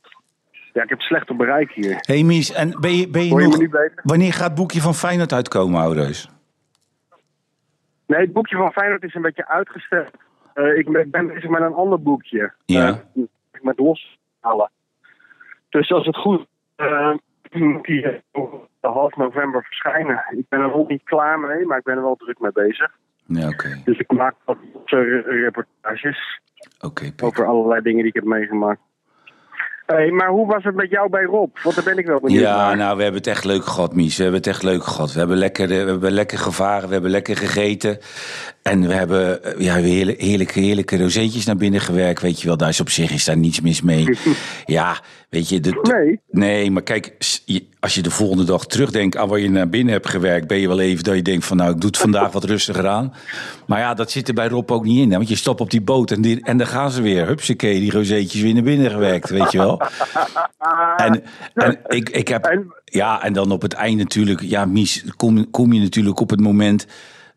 Ja, 0.72 0.82
ik 0.82 0.88
heb 0.88 1.00
slecht 1.00 1.30
op 1.30 1.38
bereik 1.38 1.72
hier. 1.72 1.94
Hé, 1.94 2.14
hey, 2.14 2.22
Mies, 2.22 2.52
en 2.52 2.80
ben 2.80 2.96
je, 2.96 3.08
ben 3.08 3.24
je 3.24 3.34
nog... 3.34 3.92
Wanneer 4.02 4.32
gaat 4.32 4.48
het 4.48 4.54
boekje 4.54 4.80
van 4.80 4.94
Feyenoord 4.94 5.32
uitkomen, 5.32 5.80
ouders? 5.80 6.28
Nee, 8.06 8.20
het 8.20 8.32
boekje 8.32 8.56
van 8.56 8.72
Feyenoord 8.72 9.02
is 9.02 9.14
een 9.14 9.22
beetje 9.22 9.48
uitgesteld. 9.48 10.10
Eh, 10.54 10.78
ik 10.78 11.10
ben 11.10 11.26
bezig 11.26 11.48
met 11.48 11.60
een 11.60 11.74
ander 11.74 12.02
boekje. 12.02 12.52
Ja. 12.64 12.88
Eh, 12.88 13.22
met 13.60 13.78
loshalen. 13.78 14.70
Dus 15.68 15.92
als 15.92 16.06
het 16.06 16.16
goed 16.16 16.46
eh, 16.76 17.14
moet 17.52 17.84
die 17.84 18.22
half 18.80 19.16
november 19.16 19.62
verschijnen. 19.62 20.24
Ik 20.30 20.48
ben 20.48 20.60
er 20.60 20.68
nog 20.68 20.88
niet 20.88 21.02
klaar 21.02 21.38
mee, 21.38 21.66
maar 21.66 21.78
ik 21.78 21.84
ben 21.84 21.96
er 21.96 22.02
wel 22.02 22.16
druk 22.16 22.38
mee 22.38 22.52
bezig. 22.52 22.96
Ja, 23.26 23.48
oké. 23.48 23.80
Dus 23.84 23.98
ik 23.98 24.12
maak 24.12 24.34
wat 24.44 24.56
reportages 24.84 26.40
over 27.20 27.46
allerlei 27.46 27.82
dingen 27.82 27.98
die 27.98 28.08
ik 28.08 28.14
heb 28.14 28.24
meegemaakt. 28.24 28.80
Hey, 29.96 30.10
maar 30.10 30.28
hoe 30.28 30.46
was 30.46 30.64
het 30.64 30.74
met 30.74 30.90
jou 30.90 31.10
bij 31.10 31.22
Rob? 31.24 31.56
Want 31.62 31.74
daar 31.74 31.84
ben 31.84 31.98
ik 31.98 32.06
wel 32.06 32.20
benieuwd 32.20 32.40
Ja, 32.42 32.56
naar. 32.66 32.76
nou, 32.76 32.96
we 32.96 33.02
hebben 33.02 33.20
het 33.20 33.30
echt 33.30 33.44
leuk 33.44 33.64
gehad, 33.64 33.94
Mies. 33.94 34.16
We 34.16 34.22
hebben 34.22 34.40
het 34.40 34.48
echt 34.50 34.62
leuk 34.62 34.84
gehad. 34.84 35.12
We 35.12 35.18
hebben 35.18 35.36
lekker, 35.36 35.64
eh, 35.70 35.82
we 35.84 35.90
hebben 35.90 36.12
lekker 36.12 36.38
gevaren, 36.38 36.86
we 36.86 36.92
hebben 36.92 37.10
lekker 37.10 37.36
gegeten. 37.36 37.98
En 38.62 38.86
we 38.86 38.94
hebben 38.94 39.42
eh, 39.44 39.60
ja, 39.60 39.74
heerlijke, 39.74 40.24
heerlijke, 40.24 40.60
heerlijke 40.60 40.98
rozeetjes 40.98 41.46
naar 41.46 41.56
binnen 41.56 41.80
gewerkt. 41.80 42.20
Weet 42.22 42.40
je 42.40 42.46
wel, 42.46 42.56
daar 42.56 42.68
is 42.68 42.80
op 42.80 42.88
zich 42.90 43.10
is 43.12 43.24
daar 43.24 43.36
niets 43.36 43.60
mis 43.60 43.82
mee. 43.82 44.18
ja, 44.64 44.96
weet 45.30 45.48
je... 45.48 45.60
De, 45.60 45.80
Nee. 45.92 46.20
Nee, 46.30 46.70
maar 46.70 46.82
kijk, 46.82 47.14
je- 47.44 47.66
als 47.80 47.94
je 47.94 48.02
de 48.02 48.10
volgende 48.10 48.44
dag 48.44 48.66
terugdenkt 48.66 49.16
aan 49.16 49.28
waar 49.28 49.38
je 49.38 49.50
naar 49.50 49.68
binnen 49.68 49.92
hebt 49.92 50.08
gewerkt, 50.08 50.46
ben 50.46 50.58
je 50.58 50.68
wel 50.68 50.80
even 50.80 51.04
dat 51.04 51.14
je 51.14 51.22
denkt 51.22 51.44
van 51.44 51.56
nou, 51.56 51.70
ik 51.70 51.80
doe 51.80 51.90
het 51.90 51.98
vandaag 51.98 52.32
wat 52.32 52.44
rustiger 52.44 52.88
aan. 52.88 53.14
Maar 53.66 53.78
ja, 53.78 53.94
dat 53.94 54.10
zit 54.10 54.28
er 54.28 54.34
bij 54.34 54.48
Rob 54.48 54.70
ook 54.70 54.84
niet 54.84 54.98
in. 54.98 55.10
Hè? 55.10 55.16
Want 55.16 55.28
je 55.28 55.36
stapt 55.36 55.60
op 55.60 55.70
die 55.70 55.80
boot 55.80 56.10
en, 56.10 56.20
die, 56.20 56.42
en 56.42 56.58
dan 56.58 56.66
gaan 56.66 56.90
ze 56.90 57.02
weer. 57.02 57.26
Hupsakee, 57.26 57.80
die 57.80 57.90
rozeetjes 57.90 58.42
weer 58.42 58.54
naar 58.54 58.62
binnen 58.62 58.90
gewerkt, 58.90 59.30
weet 59.30 59.52
je 59.52 59.58
wel. 59.58 59.82
En, 60.96 61.22
en 61.54 61.78
ik, 61.86 62.08
ik 62.08 62.28
heb, 62.28 62.64
ja, 62.84 63.22
en 63.22 63.32
dan 63.32 63.50
op 63.50 63.62
het 63.62 63.72
eind 63.72 63.98
natuurlijk, 63.98 64.40
ja, 64.40 64.64
Mies, 64.64 65.04
kom, 65.16 65.50
kom 65.50 65.72
je 65.72 65.80
natuurlijk 65.80 66.20
op 66.20 66.30
het 66.30 66.40
moment 66.40 66.86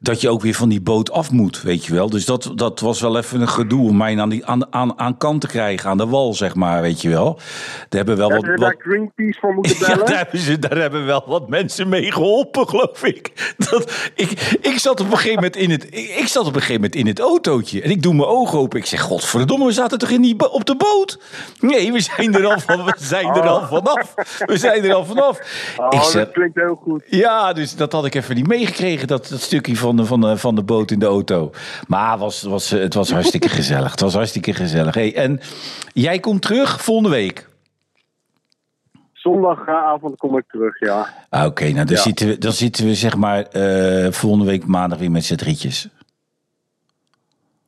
dat 0.03 0.21
je 0.21 0.29
ook 0.29 0.41
weer 0.41 0.53
van 0.53 0.69
die 0.69 0.81
boot 0.81 1.11
af 1.11 1.31
moet, 1.31 1.61
weet 1.61 1.85
je 1.85 1.93
wel. 1.93 2.09
Dus 2.09 2.25
dat, 2.25 2.51
dat 2.55 2.79
was 2.79 3.01
wel 3.01 3.17
even 3.17 3.41
een 3.41 3.49
gedoe 3.49 3.87
om 3.87 3.97
mij 3.97 4.19
aan, 4.19 4.29
die, 4.29 4.45
aan, 4.45 4.73
aan, 4.73 4.99
aan 4.99 5.17
kant 5.17 5.41
te 5.41 5.47
krijgen, 5.47 5.89
aan 5.89 5.97
de 5.97 6.07
wal, 6.07 6.33
zeg 6.33 6.55
maar, 6.55 6.81
weet 6.81 7.01
je 7.01 7.09
wel. 7.09 7.35
Daar 7.35 7.87
hebben 7.89 8.17
wel 8.17 8.29
Hebben 8.29 8.49
wat, 8.49 8.59
daar 8.59 8.75
Greenpeace 8.77 9.39
voor 9.39 9.53
moeten 9.53 9.75
ja, 9.79 9.85
bellen? 9.85 10.05
daar 10.05 10.17
hebben, 10.17 10.39
ze, 10.39 10.59
daar 10.59 10.77
hebben 10.77 11.05
wel 11.05 11.23
wat 11.27 11.49
mensen 11.49 11.89
mee 11.89 12.11
geholpen, 12.11 12.69
geloof 12.69 13.03
ik. 13.03 13.31
Dat, 13.69 14.11
ik, 14.15 14.57
ik, 14.61 14.77
zat 14.77 14.99
op 14.99 15.05
een 15.05 15.17
gegeven 15.17 15.35
moment 15.35 15.55
in 15.55 15.69
het, 15.69 15.83
ik, 15.83 16.09
ik 16.09 16.27
zat 16.27 16.45
op 16.45 16.55
een 16.55 16.61
gegeven 16.61 16.73
moment 16.73 16.95
in 16.95 17.07
het 17.07 17.19
autootje. 17.19 17.81
En 17.81 17.89
ik 17.89 18.03
doe 18.03 18.13
mijn 18.13 18.27
ogen 18.27 18.59
open. 18.59 18.79
Ik 18.79 18.85
zeg, 18.85 19.01
godverdomme, 19.01 19.65
we 19.65 19.71
zaten 19.71 19.97
toch 19.97 20.09
in 20.09 20.21
die, 20.21 20.51
op 20.51 20.65
de 20.65 20.75
boot? 20.75 21.19
Nee, 21.59 21.91
we 21.91 21.99
zijn 21.99 22.35
er 22.35 22.45
al, 22.45 22.59
van, 22.59 22.85
we 22.85 22.93
zijn 22.97 23.27
er 23.27 23.47
al 23.47 23.67
vanaf. 23.67 24.13
We 24.45 24.57
zijn 24.57 24.83
er 24.83 24.93
al 24.93 25.05
vanaf. 25.05 25.39
Oh, 25.77 25.87
ik 25.89 26.01
zeg, 26.01 26.23
dat 26.25 26.31
klinkt 26.33 26.55
heel 26.55 26.79
goed. 26.83 27.03
ja, 27.07 27.53
dus 27.53 27.75
dat 27.75 27.91
had 27.91 28.05
ik 28.05 28.15
even 28.15 28.35
niet 28.35 28.47
meegekregen, 28.47 29.07
dat, 29.07 29.27
dat 29.27 29.41
stukje 29.41 29.77
van 29.77 29.90
de, 29.95 30.05
van, 30.05 30.21
de, 30.21 30.37
van 30.37 30.55
de 30.55 30.63
boot 30.63 30.91
in 30.91 30.99
de 30.99 31.05
auto. 31.05 31.51
Maar 31.87 32.17
was, 32.17 32.41
was, 32.41 32.69
het 32.69 32.93
was 32.93 33.11
hartstikke 33.11 33.49
gezellig. 33.59 33.91
Het 33.91 33.99
was 33.99 34.13
hartstikke 34.13 34.53
gezellig. 34.53 34.93
Hey, 34.95 35.15
en 35.15 35.39
jij 35.93 36.19
komt 36.19 36.41
terug 36.41 36.81
volgende 36.83 37.09
week. 37.09 37.49
Zondagavond 39.13 40.17
kom 40.17 40.37
ik 40.37 40.43
terug, 40.47 40.79
ja. 40.79 41.07
Ah, 41.29 41.45
Oké, 41.45 41.63
nou 41.69 41.85
dan, 41.85 41.95
Ja. 41.95 42.01
zitten 42.01 42.27
we, 42.27 42.37
dan 42.37 42.51
zitten 42.51 42.85
we 42.85 42.95
zeg 42.95 43.15
maar 43.17 43.43
eh, 43.43 44.11
volgende 44.11 44.45
week 44.45 44.65
maandag 44.65 44.99
weer 44.99 45.11
met 45.11 45.25
z'n 45.25 45.35
drietjes. 45.35 45.87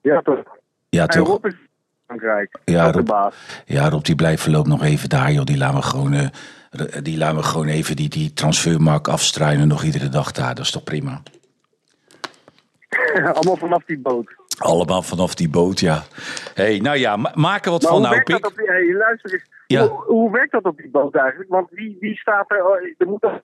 Ja, 0.02 0.22
toch. 0.22 0.44
Ja, 0.90 1.02
En 1.02 1.08
toch? 1.18 1.28
Rob 1.28 1.46
is 1.46 1.52
in 1.54 1.60
Frankrijk. 2.06 2.60
Ja, 2.66 2.92
de 2.92 2.98
Rob. 2.98 3.08
baas. 3.08 3.34
Ja, 3.66 3.90
Rob, 3.90 4.04
die 4.04 4.16
blijft 4.16 4.42
voorlopig 4.44 4.72
nog 4.72 4.84
even 4.84 5.10
daar, 5.10 5.32
joh. 5.32 5.46
Die 5.46 5.58
laten 5.58 5.76
we 5.80 5.82
gewoon, 5.86 6.14
eh, 6.14 6.28
die 7.04 7.18
laten 7.18 7.38
we 7.38 7.44
gewoon 7.44 7.68
even 7.68 7.96
die, 7.96 8.10
die 8.10 8.34
transfermarkt 8.34 9.08
afstruinen 9.08 9.68
nog 9.68 9.84
iedere 9.84 10.10
dag 10.10 10.32
daar. 10.32 10.56
Dat 10.56 10.66
is 10.66 10.72
toch 10.72 10.84
prima? 10.84 11.22
Allemaal 13.34 13.58
vanaf 13.58 13.84
die 13.86 14.00
boot. 14.00 14.36
Allemaal 14.58 15.02
vanaf 15.02 15.36
die 15.36 15.50
boot, 15.50 15.80
ja. 15.80 16.04
hey, 16.54 16.78
nou 16.80 16.98
ja, 16.98 17.16
ma 17.18 17.32
maak 17.36 17.66
er 17.66 17.72
wat 17.72 17.82
Maar 17.82 17.92
van 17.92 18.02
nou, 18.02 18.24
Pik. 18.24 18.46
op 18.46 18.54
die... 18.58 18.68
Hey, 18.68 18.94
luister 18.94 19.34
eens. 19.34 19.46
Ja. 19.68 19.88
Hoe, 19.88 20.04
hoe 20.06 20.32
werkt 20.32 20.52
dat 20.52 20.64
op 20.64 20.78
die 20.78 20.90
boot 20.90 21.16
eigenlijk? 21.16 21.50
Want 21.50 21.68
wie, 21.72 21.98
wie 22.00 22.16
staat 22.18 22.52
er... 22.52 22.66
oh, 22.66 22.76
Er 22.98 23.08
moet 23.08 23.22
toch. 23.22 23.40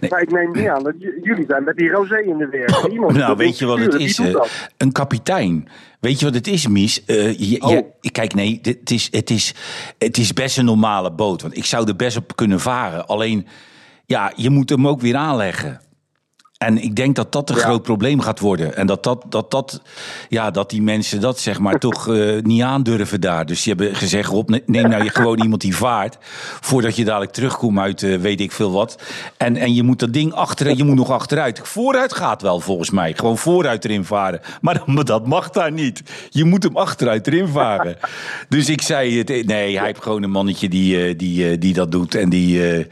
Nee. 0.00 0.10
Maar 0.10 0.22
ik 0.22 0.30
neem 0.30 0.50
niet 0.52 0.68
aan 0.68 0.82
dat 0.82 0.94
jullie 0.98 1.44
zijn 1.48 1.64
met 1.64 1.76
die 1.76 1.90
rosé 1.90 2.16
in 2.18 2.38
de 2.38 2.46
weer. 2.48 2.90
Iemand 2.90 3.12
Nou, 3.16 3.36
weet 3.36 3.58
je 3.58 3.66
wat 3.66 3.78
het 3.78 3.94
is? 3.94 4.18
eh? 4.18 4.34
een 4.76 4.92
kapitein. 4.92 5.68
Weet 6.00 6.18
je 6.18 6.24
wat 6.24 6.34
het 6.34 6.46
is, 6.46 6.66
Mies? 6.68 7.02
Je- 7.06 7.56
Oh. 7.60 7.70
je- 8.00 8.10
kijk, 8.10 8.34
nee, 8.34 8.58
dit- 8.62 8.78
het 8.80 8.90
is, 8.90 9.08
het, 9.10 9.30
is, 9.30 9.54
het 9.98 10.16
is 10.16 10.32
best 10.32 10.58
een 10.58 10.64
normale 10.64 11.12
boot. 11.12 11.42
Want 11.42 11.56
ik 11.56 11.64
zou 11.64 11.88
er 11.88 11.96
best 11.96 12.16
op 12.16 12.36
kunnen 12.36 12.60
varen. 12.60 13.06
Alleen, 13.06 13.46
ja, 14.06 14.32
je 14.36 14.50
moet 14.50 14.68
hem 14.70 14.88
ook 14.88 15.00
weer 15.00 15.16
aanleggen. 15.16 15.80
En 16.58 16.82
ik 16.82 16.96
denk 16.96 17.16
dat 17.16 17.32
dat 17.32 17.50
een 17.50 17.56
Ja. 17.56 17.62
groot 17.62 17.82
probleem 17.82 18.20
gaat 18.20 18.38
worden. 18.40 18.76
En 18.76 18.86
dat, 18.86 19.02
dat, 19.02 19.24
dat, 19.28 19.50
dat, 19.50 19.80
ja, 20.28 20.50
dat 20.50 20.70
die 20.70 20.82
mensen 20.82 21.20
dat 21.20 21.38
zeg 21.38 21.58
maar 21.58 21.78
toch 21.88 22.08
eh, 22.08 22.40
niet 22.42 22.62
aandurven 22.62 23.20
daar. 23.20 23.46
Dus 23.46 23.62
die 23.62 23.74
hebben 23.76 23.96
gezegd, 23.96 24.28
Rob, 24.28 24.48
ne- 24.48 24.62
neem 24.66 24.88
nou 24.88 25.04
je 25.04 25.10
gewoon 25.20 25.40
iemand 25.42 25.60
die 25.60 25.76
vaart. 25.76 26.16
Voordat 26.60 26.96
je 26.96 27.04
dadelijk 27.04 27.32
terugkomt 27.32 27.78
uit 27.78 28.02
eh, 28.02 28.16
weet 28.18 28.40
ik 28.40 28.52
veel 28.52 28.72
wat. 28.72 29.02
En, 29.36 29.56
en 29.56 29.74
je 29.74 29.82
moet 29.82 29.98
dat 29.98 30.12
ding 30.12 30.32
achter, 30.32 30.76
je 30.76 30.84
moet 30.84 30.96
nog 30.96 31.10
achteruit. 31.10 31.60
Vooruit 31.62 32.14
gaat 32.14 32.42
wel 32.42 32.60
volgens 32.60 32.90
mij. 32.90 33.12
Gewoon 33.16 33.38
vooruit 33.38 33.84
erin 33.84 34.04
varen. 34.04 34.40
Maar, 34.60 34.74
dat- 34.74 34.86
maar 34.86 35.04
dat 35.04 35.26
mag 35.26 35.50
daar 35.50 35.72
niet. 35.72 36.02
Je 36.30 36.44
moet 36.44 36.62
hem 36.62 36.76
achteruit 36.76 37.26
erin 37.26 37.48
varen. 37.48 37.96
Dus 38.48 38.68
ik 38.68 38.82
zei, 38.82 39.18
het, 39.18 39.28
nee, 39.46 39.76
hij 39.76 39.86
heeft 39.86 40.02
gewoon 40.02 40.22
een 40.22 40.30
mannetje 40.30 40.68
die, 40.68 41.06
eh, 41.06 41.18
die, 41.18 41.50
eh, 41.50 41.56
die 41.60 41.72
dat 41.74 41.92
doet. 41.92 42.14
En 42.14 42.28
die... 42.28 42.86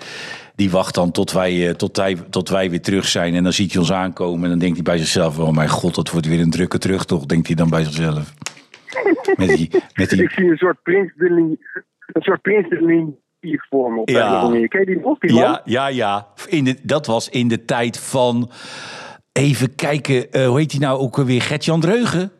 die 0.62 0.70
wacht 0.70 0.94
dan 0.94 1.10
tot 1.10 1.32
wij, 1.32 1.68
eh, 1.68 1.74
tot, 1.74 1.96
wij, 1.96 2.16
tot 2.30 2.48
wij 2.48 2.70
weer 2.70 2.80
terug 2.80 3.06
zijn. 3.08 3.34
En 3.34 3.42
dan 3.42 3.52
ziet 3.52 3.72
hij 3.72 3.80
ons 3.80 3.92
aankomen. 3.92 4.42
En 4.42 4.50
dan 4.50 4.58
denkt 4.58 4.74
hij 4.74 4.84
bij 4.84 4.98
zichzelf: 4.98 5.38
Oh 5.38 5.50
mijn 5.50 5.68
god, 5.68 5.94
dat 5.94 6.10
wordt 6.10 6.26
weer 6.26 6.40
een 6.40 6.50
drukke 6.50 6.78
terugtocht. 6.78 7.28
Denkt 7.28 7.46
hij 7.46 7.56
dan 7.56 7.70
bij 7.70 7.84
zichzelf. 7.84 8.34
Met 9.36 9.48
die. 9.48 9.70
Met 9.94 10.10
die 10.10 10.22
Ik 10.22 10.30
zie 10.30 10.50
een 10.50 10.56
soort 10.56 10.82
prins 10.82 11.12
de 11.16 11.58
een 12.12 12.22
soort 12.22 12.42
prins 12.42 12.68
de 12.68 13.12
hier 13.40 13.66
voor 13.70 13.92
me 13.92 14.00
op 14.00 14.08
Ja. 14.08 14.48
Ken 14.68 14.80
je 14.80 14.86
die 14.86 15.00
nog, 15.00 15.18
die 15.18 15.34
ja, 15.34 15.60
ja, 15.64 15.86
ja. 15.86 16.26
In 16.48 16.64
de, 16.64 16.76
dat 16.82 17.06
was 17.06 17.28
in 17.28 17.48
de 17.48 17.64
tijd 17.64 17.98
van. 17.98 18.50
Even 19.32 19.74
kijken, 19.74 20.32
eh, 20.32 20.46
hoe 20.46 20.58
heet 20.58 20.70
hij 20.70 20.80
nou 20.80 20.98
ook 20.98 21.16
weer? 21.16 21.42
Gert-Jan 21.42 21.80
Dreugen? 21.80 22.32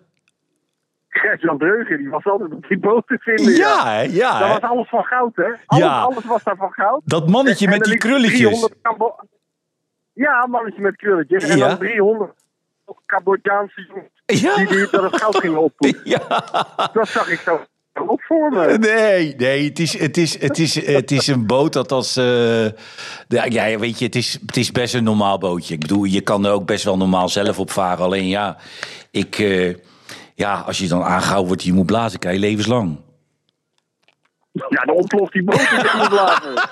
Gert-Jan 1.14 1.58
Dreugen, 1.58 1.96
die 1.98 2.08
was 2.08 2.24
altijd 2.24 2.52
op 2.52 2.68
die 2.68 2.78
boot 2.78 3.06
te 3.06 3.18
vinden. 3.20 3.54
Ja, 3.54 4.00
ja. 4.00 4.38
Dat 4.38 4.48
hè. 4.48 4.60
was 4.60 4.70
alles 4.70 4.88
van 4.88 5.04
goud, 5.04 5.36
hè? 5.36 5.44
Alles, 5.66 5.84
Ja. 5.84 6.00
alles 6.00 6.24
was 6.24 6.42
daar 6.42 6.56
van 6.56 6.72
goud. 6.72 7.00
Dat 7.04 7.28
mannetje 7.28 7.64
En 7.66 7.70
met 7.72 7.84
die 7.84 7.96
krulletjes. 7.96 8.38
300 8.38 8.74
Cabo- 8.82 9.16
Ja, 10.12 10.42
een 10.44 10.50
mannetje 10.50 10.80
met 10.82 10.96
krulletjes. 10.96 11.44
En 11.44 11.56
Ja. 11.56 11.68
dan 11.68 11.78
300 11.78 12.32
Cambodjaanse 13.06 13.86
jongens 13.88 14.42
Ja. 14.42 14.56
die, 14.56 14.66
die 14.66 14.88
dat 14.90 15.02
het 15.12 15.20
goud 15.22 15.36
gingen 15.36 15.62
oppoetsen. 15.62 16.00
Ja. 16.10 16.44
Dat 16.92 17.08
zag 17.08 17.28
ik 17.30 17.38
zo 17.38 17.60
ook 17.94 18.22
voor 18.22 18.50
me. 18.50 18.78
Nee, 18.78 19.34
nee, 19.36 19.64
het 19.68 19.78
is, 19.78 19.98
het 19.98 20.16
is, 20.16 20.40
het 20.40 20.58
is, 20.58 20.86
het 20.86 21.10
is 21.10 21.26
een 21.26 21.46
boot 21.46 21.72
dat 21.72 21.92
als. 21.92 22.16
eh, 22.16 22.64
ja, 23.28 23.44
ja, 23.48 23.78
weet 23.78 23.98
je, 23.98 24.04
het 24.04 24.14
is, 24.14 24.38
het 24.46 24.56
is 24.56 24.72
best 24.72 24.94
een 24.94 25.04
normaal 25.04 25.38
bootje. 25.38 25.74
Ik 25.74 25.80
bedoel, 25.80 26.04
je 26.04 26.20
kan 26.20 26.44
er 26.46 26.52
ook 26.52 26.66
best 26.66 26.84
wel 26.84 26.96
normaal 26.96 27.28
zelf 27.28 27.58
op 27.58 27.70
varen. 27.70 28.04
Alleen 28.04 28.28
ja, 28.28 28.56
ik. 29.10 29.38
eh, 29.38 29.74
ja, 30.43 30.62
als 30.66 30.78
je 30.78 30.88
dan 30.88 31.03
aangehouden 31.03 31.47
wordt, 31.47 31.62
je 31.62 31.72
moet 31.72 31.86
blazen, 31.86 32.18
krijg 32.18 32.34
je 32.34 32.40
levenslang. 32.40 33.01
Ja, 34.53 34.84
dan 34.84 34.95
ontploft 34.95 35.32
die 35.32 35.45
boot 35.45 35.61
in 35.61 35.78
de 35.78 36.07
blazen. 36.09 36.55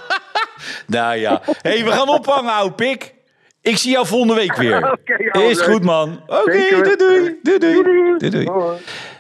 Nou 0.87 1.17
ja. 1.17 1.41
Hé, 1.45 1.71
hey, 1.71 1.85
we 1.85 1.91
gaan 1.91 2.09
ophangen, 2.09 2.53
ouwe 2.53 2.73
pik. 2.73 3.15
Ik 3.63 3.77
zie 3.77 3.91
jou 3.91 4.07
volgende 4.07 4.35
week 4.35 4.57
weer. 4.57 4.77
Oké, 4.99 5.31
ouwe 5.31 5.51
Is 5.51 5.61
goed, 5.61 5.85
man. 5.85 6.21
Oké, 6.27 6.67
doei, 6.71 6.97
doei. 6.97 7.39
Doei, 7.43 7.59
doei. 7.59 8.31
Doei. 8.31 8.49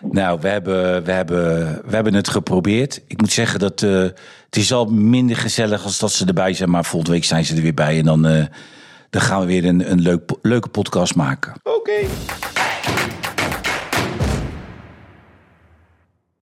Nou, 0.01 0.41
we 0.41 0.49
hebben, 0.49 1.05
we, 1.05 1.13
hebben, 1.13 1.45
we 1.87 1.95
hebben 1.95 2.15
het 2.15 2.29
geprobeerd. 2.29 3.03
Ik 3.07 3.21
moet 3.21 3.33
zeggen 3.33 3.59
dat 3.59 3.83
eh, 3.83 3.91
het 4.47 4.57
is 4.57 4.73
al 4.73 4.87
minder 4.87 5.37
gezellig 5.37 5.85
als 5.85 5.99
dat 5.99 6.13
ze 6.13 6.27
erbij 6.27 6.53
zijn. 6.53 6.71
Maar 6.71 6.85
volgende 6.85 7.15
week 7.15 7.25
zijn 7.25 7.45
ze 7.45 7.57
er 7.57 7.63
weer 7.63 7.75
bij. 7.75 7.99
En 7.99 8.05
dan, 8.05 8.27
eh, 8.27 8.45
dan 9.11 9.23
gaan 9.23 9.41
we 9.41 9.47
weer 9.47 9.65
een, 9.65 9.91
een 9.91 10.01
leuk, 10.01 10.31
leuke 10.43 10.69
podcast 10.69 11.15
maken. 11.15 11.53
Oké. 11.63 12.07